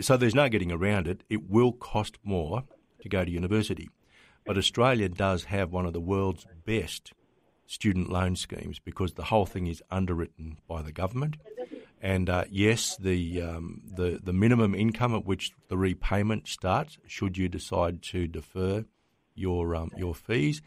so 0.00 0.16
there's 0.16 0.34
no 0.34 0.48
getting 0.48 0.72
around 0.72 1.06
it. 1.06 1.22
It 1.30 1.48
will 1.48 1.72
cost 1.72 2.18
more 2.24 2.64
to 3.02 3.08
go 3.08 3.24
to 3.24 3.30
university. 3.30 3.88
But 4.46 4.58
Australia 4.58 5.08
does 5.08 5.44
have 5.44 5.70
one 5.70 5.86
of 5.86 5.92
the 5.92 6.00
world's 6.00 6.46
best 6.64 7.12
student 7.66 8.10
loan 8.10 8.36
schemes 8.36 8.78
because 8.78 9.14
the 9.14 9.24
whole 9.24 9.46
thing 9.46 9.66
is 9.66 9.82
underwritten 9.90 10.58
by 10.66 10.82
the 10.82 10.92
government. 10.92 11.36
And 12.02 12.30
uh, 12.30 12.44
yes, 12.50 12.96
the, 12.96 13.42
um, 13.42 13.82
the 13.84 14.18
the 14.22 14.32
minimum 14.32 14.74
income 14.74 15.14
at 15.14 15.26
which 15.26 15.52
the 15.68 15.76
repayment 15.76 16.48
starts, 16.48 16.98
should 17.06 17.36
you 17.36 17.48
decide 17.48 18.02
to 18.04 18.26
defer 18.26 18.86
your 19.34 19.76
um, 19.76 19.90
your 19.96 20.14
fees, 20.14 20.62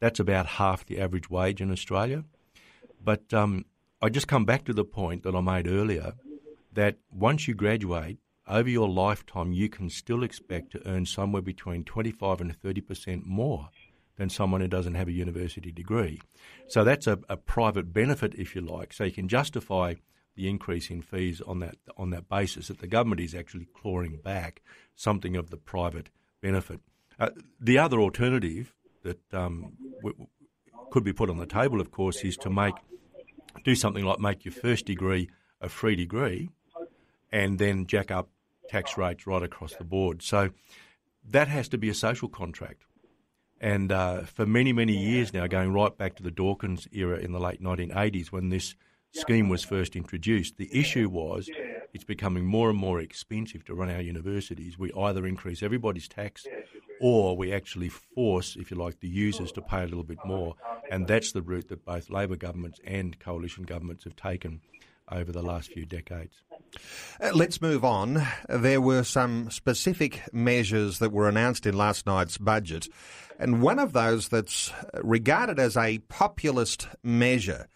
that's 0.00 0.20
about 0.20 0.46
half 0.46 0.86
the 0.86 1.00
average 1.00 1.28
wage 1.28 1.60
in 1.60 1.72
Australia. 1.72 2.24
But 3.02 3.34
um, 3.34 3.64
I 4.00 4.08
just 4.10 4.28
come 4.28 4.44
back 4.44 4.64
to 4.66 4.72
the 4.72 4.84
point 4.84 5.24
that 5.24 5.34
I 5.34 5.40
made 5.40 5.66
earlier 5.66 6.12
that 6.72 6.98
once 7.10 7.48
you 7.48 7.54
graduate, 7.54 8.18
over 8.48 8.68
your 8.68 8.88
lifetime, 8.88 9.52
you 9.52 9.68
can 9.68 9.90
still 9.90 10.22
expect 10.22 10.72
to 10.72 10.88
earn 10.88 11.06
somewhere 11.06 11.42
between 11.42 11.84
25 11.84 12.40
and 12.40 12.60
30% 12.60 13.24
more 13.24 13.70
than 14.16 14.30
someone 14.30 14.60
who 14.60 14.68
doesn't 14.68 14.94
have 14.94 15.08
a 15.08 15.12
university 15.12 15.72
degree. 15.72 16.20
So 16.68 16.84
that's 16.84 17.06
a, 17.06 17.18
a 17.28 17.36
private 17.36 17.92
benefit, 17.92 18.34
if 18.34 18.54
you 18.54 18.62
like. 18.62 18.92
So 18.92 19.04
you 19.04 19.12
can 19.12 19.28
justify 19.28 19.94
the 20.36 20.48
increase 20.48 20.90
in 20.90 21.02
fees 21.02 21.40
on 21.40 21.60
that 21.60 21.76
on 21.96 22.10
that 22.10 22.28
basis 22.28 22.68
that 22.68 22.78
the 22.78 22.86
government 22.86 23.20
is 23.20 23.34
actually 23.34 23.66
clawing 23.74 24.20
back 24.22 24.60
something 24.94 25.34
of 25.34 25.50
the 25.50 25.56
private 25.56 26.10
benefit. 26.42 26.80
Uh, 27.18 27.30
the 27.58 27.78
other 27.78 27.98
alternative 27.98 28.74
that 29.02 29.18
um, 29.32 29.72
w- 30.02 30.26
could 30.90 31.04
be 31.04 31.12
put 31.12 31.30
on 31.30 31.38
the 31.38 31.46
table, 31.46 31.80
of 31.80 31.90
course, 31.90 32.22
is 32.22 32.36
to 32.36 32.50
make 32.50 32.74
do 33.64 33.74
something 33.74 34.04
like 34.04 34.20
make 34.20 34.44
your 34.44 34.52
first 34.52 34.84
degree 34.84 35.30
a 35.60 35.68
free 35.68 35.96
degree, 35.96 36.50
and 37.32 37.58
then 37.58 37.86
jack 37.86 38.10
up 38.10 38.28
tax 38.68 38.96
rates 38.96 39.26
right 39.26 39.42
across 39.42 39.74
the 39.74 39.84
board. 39.84 40.22
So 40.22 40.50
that 41.28 41.48
has 41.48 41.68
to 41.68 41.78
be 41.78 41.88
a 41.88 41.94
social 41.94 42.28
contract. 42.28 42.84
And 43.60 43.90
uh, 43.90 44.22
for 44.22 44.44
many, 44.44 44.72
many 44.72 44.92
years 44.92 45.32
now, 45.32 45.46
going 45.46 45.72
right 45.72 45.96
back 45.96 46.16
to 46.16 46.22
the 46.22 46.30
Dawkins 46.30 46.86
era 46.92 47.18
in 47.18 47.32
the 47.32 47.40
late 47.40 47.62
1980s 47.62 48.28
when 48.28 48.50
this 48.50 48.74
scheme 49.12 49.48
was 49.48 49.64
first 49.64 49.96
introduced, 49.96 50.58
the 50.58 50.68
issue 50.78 51.08
was 51.08 51.48
it's 51.94 52.04
becoming 52.04 52.44
more 52.44 52.68
and 52.68 52.78
more 52.78 53.00
expensive 53.00 53.64
to 53.64 53.74
run 53.74 53.90
our 53.90 54.02
universities. 54.02 54.78
We 54.78 54.92
either 54.92 55.26
increase 55.26 55.62
everybody's 55.62 56.08
tax 56.08 56.46
or 57.00 57.36
we 57.36 57.52
actually 57.52 57.88
force, 57.88 58.56
if 58.56 58.70
you 58.70 58.76
like, 58.76 59.00
the 59.00 59.08
users 59.08 59.52
to 59.52 59.62
pay 59.62 59.82
a 59.82 59.86
little 59.86 60.04
bit 60.04 60.18
more. 60.24 60.54
And 60.90 61.06
that's 61.06 61.32
the 61.32 61.42
route 61.42 61.68
that 61.68 61.84
both 61.84 62.10
Labor 62.10 62.36
governments 62.36 62.80
and 62.84 63.18
coalition 63.18 63.64
governments 63.64 64.04
have 64.04 64.16
taken 64.16 64.60
over 65.10 65.32
the 65.32 65.42
last 65.42 65.72
few 65.72 65.86
decades. 65.86 66.34
Uh, 67.20 67.30
let's 67.34 67.62
move 67.62 67.84
on. 67.84 68.26
There 68.48 68.80
were 68.80 69.04
some 69.04 69.50
specific 69.50 70.22
measures 70.32 70.98
that 70.98 71.12
were 71.12 71.28
announced 71.28 71.66
in 71.66 71.76
last 71.76 72.06
night's 72.06 72.38
budget, 72.38 72.88
and 73.38 73.62
one 73.62 73.78
of 73.78 73.92
those 73.92 74.28
that's 74.28 74.72
regarded 75.02 75.58
as 75.58 75.76
a 75.76 75.98
populist 75.98 76.88
measure. 77.02 77.68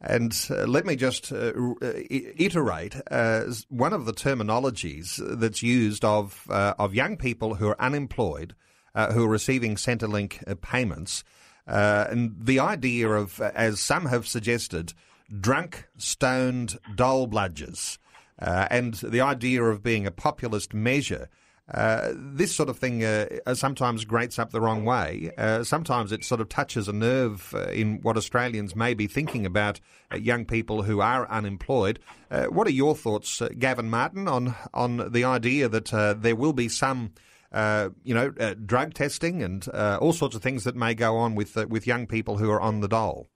And 0.00 0.34
uh, 0.50 0.64
let 0.64 0.86
me 0.86 0.96
just 0.96 1.30
uh, 1.30 1.52
uh 1.82 1.92
iterate 2.08 2.96
uh, 3.10 3.44
one 3.68 3.92
of 3.92 4.06
the 4.06 4.14
terminologies 4.14 5.20
that's 5.38 5.62
used 5.62 6.04
of 6.04 6.46
uh, 6.48 6.74
of 6.78 6.94
young 6.94 7.18
people 7.18 7.56
who 7.56 7.68
are 7.68 7.80
unemployed, 7.80 8.54
who 8.94 9.24
are 9.24 9.28
receiving 9.28 9.74
Centrelink 9.74 10.60
payments, 10.62 11.22
and 11.66 12.34
the 12.40 12.60
idea 12.60 13.10
of, 13.10 13.40
as 13.40 13.78
some 13.78 14.06
have 14.06 14.26
suggested, 14.26 14.94
drunk, 15.38 15.86
stoned 15.96 16.78
dole 16.94 17.28
bludgers. 17.28 17.98
Uh, 18.40 18.66
and 18.70 18.94
the 18.94 19.20
idea 19.20 19.62
of 19.62 19.82
being 19.82 20.06
a 20.06 20.10
populist 20.10 20.72
measure. 20.72 21.28
Uh, 21.72 22.12
this 22.16 22.52
sort 22.52 22.68
of 22.68 22.76
thing 22.78 23.04
uh, 23.04 23.28
sometimes 23.54 24.04
grates 24.04 24.38
up 24.38 24.50
the 24.50 24.60
wrong 24.60 24.84
way. 24.84 25.30
Uh, 25.38 25.62
sometimes 25.62 26.10
it 26.10 26.24
sort 26.24 26.40
of 26.40 26.48
touches 26.48 26.88
a 26.88 26.92
nerve 26.92 27.54
uh, 27.54 27.68
in 27.68 28.00
what 28.02 28.16
Australians 28.16 28.74
may 28.74 28.92
be 28.92 29.06
thinking 29.06 29.46
about 29.46 29.78
uh, 30.12 30.16
young 30.16 30.44
people 30.44 30.82
who 30.82 31.00
are 31.00 31.30
unemployed. 31.30 32.00
what 32.48 32.66
are 32.66 32.72
your 32.72 32.96
thoughts, 32.96 33.40
Gavin 33.58 33.88
Martin, 33.88 34.26
on 34.26 34.56
on 34.74 35.12
the 35.12 35.22
idea 35.22 35.68
that 35.68 36.16
there 36.20 36.36
will 36.36 36.52
be 36.52 36.68
some, 36.68 37.12
you 37.52 38.14
know, 38.14 38.30
drug 38.66 38.94
testing 38.94 39.42
and 39.42 39.68
all 39.68 40.12
sorts 40.12 40.34
of 40.34 40.42
things 40.42 40.64
that 40.64 40.74
may 40.74 40.94
go 40.94 41.16
on 41.16 41.36
with 41.36 41.54
with 41.68 41.86
young 41.86 42.06
people 42.06 42.38
who 42.38 42.50
are 42.50 42.60
on 42.60 42.80
the 42.80 42.88
dole? 42.88 43.28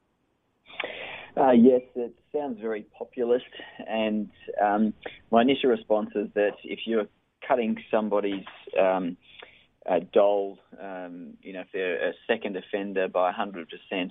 Uh, 1.36 1.50
yes, 1.50 1.82
it 1.96 2.14
sounds 2.32 2.60
very 2.60 2.86
populist, 2.96 3.44
and 3.88 4.30
um, 4.62 4.94
my 5.30 5.42
initial 5.42 5.70
response 5.70 6.10
is 6.14 6.28
that 6.34 6.52
if 6.62 6.80
you're 6.86 7.06
cutting 7.46 7.76
somebody's 7.90 8.44
um, 8.80 9.16
uh, 9.90 9.98
dole, 10.12 10.58
um, 10.80 11.34
you 11.42 11.52
know, 11.52 11.60
if 11.60 11.66
they're 11.72 12.10
a 12.10 12.12
second 12.28 12.56
offender 12.56 13.08
by 13.08 13.32
100%, 13.32 13.66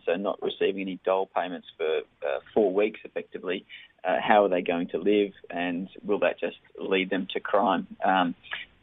so 0.06 0.16
not 0.16 0.38
receiving 0.42 0.82
any 0.82 1.00
dole 1.06 1.30
payments 1.36 1.68
for 1.78 2.00
uh, 2.28 2.40
four 2.54 2.74
weeks 2.74 3.00
effectively, 3.06 3.66
uh, 4.04 4.18
how 4.22 4.44
are 4.44 4.50
they 4.50 4.62
going 4.62 4.88
to 4.90 4.98
live, 4.98 5.32
and 5.50 5.88
will 6.04 6.20
that 6.20 6.40
just 6.40 6.58
lead 6.78 7.10
them 7.10 7.28
to 7.34 7.40
crime? 7.40 7.88
Um, 8.04 8.36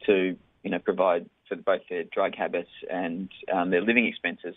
to 0.07 0.37
you 0.63 0.71
know, 0.71 0.79
provide 0.79 1.29
for 1.51 1.57
both 1.57 1.83
their 1.91 2.05
drug 2.05 2.35
habits 2.35 2.71
and 2.91 3.29
um, 3.53 3.71
their 3.71 3.83
living 3.83 4.07
expenses. 4.07 4.55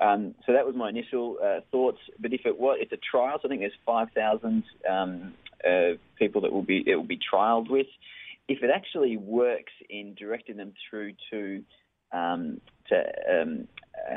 Um, 0.00 0.34
so 0.44 0.52
that 0.52 0.66
was 0.66 0.74
my 0.74 0.90
initial 0.90 1.38
uh, 1.42 1.60
thoughts. 1.70 1.98
But 2.18 2.34
if 2.34 2.42
it 2.44 2.58
was, 2.58 2.78
it's 2.80 2.92
a 2.92 2.98
trial. 2.98 3.38
So 3.40 3.48
I 3.48 3.50
think 3.50 3.60
there's 3.60 3.72
5,000 3.86 4.64
um, 4.90 5.32
uh, 5.66 5.96
people 6.18 6.42
that 6.42 6.52
will 6.52 6.62
be 6.62 6.82
it 6.86 6.96
will 6.96 7.04
be 7.04 7.18
trialled 7.32 7.70
with. 7.70 7.86
If 8.48 8.62
it 8.62 8.70
actually 8.74 9.16
works 9.16 9.72
in 9.88 10.14
directing 10.14 10.56
them 10.56 10.72
through 10.90 11.12
to 11.30 11.62
um, 12.12 12.60
to 12.88 13.02
um, 13.30 13.68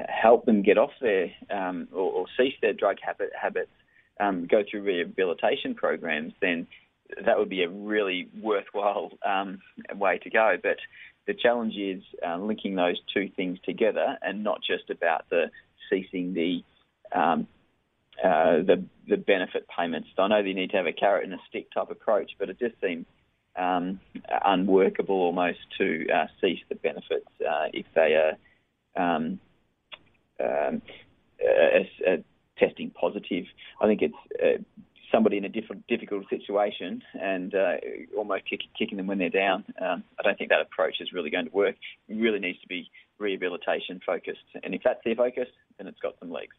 help 0.09 0.45
them 0.45 0.63
get 0.63 0.77
off 0.77 0.91
their 0.99 1.31
um, 1.49 1.87
or, 1.93 2.11
or, 2.11 2.25
cease 2.35 2.55
their 2.61 2.73
drug 2.73 2.97
habit, 3.01 3.29
habits, 3.39 3.71
um, 4.19 4.47
go 4.47 4.63
through 4.69 4.81
rehabilitation 4.81 5.75
programs, 5.75 6.33
then 6.41 6.67
that 7.25 7.37
would 7.37 7.47
be 7.47 7.63
a 7.63 7.69
really 7.69 8.27
worthwhile 8.41 9.11
way 9.95 10.17
to 10.23 10.29
go. 10.29 10.55
But 10.61 10.77
the 11.27 11.33
challenge 11.33 11.75
is 11.75 12.03
uh, 12.25 12.37
linking 12.37 12.75
those 12.75 12.97
two 13.13 13.29
things 13.35 13.57
together 13.65 14.17
and 14.21 14.43
not 14.43 14.61
just 14.61 14.89
about 14.89 15.25
the 15.29 15.51
ceasing 15.89 16.33
the 16.33 16.63
um, 17.17 17.47
uh, 18.23 18.63
the, 18.63 18.83
the 19.09 19.17
benefit 19.17 19.67
payments. 19.67 20.07
I 20.17 20.27
know 20.27 20.41
they 20.41 20.53
need 20.53 20.71
to 20.71 20.77
have 20.77 20.85
a 20.85 20.93
carrot 20.93 21.25
and 21.25 21.33
a 21.33 21.37
stick 21.49 21.67
type 21.73 21.91
approach, 21.91 22.31
but 22.39 22.49
it 22.49 22.57
just 22.57 22.75
seems 22.81 23.05
um, 23.57 23.99
unworkable 24.45 25.15
almost 25.15 25.59
to 25.77 26.07
uh, 26.09 26.27
cease 26.39 26.61
the 26.69 26.75
benefits 26.75 27.27
uh, 27.41 27.67
if 27.73 27.85
they 27.93 28.15
are 28.15 28.37
um, 28.95 29.39
um, 30.39 30.81
testing 32.57 32.89
positive. 32.91 33.45
I 33.81 33.87
think 33.87 34.01
it's 34.01 34.15
uh, 34.41 34.63
somebody 35.15 35.37
in 35.37 35.45
a 35.45 35.49
different, 35.49 35.87
difficult 35.87 36.25
situation 36.29 37.01
and 37.19 37.55
uh, 37.55 37.75
almost 38.17 38.43
kick, 38.49 38.61
kicking 38.77 38.97
them 38.97 39.07
when 39.07 39.17
they're 39.17 39.29
down. 39.29 39.63
Um, 39.81 40.03
I 40.19 40.23
don't 40.23 40.37
think 40.37 40.49
that 40.49 40.59
approach 40.61 40.95
is 40.99 41.13
really 41.13 41.29
going 41.29 41.45
to 41.45 41.51
work. 41.51 41.75
It 42.09 42.15
really 42.15 42.39
needs 42.39 42.59
to 42.61 42.67
be 42.67 42.89
rehabilitation 43.17 44.01
focused. 44.05 44.39
And 44.61 44.75
if 44.75 44.81
that's 44.83 44.99
their 45.05 45.15
focus, 45.15 45.47
then 45.77 45.87
it's 45.87 45.99
got 45.99 46.15
some 46.19 46.31
legs. 46.31 46.53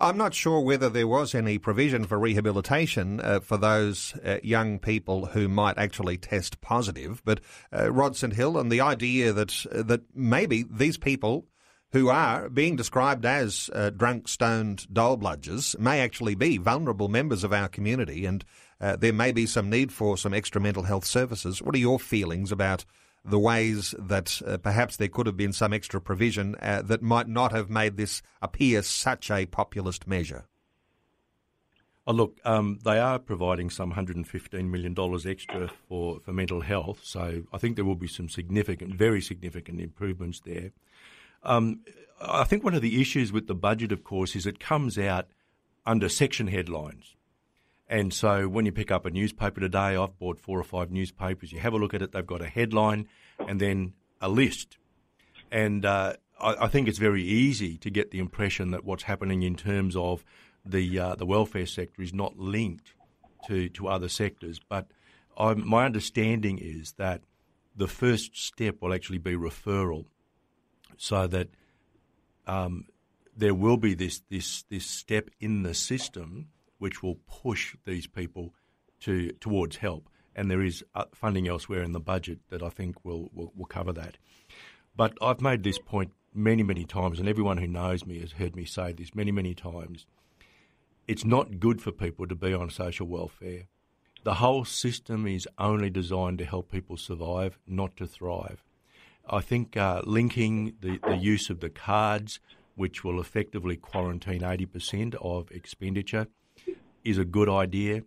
I'm 0.00 0.16
not 0.16 0.34
sure 0.34 0.60
whether 0.60 0.88
there 0.88 1.08
was 1.08 1.34
any 1.34 1.58
provision 1.58 2.04
for 2.04 2.16
rehabilitation 2.18 3.20
uh, 3.20 3.40
for 3.40 3.56
those 3.56 4.14
uh, 4.24 4.38
young 4.42 4.78
people 4.78 5.26
who 5.26 5.48
might 5.48 5.76
actually 5.76 6.16
test 6.16 6.60
positive. 6.60 7.22
But 7.24 7.40
uh, 7.76 7.90
Rod 7.90 8.16
St 8.16 8.34
Hill 8.34 8.56
and 8.56 8.70
the 8.70 8.80
idea 8.80 9.32
that 9.32 9.66
uh, 9.72 9.82
that 9.82 10.02
maybe 10.14 10.64
these 10.70 10.96
people 10.96 11.46
who 11.92 12.08
are 12.08 12.48
being 12.48 12.76
described 12.76 13.24
as 13.24 13.70
uh, 13.72 13.90
drunk, 13.90 14.28
stoned 14.28 14.86
dole 14.92 15.16
bludgers 15.16 15.78
may 15.78 16.00
actually 16.00 16.34
be 16.34 16.58
vulnerable 16.58 17.08
members 17.08 17.44
of 17.44 17.52
our 17.52 17.68
community, 17.68 18.26
and 18.26 18.44
uh, 18.80 18.96
there 18.96 19.12
may 19.12 19.32
be 19.32 19.46
some 19.46 19.70
need 19.70 19.92
for 19.92 20.18
some 20.18 20.34
extra 20.34 20.60
mental 20.60 20.82
health 20.82 21.04
services. 21.04 21.62
What 21.62 21.74
are 21.74 21.78
your 21.78 21.98
feelings 21.98 22.52
about 22.52 22.84
the 23.24 23.38
ways 23.38 23.94
that 23.98 24.40
uh, 24.46 24.56
perhaps 24.58 24.96
there 24.96 25.08
could 25.08 25.26
have 25.26 25.36
been 25.36 25.52
some 25.52 25.72
extra 25.72 26.00
provision 26.00 26.54
uh, 26.60 26.82
that 26.82 27.02
might 27.02 27.28
not 27.28 27.52
have 27.52 27.68
made 27.68 27.96
this 27.96 28.22
appear 28.40 28.82
such 28.82 29.30
a 29.30 29.46
populist 29.46 30.06
measure? 30.06 30.44
Oh, 32.08 32.12
look, 32.12 32.38
um, 32.44 32.78
they 32.84 33.00
are 33.00 33.18
providing 33.18 33.68
some 33.68 33.92
$115 33.92 34.70
million 34.70 34.94
extra 35.26 35.68
for, 35.88 36.20
for 36.20 36.32
mental 36.32 36.60
health, 36.60 37.00
so 37.02 37.42
I 37.52 37.58
think 37.58 37.74
there 37.74 37.84
will 37.84 37.96
be 37.96 38.06
some 38.06 38.28
significant, 38.28 38.94
very 38.94 39.20
significant 39.20 39.80
improvements 39.80 40.40
there. 40.44 40.70
Um, 41.42 41.80
I 42.20 42.44
think 42.44 42.64
one 42.64 42.74
of 42.74 42.82
the 42.82 43.00
issues 43.00 43.32
with 43.32 43.46
the 43.46 43.54
budget, 43.54 43.92
of 43.92 44.04
course, 44.04 44.34
is 44.34 44.46
it 44.46 44.58
comes 44.58 44.98
out 44.98 45.28
under 45.84 46.08
section 46.08 46.48
headlines. 46.48 47.14
And 47.88 48.12
so 48.12 48.48
when 48.48 48.66
you 48.66 48.72
pick 48.72 48.90
up 48.90 49.06
a 49.06 49.10
newspaper 49.10 49.60
today, 49.60 49.96
I've 49.96 50.18
bought 50.18 50.40
four 50.40 50.58
or 50.58 50.64
five 50.64 50.90
newspapers, 50.90 51.52
you 51.52 51.60
have 51.60 51.72
a 51.72 51.78
look 51.78 51.94
at 51.94 52.02
it, 52.02 52.12
they've 52.12 52.26
got 52.26 52.42
a 52.42 52.48
headline 52.48 53.06
and 53.38 53.60
then 53.60 53.92
a 54.20 54.28
list. 54.28 54.78
And 55.52 55.84
uh, 55.84 56.14
I, 56.40 56.56
I, 56.62 56.68
think 56.68 56.88
it's 56.88 56.98
very 56.98 57.22
easy 57.22 57.78
to 57.78 57.90
get 57.90 58.10
the 58.10 58.18
impression 58.18 58.72
that 58.72 58.84
what's 58.84 59.04
happening 59.04 59.42
in 59.42 59.54
terms 59.54 59.94
of 59.94 60.24
the, 60.64 60.98
uh, 60.98 61.14
the 61.14 61.26
welfare 61.26 61.66
sector 61.66 62.02
is 62.02 62.12
not 62.12 62.36
linked 62.36 62.94
to, 63.46 63.68
to 63.68 63.86
other 63.86 64.08
sectors. 64.08 64.58
But 64.68 64.88
I'm, 65.36 65.66
my 65.66 65.84
understanding 65.84 66.58
is 66.58 66.94
that 66.94 67.22
the 67.76 67.86
first 67.86 68.36
step 68.36 68.76
will 68.80 68.92
actually 68.92 69.18
be 69.18 69.34
referral 69.34 70.06
so 70.96 71.26
that 71.26 71.48
um, 72.46 72.86
there 73.36 73.54
will 73.54 73.76
be 73.76 73.94
this 73.94 74.22
this 74.30 74.64
this 74.70 74.86
step 74.86 75.30
in 75.40 75.62
the 75.62 75.74
system 75.74 76.48
which 76.78 77.02
will 77.02 77.16
push 77.26 77.76
these 77.84 78.06
people 78.06 78.54
to 79.00 79.30
towards 79.32 79.76
help, 79.76 80.08
and 80.34 80.50
there 80.50 80.62
is 80.62 80.84
uh, 80.94 81.04
funding 81.14 81.48
elsewhere 81.48 81.82
in 81.82 81.92
the 81.92 82.00
budget 82.00 82.38
that 82.50 82.62
I 82.62 82.68
think 82.68 83.04
will, 83.04 83.30
will 83.32 83.52
will 83.54 83.66
cover 83.66 83.92
that. 83.92 84.16
But 84.96 85.16
I've 85.20 85.40
made 85.40 85.62
this 85.62 85.78
point 85.78 86.12
many 86.32 86.62
many 86.62 86.84
times, 86.84 87.18
and 87.18 87.28
everyone 87.28 87.58
who 87.58 87.66
knows 87.66 88.06
me 88.06 88.20
has 88.20 88.32
heard 88.32 88.56
me 88.56 88.64
say 88.64 88.92
this 88.92 89.14
many 89.14 89.32
many 89.32 89.54
times. 89.54 90.06
It's 91.06 91.24
not 91.24 91.60
good 91.60 91.80
for 91.80 91.92
people 91.92 92.26
to 92.26 92.34
be 92.34 92.52
on 92.52 92.68
social 92.70 93.06
welfare. 93.06 93.68
The 94.24 94.34
whole 94.34 94.64
system 94.64 95.24
is 95.26 95.46
only 95.56 95.88
designed 95.88 96.38
to 96.38 96.44
help 96.44 96.72
people 96.72 96.96
survive, 96.96 97.60
not 97.64 97.96
to 97.98 98.06
thrive. 98.06 98.64
I 99.28 99.40
think 99.40 99.76
uh, 99.76 100.02
linking 100.04 100.74
the, 100.80 100.98
the 101.06 101.16
use 101.16 101.50
of 101.50 101.60
the 101.60 101.70
cards, 101.70 102.38
which 102.76 103.02
will 103.02 103.20
effectively 103.20 103.76
quarantine 103.76 104.42
80% 104.42 105.14
of 105.16 105.50
expenditure, 105.50 106.28
is 107.04 107.18
a 107.18 107.24
good 107.24 107.48
idea. 107.48 108.02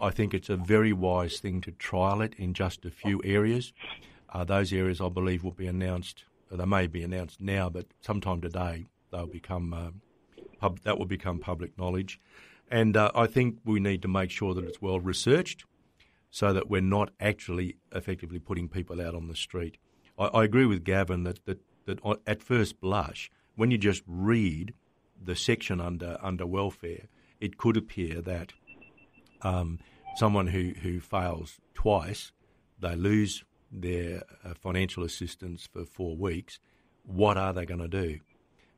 I 0.00 0.10
think 0.10 0.32
it's 0.32 0.48
a 0.48 0.56
very 0.56 0.92
wise 0.92 1.40
thing 1.40 1.60
to 1.62 1.72
trial 1.72 2.22
it 2.22 2.34
in 2.36 2.54
just 2.54 2.84
a 2.84 2.90
few 2.90 3.20
areas. 3.24 3.72
Uh, 4.32 4.44
those 4.44 4.72
areas, 4.72 5.00
I 5.00 5.08
believe, 5.08 5.42
will 5.42 5.50
be 5.50 5.66
announced. 5.66 6.24
They 6.50 6.64
may 6.64 6.86
be 6.86 7.02
announced 7.02 7.40
now, 7.40 7.68
but 7.68 7.86
sometime 8.00 8.40
today 8.40 8.86
they'll 9.10 9.26
become 9.26 9.74
uh, 9.74 9.90
pub, 10.58 10.80
that 10.80 10.98
will 10.98 11.06
become 11.06 11.38
public 11.38 11.76
knowledge. 11.78 12.20
And 12.70 12.96
uh, 12.96 13.10
I 13.14 13.26
think 13.26 13.58
we 13.64 13.80
need 13.80 14.02
to 14.02 14.08
make 14.08 14.30
sure 14.30 14.54
that 14.54 14.64
it's 14.64 14.80
well 14.80 15.00
researched 15.00 15.64
so 16.30 16.52
that 16.52 16.70
we're 16.70 16.80
not 16.80 17.10
actually 17.18 17.76
effectively 17.92 18.38
putting 18.38 18.68
people 18.68 19.00
out 19.00 19.16
on 19.16 19.26
the 19.26 19.34
street. 19.34 19.78
I, 20.20 20.26
I 20.26 20.44
agree 20.44 20.66
with 20.66 20.84
Gavin 20.84 21.24
that, 21.24 21.44
that, 21.46 21.58
that 21.86 21.98
at 22.26 22.42
first 22.42 22.80
blush, 22.80 23.30
when 23.56 23.70
you 23.70 23.78
just 23.78 24.02
read 24.06 24.74
the 25.20 25.34
section 25.34 25.80
under, 25.80 26.18
under 26.22 26.46
welfare, 26.46 27.08
it 27.40 27.56
could 27.56 27.76
appear 27.76 28.20
that 28.20 28.52
um, 29.42 29.78
someone 30.16 30.48
who, 30.48 30.74
who 30.82 31.00
fails 31.00 31.58
twice, 31.74 32.32
they 32.78 32.94
lose 32.94 33.44
their 33.72 34.22
uh, 34.44 34.54
financial 34.54 35.02
assistance 35.04 35.68
for 35.72 35.84
four 35.84 36.16
weeks. 36.16 36.58
What 37.04 37.36
are 37.36 37.52
they 37.52 37.64
going 37.64 37.80
to 37.80 37.88
do? 37.88 38.20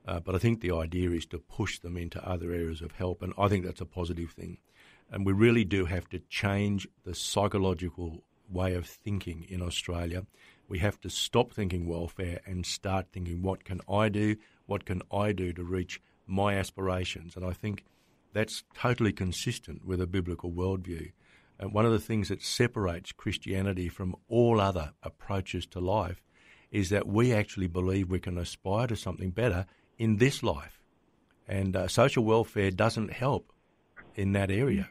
Uh, 0.06 0.20
but 0.20 0.34
I 0.34 0.38
think 0.38 0.60
the 0.60 0.72
idea 0.74 1.10
is 1.10 1.26
to 1.26 1.38
push 1.38 1.78
them 1.78 1.96
into 1.96 2.26
other 2.28 2.52
areas 2.52 2.82
of 2.82 2.92
help, 2.92 3.22
and 3.22 3.32
I 3.38 3.48
think 3.48 3.64
that's 3.64 3.80
a 3.80 3.86
positive 3.86 4.30
thing. 4.32 4.58
And 5.10 5.24
we 5.24 5.32
really 5.32 5.64
do 5.64 5.84
have 5.84 6.08
to 6.10 6.20
change 6.28 6.88
the 7.04 7.14
psychological 7.14 8.24
way 8.50 8.74
of 8.74 8.86
thinking 8.86 9.46
in 9.48 9.62
Australia. 9.62 10.26
We 10.68 10.78
have 10.78 11.00
to 11.00 11.10
stop 11.10 11.52
thinking 11.52 11.86
welfare 11.86 12.40
and 12.46 12.64
start 12.64 13.06
thinking, 13.12 13.42
what 13.42 13.64
can 13.64 13.80
I 13.88 14.08
do? 14.08 14.36
What 14.66 14.84
can 14.84 15.02
I 15.12 15.32
do 15.32 15.52
to 15.52 15.64
reach 15.64 16.00
my 16.26 16.54
aspirations? 16.54 17.36
And 17.36 17.44
I 17.44 17.52
think 17.52 17.84
that's 18.32 18.64
totally 18.74 19.12
consistent 19.12 19.84
with 19.84 20.00
a 20.00 20.06
biblical 20.06 20.50
worldview. 20.50 21.12
And 21.58 21.72
one 21.72 21.84
of 21.84 21.92
the 21.92 22.00
things 22.00 22.28
that 22.28 22.42
separates 22.42 23.12
Christianity 23.12 23.88
from 23.88 24.16
all 24.28 24.60
other 24.60 24.92
approaches 25.02 25.66
to 25.66 25.80
life 25.80 26.22
is 26.70 26.88
that 26.88 27.06
we 27.06 27.32
actually 27.32 27.66
believe 27.66 28.10
we 28.10 28.18
can 28.18 28.38
aspire 28.38 28.86
to 28.86 28.96
something 28.96 29.30
better 29.30 29.66
in 29.98 30.16
this 30.16 30.42
life. 30.42 30.80
And 31.46 31.76
uh, 31.76 31.88
social 31.88 32.24
welfare 32.24 32.70
doesn't 32.70 33.12
help 33.12 33.52
in 34.16 34.32
that 34.32 34.50
area. 34.50 34.88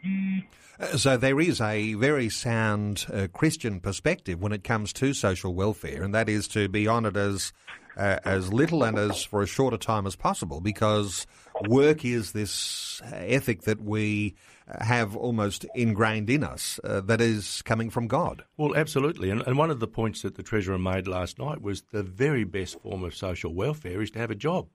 Uh, 0.80 0.98
so 0.98 1.18
there 1.18 1.40
is 1.40 1.62
a 1.62 1.94
very 1.94 2.30
sound 2.30 3.06
uh, 3.14 3.28
Christian 3.34 3.80
perspective 3.80 4.42
when 4.42 4.52
it 4.52 4.64
comes 4.64 4.94
to 4.94 5.14
social 5.14 5.54
welfare, 5.54 6.04
and 6.04 6.14
that 6.16 6.30
is 6.30 6.48
to 6.50 6.68
be 6.68 6.88
on 6.88 7.06
it 7.06 7.16
as 7.16 7.54
uh, 7.98 8.18
as 8.24 8.52
little 8.54 8.84
and 8.84 8.98
as 8.98 9.24
for 9.24 9.42
as 9.42 9.50
short 9.50 9.74
a 9.74 9.78
time 9.78 10.08
as 10.08 10.16
possible, 10.16 10.62
because 10.62 11.28
work 11.68 12.06
is 12.06 12.32
this 12.32 13.02
ethic 13.12 13.64
that 13.64 13.82
we 13.82 14.36
have 14.80 15.16
almost 15.16 15.66
ingrained 15.76 16.30
in 16.30 16.44
us 16.44 16.80
uh, 16.84 17.02
that 17.02 17.20
is 17.20 17.62
coming 17.64 17.90
from 17.90 18.08
God. 18.08 18.44
Well, 18.58 18.76
absolutely. 18.76 19.30
And, 19.30 19.42
and 19.46 19.58
one 19.58 19.70
of 19.70 19.80
the 19.80 19.88
points 19.88 20.22
that 20.22 20.36
the 20.36 20.44
Treasurer 20.44 20.78
made 20.78 21.08
last 21.08 21.38
night 21.38 21.62
was 21.62 21.84
the 21.92 22.04
very 22.04 22.46
best 22.46 22.82
form 22.82 23.04
of 23.04 23.14
social 23.14 23.54
welfare 23.54 24.02
is 24.02 24.12
to 24.12 24.20
have 24.20 24.32
a 24.32 24.36
job. 24.36 24.68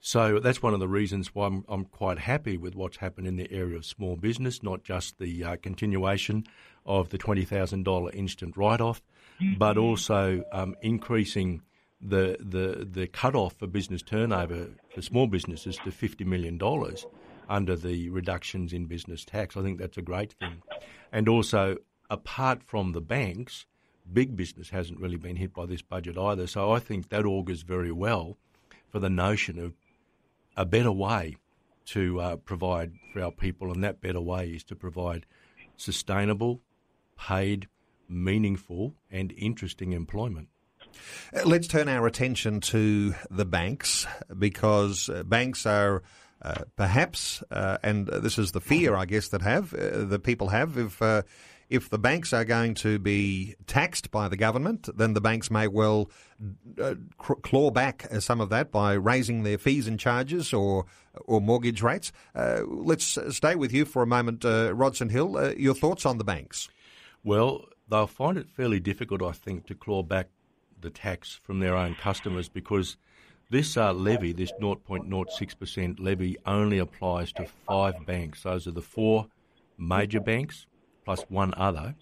So 0.00 0.40
that's 0.40 0.62
one 0.62 0.72
of 0.72 0.80
the 0.80 0.88
reasons 0.88 1.34
why 1.34 1.46
I'm, 1.46 1.64
I'm, 1.68 1.84
quite 1.84 2.18
happy 2.18 2.56
with 2.56 2.74
what's 2.74 2.96
happened 2.96 3.26
in 3.26 3.36
the 3.36 3.50
area 3.52 3.76
of 3.76 3.84
small 3.84 4.16
business, 4.16 4.62
not 4.62 4.82
just 4.82 5.18
the 5.18 5.44
uh, 5.44 5.56
continuation 5.56 6.46
of 6.86 7.10
the 7.10 7.18
$20,000 7.18 8.14
instant 8.14 8.56
write 8.56 8.80
off, 8.80 9.02
mm-hmm. 9.40 9.58
but 9.58 9.76
also 9.76 10.42
um, 10.52 10.74
increasing 10.80 11.60
the, 12.00 12.38
the, 12.40 12.88
the 12.90 13.06
cut 13.08 13.34
off 13.34 13.54
for 13.58 13.66
business 13.66 14.00
turnover 14.00 14.68
for 14.94 15.02
small 15.02 15.26
businesses 15.26 15.76
to 15.76 15.90
$50 15.90 16.24
million 16.24 16.58
under 17.50 17.76
the 17.76 18.08
reductions 18.08 18.72
in 18.72 18.86
business 18.86 19.22
tax. 19.24 19.54
I 19.54 19.62
think 19.62 19.78
that's 19.78 19.98
a 19.98 20.02
great 20.02 20.32
thing. 20.34 20.62
And 21.12 21.28
also, 21.28 21.76
apart 22.08 22.62
from 22.62 22.92
the 22.92 23.02
banks, 23.02 23.66
big 24.10 24.34
business 24.34 24.70
hasn't 24.70 24.98
really 24.98 25.16
been 25.18 25.36
hit 25.36 25.52
by 25.52 25.66
this 25.66 25.82
budget 25.82 26.16
either. 26.16 26.46
So 26.46 26.72
I 26.72 26.78
think 26.78 27.10
that 27.10 27.26
augurs 27.26 27.62
very 27.62 27.92
well 27.92 28.38
for 28.88 28.98
the 28.98 29.10
notion 29.10 29.58
of 29.58 29.74
a 30.56 30.64
better 30.64 30.92
way 30.92 31.36
to 31.86 32.20
uh, 32.20 32.36
provide 32.36 32.92
for 33.12 33.22
our 33.22 33.32
people, 33.32 33.72
and 33.72 33.82
that 33.82 34.00
better 34.00 34.20
way 34.20 34.48
is 34.48 34.64
to 34.64 34.76
provide 34.76 35.26
sustainable, 35.76 36.60
paid, 37.18 37.68
meaningful, 38.08 38.94
and 39.10 39.32
interesting 39.36 39.92
employment. 39.92 40.48
Uh, 41.34 41.42
let's 41.44 41.68
turn 41.68 41.88
our 41.88 42.06
attention 42.06 42.60
to 42.60 43.14
the 43.30 43.44
banks 43.44 44.06
because 44.38 45.08
uh, 45.08 45.22
banks 45.22 45.66
are 45.66 46.02
uh, 46.42 46.64
perhaps, 46.76 47.42
uh, 47.50 47.78
and 47.82 48.06
this 48.06 48.38
is 48.38 48.52
the 48.52 48.60
fear, 48.60 48.96
I 48.96 49.04
guess, 49.04 49.28
that 49.28 49.42
have 49.42 49.74
uh, 49.74 50.16
people 50.18 50.48
have 50.48 50.78
if 50.78 51.02
uh, 51.02 51.22
if 51.70 51.88
the 51.88 51.98
banks 51.98 52.32
are 52.32 52.44
going 52.44 52.74
to 52.74 52.98
be 52.98 53.54
taxed 53.68 54.10
by 54.10 54.28
the 54.28 54.36
government, 54.36 54.88
then 54.96 55.14
the 55.14 55.20
banks 55.20 55.50
may 55.50 55.68
well 55.68 56.10
uh, 56.82 56.96
claw 57.18 57.70
back 57.70 58.06
uh, 58.10 58.18
some 58.18 58.40
of 58.40 58.50
that 58.50 58.72
by 58.72 58.92
raising 58.92 59.44
their 59.44 59.56
fees 59.56 59.86
and 59.86 59.98
charges 59.98 60.52
or 60.52 60.84
or 61.26 61.40
mortgage 61.40 61.80
rates. 61.80 62.12
Uh, 62.34 62.62
let's 62.66 63.18
stay 63.30 63.54
with 63.54 63.72
you 63.72 63.84
for 63.84 64.02
a 64.02 64.06
moment, 64.06 64.44
uh, 64.44 64.74
Rod 64.74 64.96
St 64.96 65.10
Hill. 65.10 65.36
Uh, 65.36 65.50
your 65.56 65.74
thoughts 65.74 66.04
on 66.04 66.18
the 66.18 66.24
banks? 66.24 66.68
Well, 67.24 67.64
they'll 67.88 68.06
find 68.06 68.36
it 68.36 68.48
fairly 68.48 68.80
difficult, 68.80 69.22
I 69.22 69.32
think, 69.32 69.66
to 69.66 69.74
claw 69.74 70.02
back 70.02 70.28
the 70.80 70.90
tax 70.90 71.40
from 71.42 71.60
their 71.60 71.76
own 71.76 71.94
customers 71.94 72.48
because 72.48 72.96
this 73.50 73.76
uh, 73.76 73.92
levy, 73.92 74.32
this 74.32 74.52
0.06% 74.60 76.00
levy, 76.00 76.36
only 76.46 76.78
applies 76.78 77.32
to 77.32 77.46
five 77.66 77.94
banks. 78.06 78.44
Those 78.44 78.66
are 78.66 78.72
the 78.72 78.82
four 78.82 79.26
major 79.76 80.20
banks 80.20 80.66
plus 81.10 81.26
one 81.28 81.52
other. 81.56 81.96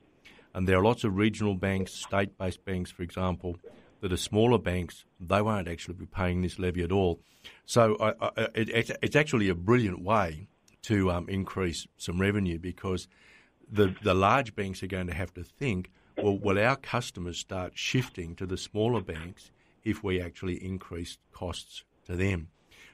And 0.53 0.69
there 0.69 0.79
are 0.79 0.85
lots 0.85 1.03
of 1.03 1.17
regional 1.17 1.55
banks, 1.55 1.93
state 1.95 2.37
based 2.37 2.63
banks, 2.67 2.91
for 2.91 3.03
example, 3.03 3.57
that 4.03 4.13
are 4.13 4.19
smaller 4.19 4.59
banks. 4.59 5.07
They 5.19 5.41
won't 5.41 5.67
actually 5.67 5.95
be 5.95 6.05
paying 6.05 6.43
this 6.43 6.59
levy 6.59 6.83
at 6.83 6.93
all. 6.93 7.21
So 7.65 7.97
I, 8.01 8.13
I, 8.21 8.49
it, 8.55 8.91
it's 9.03 9.17
actually 9.17 9.49
a 9.49 9.55
brilliant 9.55 10.03
way 10.03 10.49
to 10.83 11.11
um, 11.11 11.27
increase 11.29 11.87
some 11.97 12.21
revenue 12.21 12.59
because 12.59 13.09
the, 13.71 13.95
the 14.03 14.13
large 14.13 14.55
banks 14.55 14.83
are 14.83 14.89
going 14.89 15.07
to 15.07 15.15
have 15.15 15.33
to 15.35 15.43
think 15.43 15.91
well, 16.19 16.37
will 16.37 16.59
our 16.59 16.77
customers 16.77 17.39
start 17.39 17.73
shifting 17.77 18.35
to 18.37 18.45
the 18.45 18.59
smaller 18.59 19.01
banks 19.01 19.53
if 19.85 20.03
we 20.05 20.21
actually 20.21 20.63
increase 20.63 21.17
costs 21.33 21.85
to 22.07 22.15
them? 22.17 22.49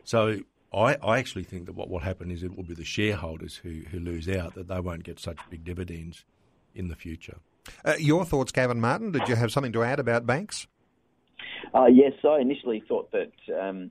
So 0.05 0.41
I, 0.75 0.97
I 1.03 1.19
actually 1.19 1.45
think 1.45 1.67
that 1.67 1.75
what 1.75 1.89
will 1.89 2.01
happen 2.01 2.31
is 2.31 2.43
it 2.43 2.57
will 2.57 2.65
be 2.65 2.75
the 2.75 2.85
shareholders 2.85 3.57
who, 3.57 3.83
who 3.91 4.01
lose 4.01 4.29
out, 4.29 4.55
that 4.55 4.69
they 4.69 4.81
won't 4.81 5.05
get 5.05 5.21
such 5.21 5.39
big 5.51 5.65
dividends 5.65 6.25
in 6.75 6.89
the 6.89 6.97
future. 6.97 7.39
Uh, 7.85 7.95
your 7.99 8.25
thoughts, 8.25 8.53
Gavin 8.53 8.81
Martin? 8.81 9.13
Did 9.13 9.29
you 9.29 9.37
have 9.37 9.53
something 9.53 9.73
to 9.73 9.83
add 9.83 10.01
about 10.01 10.27
banks? 10.27 10.67
Uh, 11.75 11.87
yes, 11.87 12.13
I 12.29 12.41
initially 12.41 12.83
thought 12.87 13.11
that 13.13 13.33
um, 13.59 13.91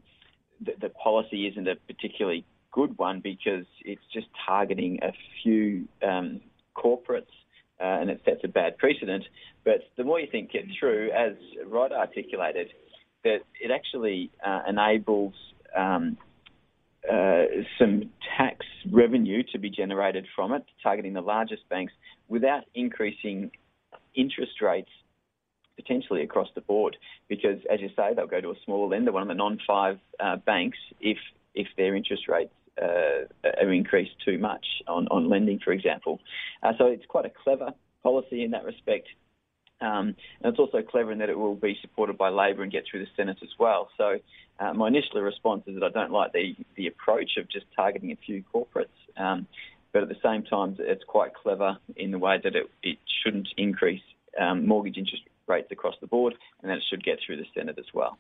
the, 0.62 0.74
the 0.80 0.90
policy 0.90 1.48
isn't 1.48 1.68
a 1.68 1.76
particularly 1.88 2.46
good 2.72 2.98
one 2.98 3.20
because 3.20 3.66
it's 3.84 4.02
just 4.14 4.28
targeting 4.46 5.00
a 5.02 5.14
few 5.42 5.88
um, 6.06 6.42
corporates 6.76 7.28
uh, 7.80 8.00
and 8.02 8.10
it 8.10 8.22
sets 8.26 8.42
a 8.44 8.48
bad 8.48 8.78
precedent. 8.78 9.24
But 9.64 9.82
the 9.98 10.04
more 10.04 10.20
you 10.20 10.28
think 10.32 10.52
it 10.54 10.66
through, 10.80 11.12
as 11.12 11.34
Rod 11.66 11.92
articulated, 11.92 12.70
that 13.24 13.40
it 13.60 13.72
actually 13.72 14.32
uh, 14.46 14.62
enables 14.68 15.34
um, 15.76 16.18
uh, 17.12 17.44
some 17.78 18.10
tax 18.38 18.66
revenue 18.92 19.44
to 19.52 19.60
be 19.60 19.70
generated 19.70 20.26
from 20.36 20.54
it, 20.54 20.64
targeting 20.82 21.14
the 21.14 21.22
largest 21.22 21.68
banks 21.70 21.94
without 22.28 22.64
increasing 22.76 23.52
interest 24.16 24.62
rates 24.62 24.90
potentially 25.76 26.24
across 26.24 26.48
the 26.56 26.62
board. 26.62 26.96
Because, 27.28 27.60
as 27.72 27.82
you 27.82 27.90
say, 27.96 28.14
they'll 28.16 28.28
go 28.28 28.42
to 28.42 28.52
a 28.52 28.56
smaller 28.66 28.88
lender, 28.90 29.12
one 29.12 29.24
of 29.24 29.28
the 29.28 29.34
non-five 29.34 30.00
uh, 30.20 30.38
banks, 30.38 30.78
if 31.00 31.18
if 31.56 31.68
their 31.78 31.96
interest 31.96 32.28
rates 32.28 32.54
uh, 32.82 33.28
are 33.62 33.72
increased 33.72 34.16
too 34.26 34.40
much 34.40 34.66
on, 34.88 35.08
on 35.10 35.30
lending, 35.30 35.60
for 35.60 35.72
example. 35.72 36.20
Uh, 36.64 36.74
so 36.78 36.88
it's 36.88 37.06
quite 37.08 37.26
a 37.26 37.32
clever 37.44 37.72
policy 38.02 38.44
in 38.44 38.52
that 38.52 38.66
respect. 38.66 39.08
Um, 39.84 40.16
and 40.42 40.52
it's 40.52 40.60
also 40.60 40.82
clever 40.82 41.12
in 41.12 41.18
that 41.20 41.30
it 41.30 41.38
will 41.38 41.56
be 41.56 41.78
supported 41.82 42.18
by 42.18 42.30
Labor 42.30 42.64
and 42.64 42.72
get 42.72 42.86
through 42.90 43.02
the 43.02 43.12
Senate 43.18 43.38
as 43.42 43.50
well. 43.60 43.90
So 43.98 44.20
uh, 44.60 44.74
my 44.74 44.88
initial 44.88 45.22
response 45.22 45.64
is 45.68 45.76
that 45.76 45.84
I 45.84 45.90
don't 45.90 46.12
like 46.12 46.32
the, 46.32 46.56
the 46.76 46.88
approach 46.88 47.32
of 47.38 47.50
just 47.50 47.66
targeting 47.76 48.12
a 48.12 48.16
few 48.16 48.44
corporates. 48.54 48.88
Um, 49.18 49.46
but 49.92 50.04
at 50.04 50.10
the 50.10 50.18
same 50.24 50.44
time, 50.44 50.78
it's 50.80 51.04
quite 51.04 51.34
clever 51.34 51.78
in 51.98 52.12
the 52.12 52.18
way 52.18 52.40
that 52.44 52.56
it, 52.56 52.70
it 52.82 52.98
shouldn't 53.24 53.50
increase 53.58 54.02
um, 54.40 54.66
mortgage 54.66 54.98
interest 54.98 55.24
rates 55.48 55.68
across 55.72 55.96
the 56.00 56.08
board 56.08 56.34
and 56.62 56.72
that 56.72 56.78
it 56.78 56.84
should 56.90 57.04
get 57.04 57.20
through 57.26 57.38
the 57.38 57.46
Senate 57.54 57.78
as 57.78 57.94
well. 57.94 58.18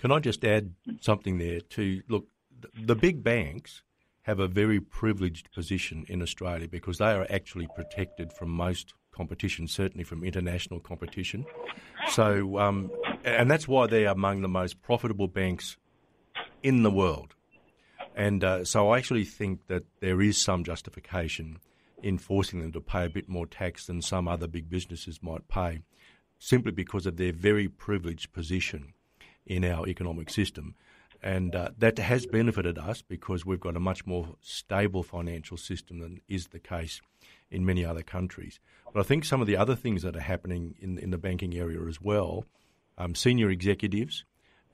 Can 0.00 0.10
I 0.10 0.18
just 0.18 0.44
add 0.44 0.72
something 1.00 1.38
there 1.38 1.60
to 1.60 2.02
look, 2.08 2.26
the 2.74 2.96
big 2.96 3.22
banks 3.22 3.82
have 4.22 4.40
a 4.40 4.48
very 4.48 4.80
privileged 4.80 5.52
position 5.52 6.04
in 6.08 6.22
Australia 6.22 6.68
because 6.68 6.98
they 6.98 7.12
are 7.12 7.26
actually 7.28 7.68
protected 7.74 8.32
from 8.32 8.50
most 8.50 8.94
competition, 9.12 9.68
certainly 9.68 10.04
from 10.04 10.24
international 10.24 10.80
competition. 10.80 11.44
So, 12.10 12.58
um, 12.58 12.90
and 13.24 13.50
that's 13.50 13.68
why 13.68 13.86
they're 13.86 14.08
among 14.08 14.42
the 14.42 14.48
most 14.48 14.82
profitable 14.82 15.28
banks 15.28 15.76
in 16.62 16.82
the 16.82 16.90
world. 16.90 17.34
And 18.14 18.44
uh, 18.44 18.64
so 18.64 18.90
I 18.90 18.98
actually 18.98 19.24
think 19.24 19.66
that 19.68 19.84
there 20.00 20.20
is 20.20 20.40
some 20.40 20.64
justification 20.64 21.58
in 22.02 22.18
forcing 22.18 22.60
them 22.60 22.72
to 22.72 22.80
pay 22.80 23.04
a 23.04 23.10
bit 23.10 23.28
more 23.28 23.46
tax 23.46 23.86
than 23.86 24.02
some 24.02 24.28
other 24.28 24.48
big 24.48 24.68
businesses 24.68 25.22
might 25.22 25.48
pay, 25.48 25.80
simply 26.38 26.72
because 26.72 27.06
of 27.06 27.16
their 27.16 27.32
very 27.32 27.68
privileged 27.68 28.32
position 28.32 28.92
in 29.46 29.64
our 29.64 29.86
economic 29.86 30.28
system. 30.28 30.74
And 31.22 31.54
uh, 31.54 31.70
that 31.78 31.98
has 31.98 32.26
benefited 32.26 32.78
us 32.78 33.00
because 33.00 33.46
we've 33.46 33.60
got 33.60 33.76
a 33.76 33.80
much 33.80 34.04
more 34.04 34.34
stable 34.40 35.04
financial 35.04 35.56
system 35.56 36.00
than 36.00 36.20
is 36.28 36.48
the 36.48 36.58
case 36.58 37.00
in 37.52 37.64
many 37.64 37.84
other 37.84 38.02
countries. 38.02 38.58
But 38.92 39.00
I 39.00 39.02
think 39.04 39.24
some 39.24 39.40
of 39.40 39.46
the 39.46 39.56
other 39.56 39.76
things 39.76 40.02
that 40.02 40.16
are 40.16 40.20
happening 40.20 40.74
in, 40.80 40.98
in 40.98 41.10
the 41.10 41.18
banking 41.18 41.56
area 41.56 41.80
as 41.86 42.00
well, 42.00 42.44
um, 42.98 43.14
senior 43.14 43.50
executives 43.50 44.24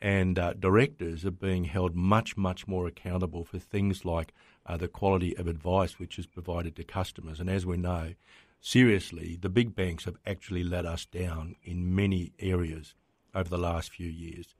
and 0.01 0.39
uh, 0.39 0.53
directors 0.55 1.25
are 1.25 1.31
being 1.31 1.65
held 1.65 1.95
much, 1.95 2.37
much 2.37 2.67
more 2.67 2.87
accountable 2.87 3.45
for 3.45 3.59
things 3.59 4.05
like 4.05 4.33
uh, 4.67 4.77
the 4.77 4.89
quality 4.89 5.37
of 5.37 5.47
advice 5.47 5.99
which 5.99 6.19
is 6.19 6.27
provided 6.27 6.77
to 6.77 6.85
customers. 6.85 7.41
And 7.41 7.51
as 7.51 7.67
we 7.67 7.77
know, 7.77 8.15
seriously, 8.61 9.37
the 9.41 9.49
big 9.49 9.75
banks 9.75 10.05
have 10.05 10.17
actually 10.27 10.63
let 10.63 10.87
us 10.87 11.05
down 11.05 11.57
in 11.65 11.95
many 11.95 12.33
areas 12.39 12.95
over 13.35 13.49
the 13.49 13.59
last 13.59 13.93
few 13.93 14.09
years. 14.09 14.55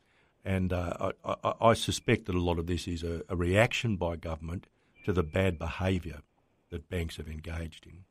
And 0.45 0.73
uh, 0.73 1.13
I, 1.25 1.35
I, 1.45 1.55
I, 1.61 1.75
suspect 1.75 2.27
that 2.27 2.35
a 2.35 2.41
lot 2.41 2.59
of 2.59 2.67
this 2.67 2.89
is 2.89 3.03
a, 3.03 3.23
a 3.29 3.37
reaction 3.37 3.97
by 3.97 4.17
government 4.17 4.67
to 5.05 5.13
the 5.13 5.23
bad 5.23 5.59
behaviour 5.59 6.23
that 6.71 6.89
banks 6.89 7.17
have 7.17 7.29
engaged 7.29 7.87
in. 7.87 8.05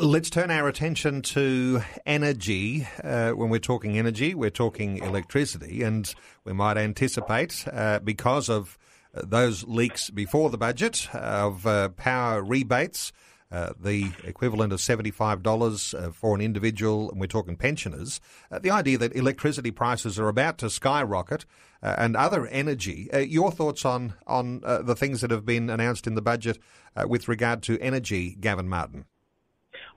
Let's 0.00 0.30
turn 0.30 0.50
our 0.50 0.68
attention 0.68 1.20
to 1.22 1.82
energy. 2.06 2.88
Uh, 3.04 3.32
when 3.32 3.50
we're 3.50 3.58
talking 3.58 3.98
energy, 3.98 4.34
we're 4.34 4.48
talking 4.48 4.96
electricity, 4.98 5.82
and 5.82 6.12
we 6.44 6.54
might 6.54 6.78
anticipate, 6.78 7.66
uh, 7.70 7.98
because 7.98 8.48
of 8.48 8.78
those 9.12 9.64
leaks 9.64 10.08
before 10.08 10.48
the 10.48 10.56
budget, 10.56 11.08
of 11.14 11.66
uh, 11.66 11.90
power 11.90 12.42
rebates. 12.42 13.12
Uh, 13.52 13.74
the 13.78 14.10
equivalent 14.24 14.72
of 14.72 14.78
$75 14.78 15.94
uh, 15.94 16.10
for 16.10 16.34
an 16.34 16.40
individual, 16.40 17.10
and 17.10 17.20
we're 17.20 17.26
talking 17.26 17.54
pensioners. 17.54 18.18
the 18.62 18.70
idea 18.70 18.96
that 18.96 19.14
electricity 19.14 19.70
prices 19.70 20.18
are 20.18 20.28
about 20.28 20.56
to 20.56 20.70
skyrocket 20.70 21.44
and 21.82 22.16
other 22.16 22.46
energy. 22.46 23.10
your 23.28 23.50
thoughts 23.50 23.84
on, 23.84 24.14
on 24.26 24.60
the 24.60 24.96
things 24.96 25.20
that 25.20 25.30
have 25.30 25.44
been 25.44 25.68
announced 25.68 26.06
in 26.06 26.14
the 26.14 26.22
budget 26.22 26.58
with 27.06 27.28
regard 27.28 27.62
to 27.64 27.78
energy, 27.80 28.36
Gavin 28.40 28.68
Martin? 28.70 29.04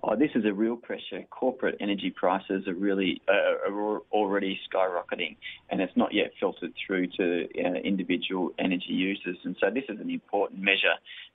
Oh, 0.03 0.16
this 0.16 0.32
is 0.36 0.45
a 0.45 0.53
real 0.53 0.76
pressure. 0.76 1.24
Corporate 1.32 1.78
energy 1.80 2.12
prices 2.12 2.68
are 2.68 2.76
really 2.76 3.22
uh, 3.28 3.72
are 3.72 4.01
already 4.12 4.60
skyrocketing, 4.70 5.36
and 5.72 5.82
it's 5.82 5.95
not 5.95 6.14
yet 6.14 6.32
filtered 6.39 6.74
through 6.86 7.08
to 7.18 7.47
uh, 7.58 7.74
individual 7.84 8.51
energy 8.60 8.93
users. 8.93 9.38
And 9.43 9.56
so, 9.60 9.72
this 9.72 9.86
is 9.89 9.99
an 9.99 10.12
important 10.12 10.62
measure 10.62 10.93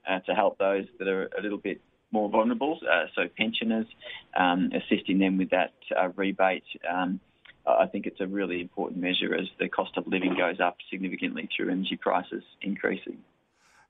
uh, 0.09 0.19
to 0.19 0.33
help 0.33 0.57
those 0.57 0.85
that 0.99 1.07
are 1.09 1.29
a 1.37 1.41
little 1.41 1.57
bit 1.57 1.81
more 2.11 2.29
vulnerable. 2.29 2.79
Uh, 2.81 3.05
so, 3.15 3.23
pensioners, 3.37 3.87
um, 4.37 4.71
assisting 4.73 5.19
them 5.19 5.37
with 5.37 5.49
that 5.51 5.73
uh, 5.97 6.09
rebate. 6.15 6.63
Um, 6.89 7.19
I 7.65 7.85
think 7.85 8.07
it's 8.07 8.19
a 8.19 8.27
really 8.27 8.59
important 8.59 9.01
measure 9.01 9.35
as 9.35 9.47
the 9.59 9.69
cost 9.69 9.91
of 9.95 10.07
living 10.07 10.35
goes 10.35 10.59
up 10.59 10.77
significantly 10.89 11.47
through 11.55 11.71
energy 11.71 11.95
prices 11.95 12.43
increasing. 12.61 13.19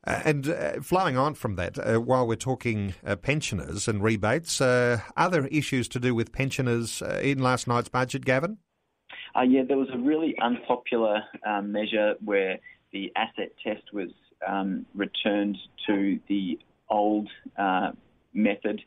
Uh, 0.06 0.20
and 0.26 0.50
uh, 0.50 0.82
flowing 0.82 1.16
on 1.16 1.36
from 1.36 1.56
that, 1.56 1.78
uh, 1.78 2.02
while 2.02 2.26
we're 2.26 2.36
talking 2.36 2.96
uh, 3.06 3.16
pensioners 3.16 3.88
and 3.88 4.02
rebates, 4.02 4.60
uh, 4.60 5.00
other 5.16 5.46
issues 5.48 5.88
to 5.88 6.00
do 6.00 6.16
with 6.16 6.32
pensioners 6.32 7.04
uh, 7.04 7.20
in 7.22 7.38
last 7.38 7.68
night's 7.68 7.90
budget, 7.90 8.26
Gavin? 8.26 8.58
yeah, 9.48 9.62
there 9.66 9.78
was 9.78 9.90
a 9.94 9.98
really 9.98 10.36
unpopular 10.42 11.22
um, 11.46 11.72
measure 11.72 12.16
where 12.26 12.58
the 12.92 13.12
asset 13.16 13.52
test 13.64 13.94
was 13.94 14.10
um, 14.46 14.86
returned 14.96 15.58
to 15.88 16.20
the 16.28 16.60
old 16.90 17.30
method 18.34 18.82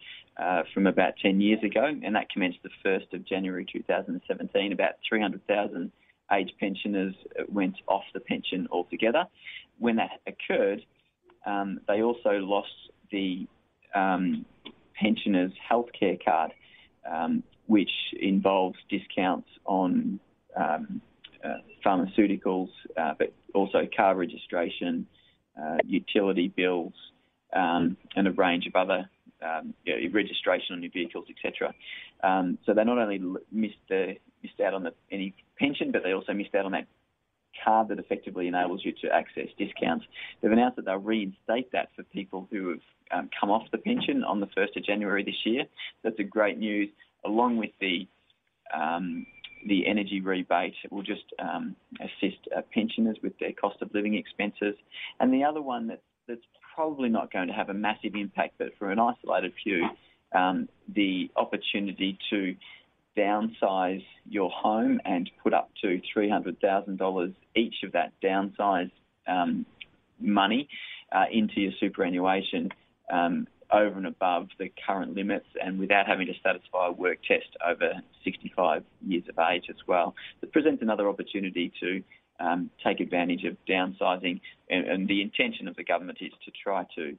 from 0.73 0.87
about 0.87 1.15
10 1.23 1.41
years 1.41 1.63
ago, 1.63 1.85
and 1.85 2.15
that 2.15 2.31
commenced 2.31 2.59
the 2.63 2.71
1st 2.85 3.13
of 3.13 3.25
January 3.27 3.67
2017. 3.71 4.73
About 4.73 4.95
300,000 5.09 5.93
age 6.33 6.53
pensioners 6.59 7.15
went 7.49 7.77
off 7.87 8.05
the 8.15 8.21
pension 8.21 8.67
altogether. 8.71 9.27
When 9.79 9.97
that 9.97 10.21
occurred, 10.27 10.85
um, 11.47 11.81
they 11.87 12.03
also 12.03 12.39
lost 12.39 12.73
the 13.11 13.47
um, 13.95 14.45
pensioners' 14.95 15.53
healthcare 15.71 16.23
card, 16.23 16.53
um, 17.11 17.43
which 17.67 17.91
involves 18.21 18.79
discounts 18.89 19.49
on 19.65 20.19
um, 20.57 21.01
uh, 21.45 21.59
pharmaceuticals, 21.85 22.69
uh, 22.97 23.13
but 23.19 23.33
also 23.55 23.87
car 23.95 24.15
registration, 24.15 25.07
uh, 25.61 25.77
utility 25.85 26.49
bills, 26.49 26.95
um, 27.53 27.97
and 28.17 28.27
a 28.27 28.33
range 28.33 28.67
of 28.67 28.75
other 28.75 29.09
um, 29.45 29.75
you 29.85 29.95
know, 29.95 30.15
registration 30.15 30.75
on 30.75 30.83
your 30.83 30.93
vehicles, 30.93 31.27
etc. 31.29 31.75
so 32.67 32.75
they 32.75 32.85
not 32.85 32.99
only 32.99 33.21
missed 33.53 33.75
the, 33.89 34.15
missed 34.43 34.61
out 34.61 34.75
on 34.75 34.83
the, 34.85 34.93
any 35.11 35.35
pension, 35.59 35.93
but 35.93 36.03
they 36.03 36.13
also 36.13 36.33
missed 36.33 36.55
out 36.55 36.65
on 36.65 36.73
that 36.73 36.87
card 37.63 37.89
that 37.89 37.99
effectively 37.99 38.49
enables 38.49 38.85
you 38.85 38.93
to 39.03 39.09
access 39.09 39.49
discounts. 39.59 40.05
They've 40.41 40.51
announced 40.51 40.77
that 40.77 40.85
they'll 40.87 40.97
reinstate 40.97 41.71
that 41.73 41.89
for 41.95 42.03
people 42.05 42.49
who 42.51 42.71
have 42.71 42.81
um, 43.13 43.31
come 43.39 43.51
off 43.51 43.63
the 43.71 43.79
pension 43.79 44.25
on 44.25 44.41
the 44.41 44.47
1st 44.49 44.77
of 44.77 44.85
January 44.85 45.23
this 45.23 45.45
year. 45.45 45.65
That's 46.03 46.19
a 46.19 46.25
great 46.25 46.59
news, 46.59 46.89
along 47.25 47.59
with 47.59 47.71
the 47.81 48.07
um, 48.75 49.27
the 49.67 49.87
energy 49.87 50.21
rebate 50.21 50.75
it 50.85 50.93
will 50.93 51.03
just 51.03 51.25
um, 51.39 51.75
assist 52.01 52.37
uh, 52.55 52.61
pensioners 52.73 53.17
with 53.23 53.33
their 53.39 53.53
cost 53.53 53.81
of 53.81 53.91
living 53.95 54.15
expenses. 54.15 54.75
And 55.21 55.33
the 55.33 55.45
other 55.45 55.63
one 55.63 55.87
that's 55.87 56.43
probably 56.75 57.09
not 57.09 57.33
going 57.33 57.49
to 57.49 57.55
have 57.55 57.69
a 57.69 57.75
massive 57.75 58.15
impact, 58.15 58.55
but 58.59 58.69
for 58.79 58.91
an 58.91 58.99
isolated 58.99 59.53
few, 59.63 59.89
um, 60.35 60.69
the 60.95 61.31
opportunity 61.37 62.19
to 62.31 62.55
downsize 63.17 64.05
your 64.29 64.51
home 64.51 65.01
and 65.05 65.31
put 65.43 65.55
up 65.55 65.71
to 65.83 66.01
$300,000 66.17 67.35
each 67.55 67.75
of 67.85 67.93
that 67.93 68.13
downsize 68.23 68.91
um, 69.29 69.65
money 70.21 70.69
uh, 71.13 71.25
into 71.31 71.61
your 71.61 71.73
superannuation 71.79 72.71
um, 73.13 73.47
over 73.73 73.97
and 73.97 74.07
above 74.07 74.49
the 74.59 74.71
current 74.87 75.15
limits 75.15 75.47
and 75.63 75.79
without 75.79 76.07
having 76.07 76.27
to 76.27 76.33
satisfy 76.43 76.89
a 76.89 76.93
work 76.93 77.19
test 77.27 77.47
over 77.67 77.93
65 78.25 78.83
years 79.07 79.25
of 79.29 79.39
age 79.51 79.65
as 79.69 79.77
well. 79.87 80.15
It 80.43 80.53
presents 80.53 80.83
another 80.83 81.09
opportunity 81.09 81.73
to 81.81 82.03
um, 82.41 82.71
take 82.85 83.01
advantage 83.01 83.45
of 83.45 83.57
downsizing, 83.69 84.41
and, 84.69 84.87
and, 84.87 85.09
the 85.09 85.23
intention 85.23 85.69
of 85.69 85.77
the 85.77 85.85
government 85.85 86.19
is 86.21 86.33
to 86.45 86.51
try 86.63 86.85
to 86.97 87.17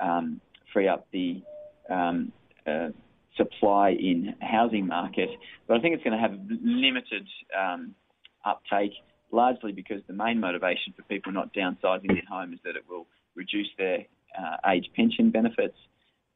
um, 0.00 0.40
free 0.72 0.88
up 0.88 1.06
the 1.12 1.42
um, 1.90 2.32
uh, 2.66 2.88
supply 3.36 3.90
in 3.90 4.34
housing 4.40 4.86
market, 4.86 5.28
but 5.66 5.76
I 5.76 5.80
think 5.80 5.94
it's 5.94 6.04
going 6.04 6.16
to 6.16 6.20
have 6.20 6.38
limited 6.62 7.26
um, 7.58 7.94
uptake, 8.44 8.92
largely 9.30 9.72
because 9.72 10.02
the 10.06 10.14
main 10.14 10.40
motivation 10.40 10.92
for 10.96 11.02
people 11.02 11.32
not 11.32 11.52
downsizing 11.54 12.08
their 12.08 12.22
home 12.28 12.52
is 12.52 12.60
that 12.64 12.76
it 12.76 12.84
will 12.88 13.06
reduce 13.34 13.68
their 13.78 14.06
uh, 14.38 14.70
age 14.70 14.90
pension 14.96 15.30
benefits. 15.30 15.76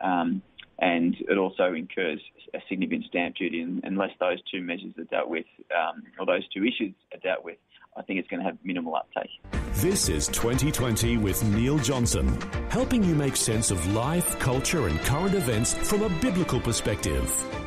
Um, 0.01 0.43
and 0.79 1.15
it 1.21 1.39
also 1.39 1.73
incurs 1.73 2.21
a 2.53 2.59
significant 2.69 3.05
stamp 3.07 3.37
duty. 3.37 3.61
And 3.61 3.83
unless 3.85 4.11
those 4.19 4.39
two 4.51 4.61
measures 4.61 4.93
are 4.99 5.05
dealt 5.05 5.29
with, 5.29 5.47
um, 5.77 6.03
or 6.19 6.27
those 6.27 6.47
two 6.49 6.65
issues 6.65 6.95
are 7.13 7.21
dealt 7.21 7.45
with, 7.45 7.59
I 7.97 8.03
think 8.03 8.19
it's 8.19 8.29
going 8.29 8.41
to 8.41 8.47
have 8.47 8.59
minimal 8.65 8.97
uptake. 8.97 9.31
This 9.75 10.09
is 10.09 10.27
2020 10.29 11.17
with 11.19 11.43
Neil 11.45 11.79
Johnson, 11.79 12.39
helping 12.71 13.03
you 13.03 13.15
make 13.15 13.37
sense 13.37 13.71
of 13.71 13.87
life, 13.93 14.39
culture, 14.39 14.89
and 14.89 14.99
current 15.01 15.35
events 15.35 15.75
from 15.75 16.03
a 16.03 16.09
biblical 16.21 16.61
perspective. 16.61 17.25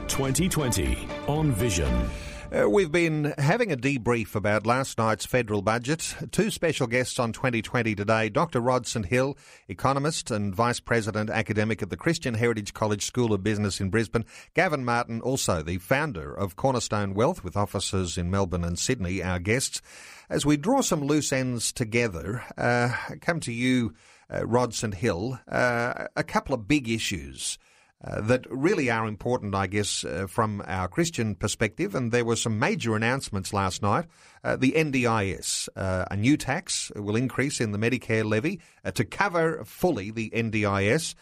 2020 0.08 1.08
on 1.28 1.52
Vision. 1.52 2.10
Uh, 2.50 2.70
we've 2.70 2.94
been 2.94 3.34
having 3.38 3.74
a 3.74 3.78
debrief 3.78 4.34
about 4.34 4.66
last 4.66 4.98
night's 4.98 5.26
federal 5.26 5.62
budget. 5.62 6.16
Two 6.32 6.50
special 6.50 6.88
guests 6.88 7.20
on 7.20 7.34
2020 7.34 7.94
today 7.94 8.30
Dr. 8.30 8.62
Rod 8.62 8.88
St 8.88 9.06
Hill, 9.06 9.38
economist 9.68 10.32
and 10.32 10.56
Vice 10.56 10.80
President 10.80 11.30
academic 11.30 11.82
at 11.82 11.90
the 11.90 11.98
Christian 11.98 12.36
Heritage 12.36 12.74
College 12.74 13.04
School 13.04 13.34
of 13.34 13.44
Business 13.44 13.82
in 13.82 13.90
Brisbane. 13.90 14.24
Gavin 14.54 14.86
Martin, 14.86 15.20
also 15.20 15.62
the 15.62 15.78
founder 15.80 16.34
of 16.34 16.56
Cornerstone 16.56 17.14
Wealth 17.14 17.44
with 17.44 17.58
offices 17.58 18.18
in 18.18 18.32
Melbourne 18.32 18.64
and 18.64 18.80
Sydney, 18.80 19.22
our 19.22 19.40
guests. 19.40 19.82
As 20.30 20.46
we 20.46 20.56
draw 20.56 20.80
some 20.80 21.04
loose 21.04 21.34
ends 21.34 21.74
together, 21.74 22.46
uh, 22.58 22.96
come 23.20 23.42
to 23.42 23.52
you, 23.52 23.94
uh, 24.34 24.48
Rod 24.48 24.74
St 24.74 24.94
Hill, 24.94 25.38
uh, 25.50 26.06
a 26.16 26.24
couple 26.24 26.56
of 26.56 26.66
big 26.66 26.88
issues. 26.88 27.58
Uh, 28.04 28.22
that 28.22 28.46
really 28.52 28.92
are 28.92 29.08
important, 29.08 29.56
I 29.56 29.66
guess, 29.66 30.06
uh, 30.06 30.28
from 30.30 30.62
our 30.68 30.88
Christian 30.88 31.34
perspective. 31.34 31.96
And 31.96 32.12
there 32.12 32.26
were 32.26 32.36
some 32.36 32.60
major 32.60 32.96
announcements 32.96 33.54
last 33.54 33.82
night. 33.82 34.06
Uh, 34.44 34.56
the 34.56 34.74
NDIS, 34.74 35.68
uh, 35.76 36.06
a 36.12 36.16
new 36.16 36.38
tax 36.38 36.92
will 36.96 37.16
increase 37.16 37.60
in 37.60 37.72
the 37.72 37.80
Medicare 37.80 38.24
levy 38.24 38.60
uh, 38.86 38.92
to 38.92 39.04
cover 39.04 39.64
fully 39.66 40.12
the 40.12 40.30
NDIS. 40.30 41.16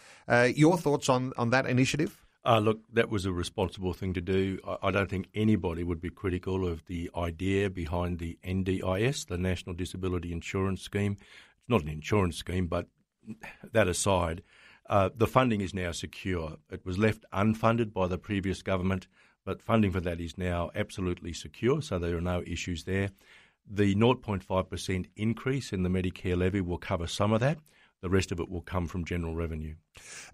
your 0.54 0.76
thoughts 0.76 1.08
on, 1.08 1.32
on 1.38 1.48
that 1.50 1.64
initiative? 1.64 2.22
look, 2.44 2.80
that 2.92 3.08
was 3.08 3.24
a 3.24 3.32
responsible 3.32 3.94
thing 3.94 4.12
to 4.12 4.20
do. 4.20 4.58
I, 4.66 4.88
I 4.88 4.90
don't 4.90 5.08
think 5.08 5.28
anybody 5.34 5.82
would 5.82 6.02
be 6.02 6.10
critical 6.10 6.68
of 6.68 6.84
the 6.86 7.10
idea 7.16 7.70
behind 7.70 8.18
the 8.18 8.38
NDIS, 8.44 9.28
the 9.28 9.38
National 9.38 9.74
Disability 9.74 10.30
Insurance 10.30 10.82
Scheme. 10.82 11.12
It's 11.12 11.68
not 11.68 11.82
an 11.82 11.88
insurance 11.88 12.36
scheme, 12.36 12.66
but 12.66 12.86
that 13.72 13.88
aside, 13.88 14.42
uh, 14.88 15.10
the 15.14 15.26
funding 15.26 15.60
is 15.60 15.74
now 15.74 15.92
secure. 15.92 16.56
It 16.70 16.84
was 16.84 16.98
left 16.98 17.24
unfunded 17.32 17.92
by 17.92 18.06
the 18.06 18.18
previous 18.18 18.62
government, 18.62 19.06
but 19.44 19.62
funding 19.62 19.92
for 19.92 20.00
that 20.00 20.20
is 20.20 20.38
now 20.38 20.70
absolutely 20.74 21.32
secure, 21.32 21.82
so 21.82 21.98
there 21.98 22.16
are 22.16 22.20
no 22.20 22.42
issues 22.46 22.84
there. 22.84 23.10
The 23.68 23.94
0.5% 23.94 25.06
increase 25.16 25.72
in 25.72 25.82
the 25.82 25.88
Medicare 25.88 26.36
levy 26.36 26.60
will 26.60 26.78
cover 26.78 27.06
some 27.06 27.32
of 27.32 27.40
that. 27.40 27.58
The 28.02 28.10
rest 28.10 28.30
of 28.30 28.40
it 28.40 28.50
will 28.50 28.60
come 28.60 28.86
from 28.88 29.04
general 29.04 29.34
revenue. 29.34 29.74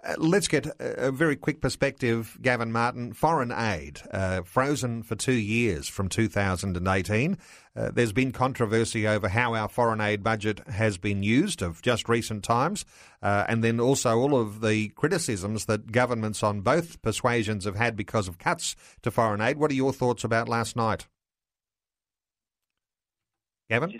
Uh, 0.04 0.14
let's 0.18 0.48
get 0.48 0.66
a, 0.66 1.06
a, 1.06 1.12
very 1.12 1.36
quick 1.36 1.60
perspective, 1.60 2.36
Gavin 2.42 2.72
Martin. 2.72 3.12
Foreign 3.12 3.52
aid, 3.52 4.00
uh, 4.10 4.42
frozen 4.42 5.02
for 5.04 5.14
two 5.14 5.32
years 5.32 5.88
from 5.88 6.08
2018. 6.08 7.38
Uh, 7.74 7.90
there's 7.94 8.12
been 8.12 8.32
controversy 8.32 9.06
over 9.06 9.28
how 9.28 9.54
our 9.54 9.68
foreign 9.68 10.00
aid 10.00 10.24
budget 10.24 10.66
has 10.68 10.98
been 10.98 11.22
used 11.22 11.62
of 11.62 11.80
just 11.82 12.08
recent 12.08 12.42
times, 12.42 12.84
uh, 13.22 13.44
and 13.48 13.62
then 13.62 13.78
also 13.78 14.18
all 14.18 14.36
of 14.36 14.60
the 14.60 14.88
criticisms 14.90 15.66
that 15.66 15.92
governments 15.92 16.42
on 16.42 16.62
both 16.62 17.00
persuasions 17.00 17.64
have 17.64 17.76
had 17.76 17.96
because 17.96 18.26
of 18.26 18.38
cuts 18.38 18.74
to 19.02 19.10
foreign 19.10 19.40
aid. 19.40 19.56
What 19.56 19.70
are 19.70 19.74
your 19.74 19.92
thoughts 19.92 20.24
about 20.24 20.48
last 20.48 20.74
night? 20.74 21.06
Gavin? 23.70 23.90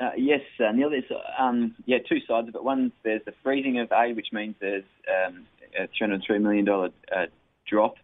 Uh, 0.00 0.10
yes, 0.16 0.40
uh, 0.60 0.72
Neil. 0.72 0.90
There's 0.90 1.04
um, 1.38 1.74
yeah 1.86 1.98
two 2.08 2.18
sides 2.26 2.48
of 2.48 2.54
it. 2.54 2.62
One, 2.62 2.92
there's 3.02 3.24
the 3.24 3.34
freezing 3.42 3.78
of 3.80 3.90
aid, 3.92 4.16
which 4.16 4.28
means 4.32 4.54
there's 4.60 4.84
um, 5.26 5.46
a 5.78 5.88
303 5.96 6.38
million 6.38 6.64
dollar 6.64 6.90
uh, 7.14 7.26
drop 7.68 7.94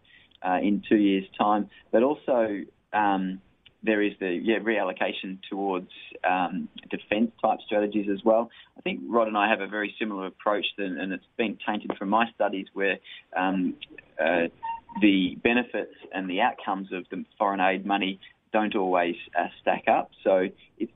uh, 0.45 0.59
in 0.61 0.83
two 0.87 0.97
years' 0.97 1.25
time, 1.37 1.69
but 1.91 2.03
also 2.03 2.61
um, 2.93 3.39
there 3.83 4.01
is 4.01 4.13
the 4.19 4.39
yeah 4.41 4.59
reallocation 4.59 5.39
towards 5.49 5.89
um, 6.27 6.67
defence 6.89 7.31
type 7.41 7.59
strategies 7.65 8.07
as 8.11 8.23
well. 8.23 8.49
I 8.77 8.81
think 8.81 9.01
Rod 9.07 9.27
and 9.27 9.37
I 9.37 9.49
have 9.49 9.61
a 9.61 9.67
very 9.67 9.95
similar 9.97 10.27
approach, 10.27 10.65
than, 10.77 10.99
and 10.99 11.13
it's 11.13 11.25
been 11.37 11.57
tainted 11.65 11.91
from 11.97 12.09
my 12.09 12.25
studies 12.35 12.67
where. 12.73 12.97
Um, 13.35 13.75
uh, 14.19 14.47
the 15.01 15.37
benefits 15.43 15.93
and 16.13 16.29
the 16.29 16.39
outcomes 16.39 16.93
of 16.93 17.03
the 17.11 17.25
foreign 17.37 17.59
aid 17.59 17.85
money 17.85 18.17
don't 18.53 18.75
always 18.75 19.15
uh, 19.37 19.47
stack 19.61 19.83
up. 19.89 20.09
So 20.23 20.47
it's 20.77 20.91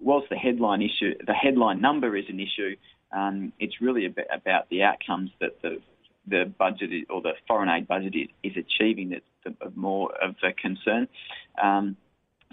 whilst 0.00 0.28
the 0.28 0.36
headline 0.36 0.82
issue, 0.82 1.14
the 1.26 1.34
headline 1.34 1.80
number 1.80 2.16
is 2.16 2.24
an 2.28 2.40
issue, 2.40 2.76
um, 3.12 3.52
it's 3.58 3.80
really 3.80 4.06
about 4.06 4.68
the 4.68 4.82
outcomes 4.82 5.30
that 5.40 5.60
the 5.62 5.80
the 6.26 6.52
budget 6.58 6.90
or 7.08 7.22
the 7.22 7.32
foreign 7.46 7.70
aid 7.70 7.88
budget 7.88 8.14
is, 8.42 8.52
achieving 8.54 9.10
that's 9.10 9.74
more 9.74 10.12
of 10.22 10.34
a 10.42 10.52
concern. 10.52 11.08
Um, 11.62 11.96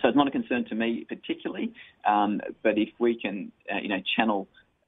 so 0.02 0.08
it's 0.08 0.16
not 0.16 0.28
a 0.28 0.32
concern 0.32 0.66
to 0.66 0.76
me 0.76 1.06
particularly, 1.08 1.74
um, 2.06 2.42
but 2.64 2.78
if 2.78 2.90
we 3.00 3.20
can, 3.20 3.52
uh, 3.70 3.80
you 3.80 3.90
know, 3.90 4.02
channel 4.16 4.48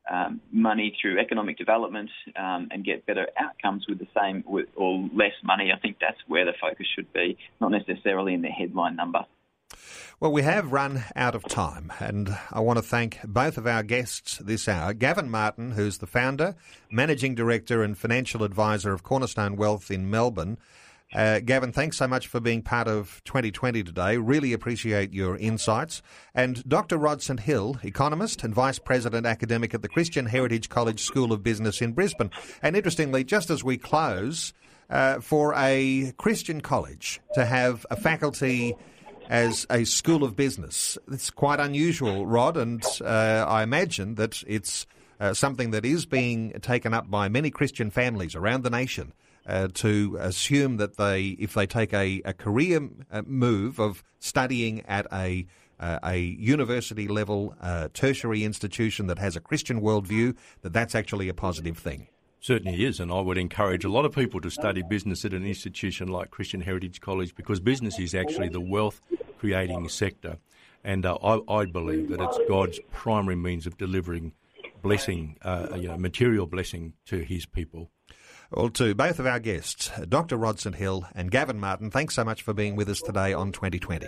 um, 0.10 0.40
money 0.52 0.98
through 1.02 1.20
economic 1.20 1.58
development 1.58 2.10
um, 2.38 2.70
and 2.72 2.86
get 2.86 3.06
better 3.06 3.28
outcomes 3.38 3.86
with 3.90 4.00
the 4.00 4.08
same 4.18 4.44
with, 4.48 4.68
or 4.76 5.10
less 5.14 5.34
money, 5.44 5.72
I 5.76 5.80
think 5.80 5.98
that's 6.00 6.20
where 6.28 6.46
the 6.46 6.54
focus 6.62 6.88
should 6.96 7.12
be, 7.12 7.38
not 7.60 7.72
necessarily 7.72 8.34
in 8.34 8.42
the 8.42 8.50
headline 8.50 8.96
number. 8.96 9.26
Well, 10.20 10.32
we 10.32 10.42
have 10.42 10.72
run 10.72 11.04
out 11.16 11.36
of 11.36 11.44
time, 11.44 11.94
and 12.00 12.36
I 12.52 12.60
want 12.60 12.78
to 12.78 12.84
thank 12.84 13.20
both 13.24 13.58
of 13.58 13.68
our 13.68 13.84
guests 13.84 14.40
this 14.40 14.68
hour. 14.68 14.94
Gavin 14.94 15.30
Martin, 15.30 15.72
who's 15.72 16.00
the 16.00 16.08
founder, 16.08 16.56
managing 16.90 17.36
director, 17.36 17.84
and 17.84 17.96
financial 17.96 18.44
advisor 18.44 18.94
of 18.94 19.04
Cornerstone 19.04 19.58
Wealth 19.58 19.92
in 19.92 20.10
Melbourne. 20.10 20.58
Uh, 21.14 21.40
Gavin, 21.40 21.72
thanks 21.72 21.98
so 21.98 22.08
much 22.08 22.28
for 22.28 22.40
being 22.40 22.62
part 22.62 22.88
of 22.88 23.22
2020 23.26 23.84
today. 23.84 24.18
Really 24.18 24.54
appreciate 24.54 25.14
your 25.14 25.38
insights. 25.38 26.02
And 26.34 26.68
Dr. 26.68 26.98
Rod 26.98 27.22
St 27.22 27.40
Hill, 27.40 27.78
economist 27.84 28.44
and 28.44 28.54
vice 28.54 28.80
president 28.80 29.26
academic 29.26 29.74
at 29.74 29.84
the 29.84 29.88
Christian 29.88 30.26
Heritage 30.26 30.68
College 30.68 31.02
School 31.02 31.32
of 31.32 31.44
Business 31.44 31.82
in 31.82 31.94
Brisbane. 31.94 32.32
And 32.62 32.76
interestingly, 32.76 33.24
just 33.24 33.50
as 33.50 33.64
we 33.64 33.78
close, 33.78 34.54
uh, 34.90 35.20
for 35.20 35.54
a 35.56 36.14
Christian 36.18 36.62
college 36.62 37.20
to 37.34 37.46
have 37.46 37.86
a 37.92 37.96
faculty 37.96 38.76
as 39.28 39.66
a 39.70 39.84
school 39.84 40.24
of 40.24 40.36
business. 40.36 40.98
It's 41.12 41.30
quite 41.30 41.60
unusual, 41.60 42.26
Rod, 42.26 42.58
and 42.58 42.84
uh, 43.02 43.46
I 43.48 43.64
imagine 43.64 44.16
that 44.16 44.44
it's 44.48 44.86
uh, 45.20 45.34
something 45.34 45.72
that 45.72 45.86
is 45.86 46.06
being 46.06 46.52
taken 46.62 46.94
up 46.94 47.10
by 47.10 47.30
many 47.30 47.50
Christian 47.50 47.90
families 47.90 48.36
around 48.36 48.64
the 48.64 48.70
nation. 48.70 49.14
Uh, 49.46 49.70
to 49.74 50.18
assume 50.20 50.76
that 50.76 50.98
they, 50.98 51.28
if 51.40 51.54
they 51.54 51.66
take 51.66 51.94
a, 51.94 52.22
a 52.26 52.34
career 52.34 52.90
uh, 53.10 53.22
move 53.26 53.80
of 53.80 54.04
studying 54.20 54.82
at 54.88 55.08
a 55.14 55.48
uh, 55.80 56.00
a 56.04 56.18
university 56.18 57.08
level 57.08 57.56
uh, 57.62 57.88
tertiary 57.94 58.44
institution 58.44 59.08
that 59.08 59.20
has 59.20 59.36
a 59.36 59.40
Christian 59.40 59.82
worldview, 59.82 60.36
that 60.62 60.74
that's 60.74 60.96
actually 60.96 61.30
a 61.30 61.34
positive 61.34 61.78
thing. 61.78 62.08
Certainly 62.40 62.86
is, 62.86 63.00
and 63.00 63.12
I 63.12 63.20
would 63.20 63.38
encourage 63.38 63.84
a 63.84 63.90
lot 63.90 64.06
of 64.06 64.14
people 64.14 64.40
to 64.42 64.50
study 64.50 64.84
business 64.84 65.26
at 65.26 65.34
an 65.34 65.46
institution 65.46 66.08
like 66.08 66.30
Christian 66.30 66.62
Heritage 66.62 67.02
College 67.02 67.36
because 67.36 67.60
business 67.60 68.00
is 68.00 68.14
actually 68.14 68.50
the 68.50 68.62
wealth 68.62 69.02
creating 69.40 69.90
sector. 69.90 70.38
And 70.84 71.06
uh, 71.06 71.18
I, 71.24 71.42
I, 71.52 71.66
believe 71.66 72.10
that 72.10 72.22
it's 72.22 72.40
God's 72.48 72.80
primary 72.92 73.36
means 73.36 73.66
of 73.66 73.78
delivering 73.78 74.34
blessing, 74.82 75.38
uh, 75.42 75.70
you 75.76 75.88
know, 75.88 75.98
material 75.98 76.46
blessing 76.46 76.94
to 77.08 77.18
his 77.20 77.46
people. 77.46 77.90
Well, 78.52 78.70
to 78.70 78.96
both 78.96 79.20
of 79.20 79.26
our 79.26 79.40
guests, 79.40 79.92
Dr. 80.08 80.38
Rod 80.38 80.60
St 80.60 80.76
Hill 80.76 81.06
and 81.14 81.32
Gavin 81.32 81.60
Martin, 81.60 81.92
thanks 81.92 82.16
so 82.16 82.24
much 82.24 82.44
for 82.44 82.54
being 82.54 82.76
with 82.76 82.88
us 82.88 83.02
today 83.02 83.34
on 83.34 83.52
2020. 83.52 84.08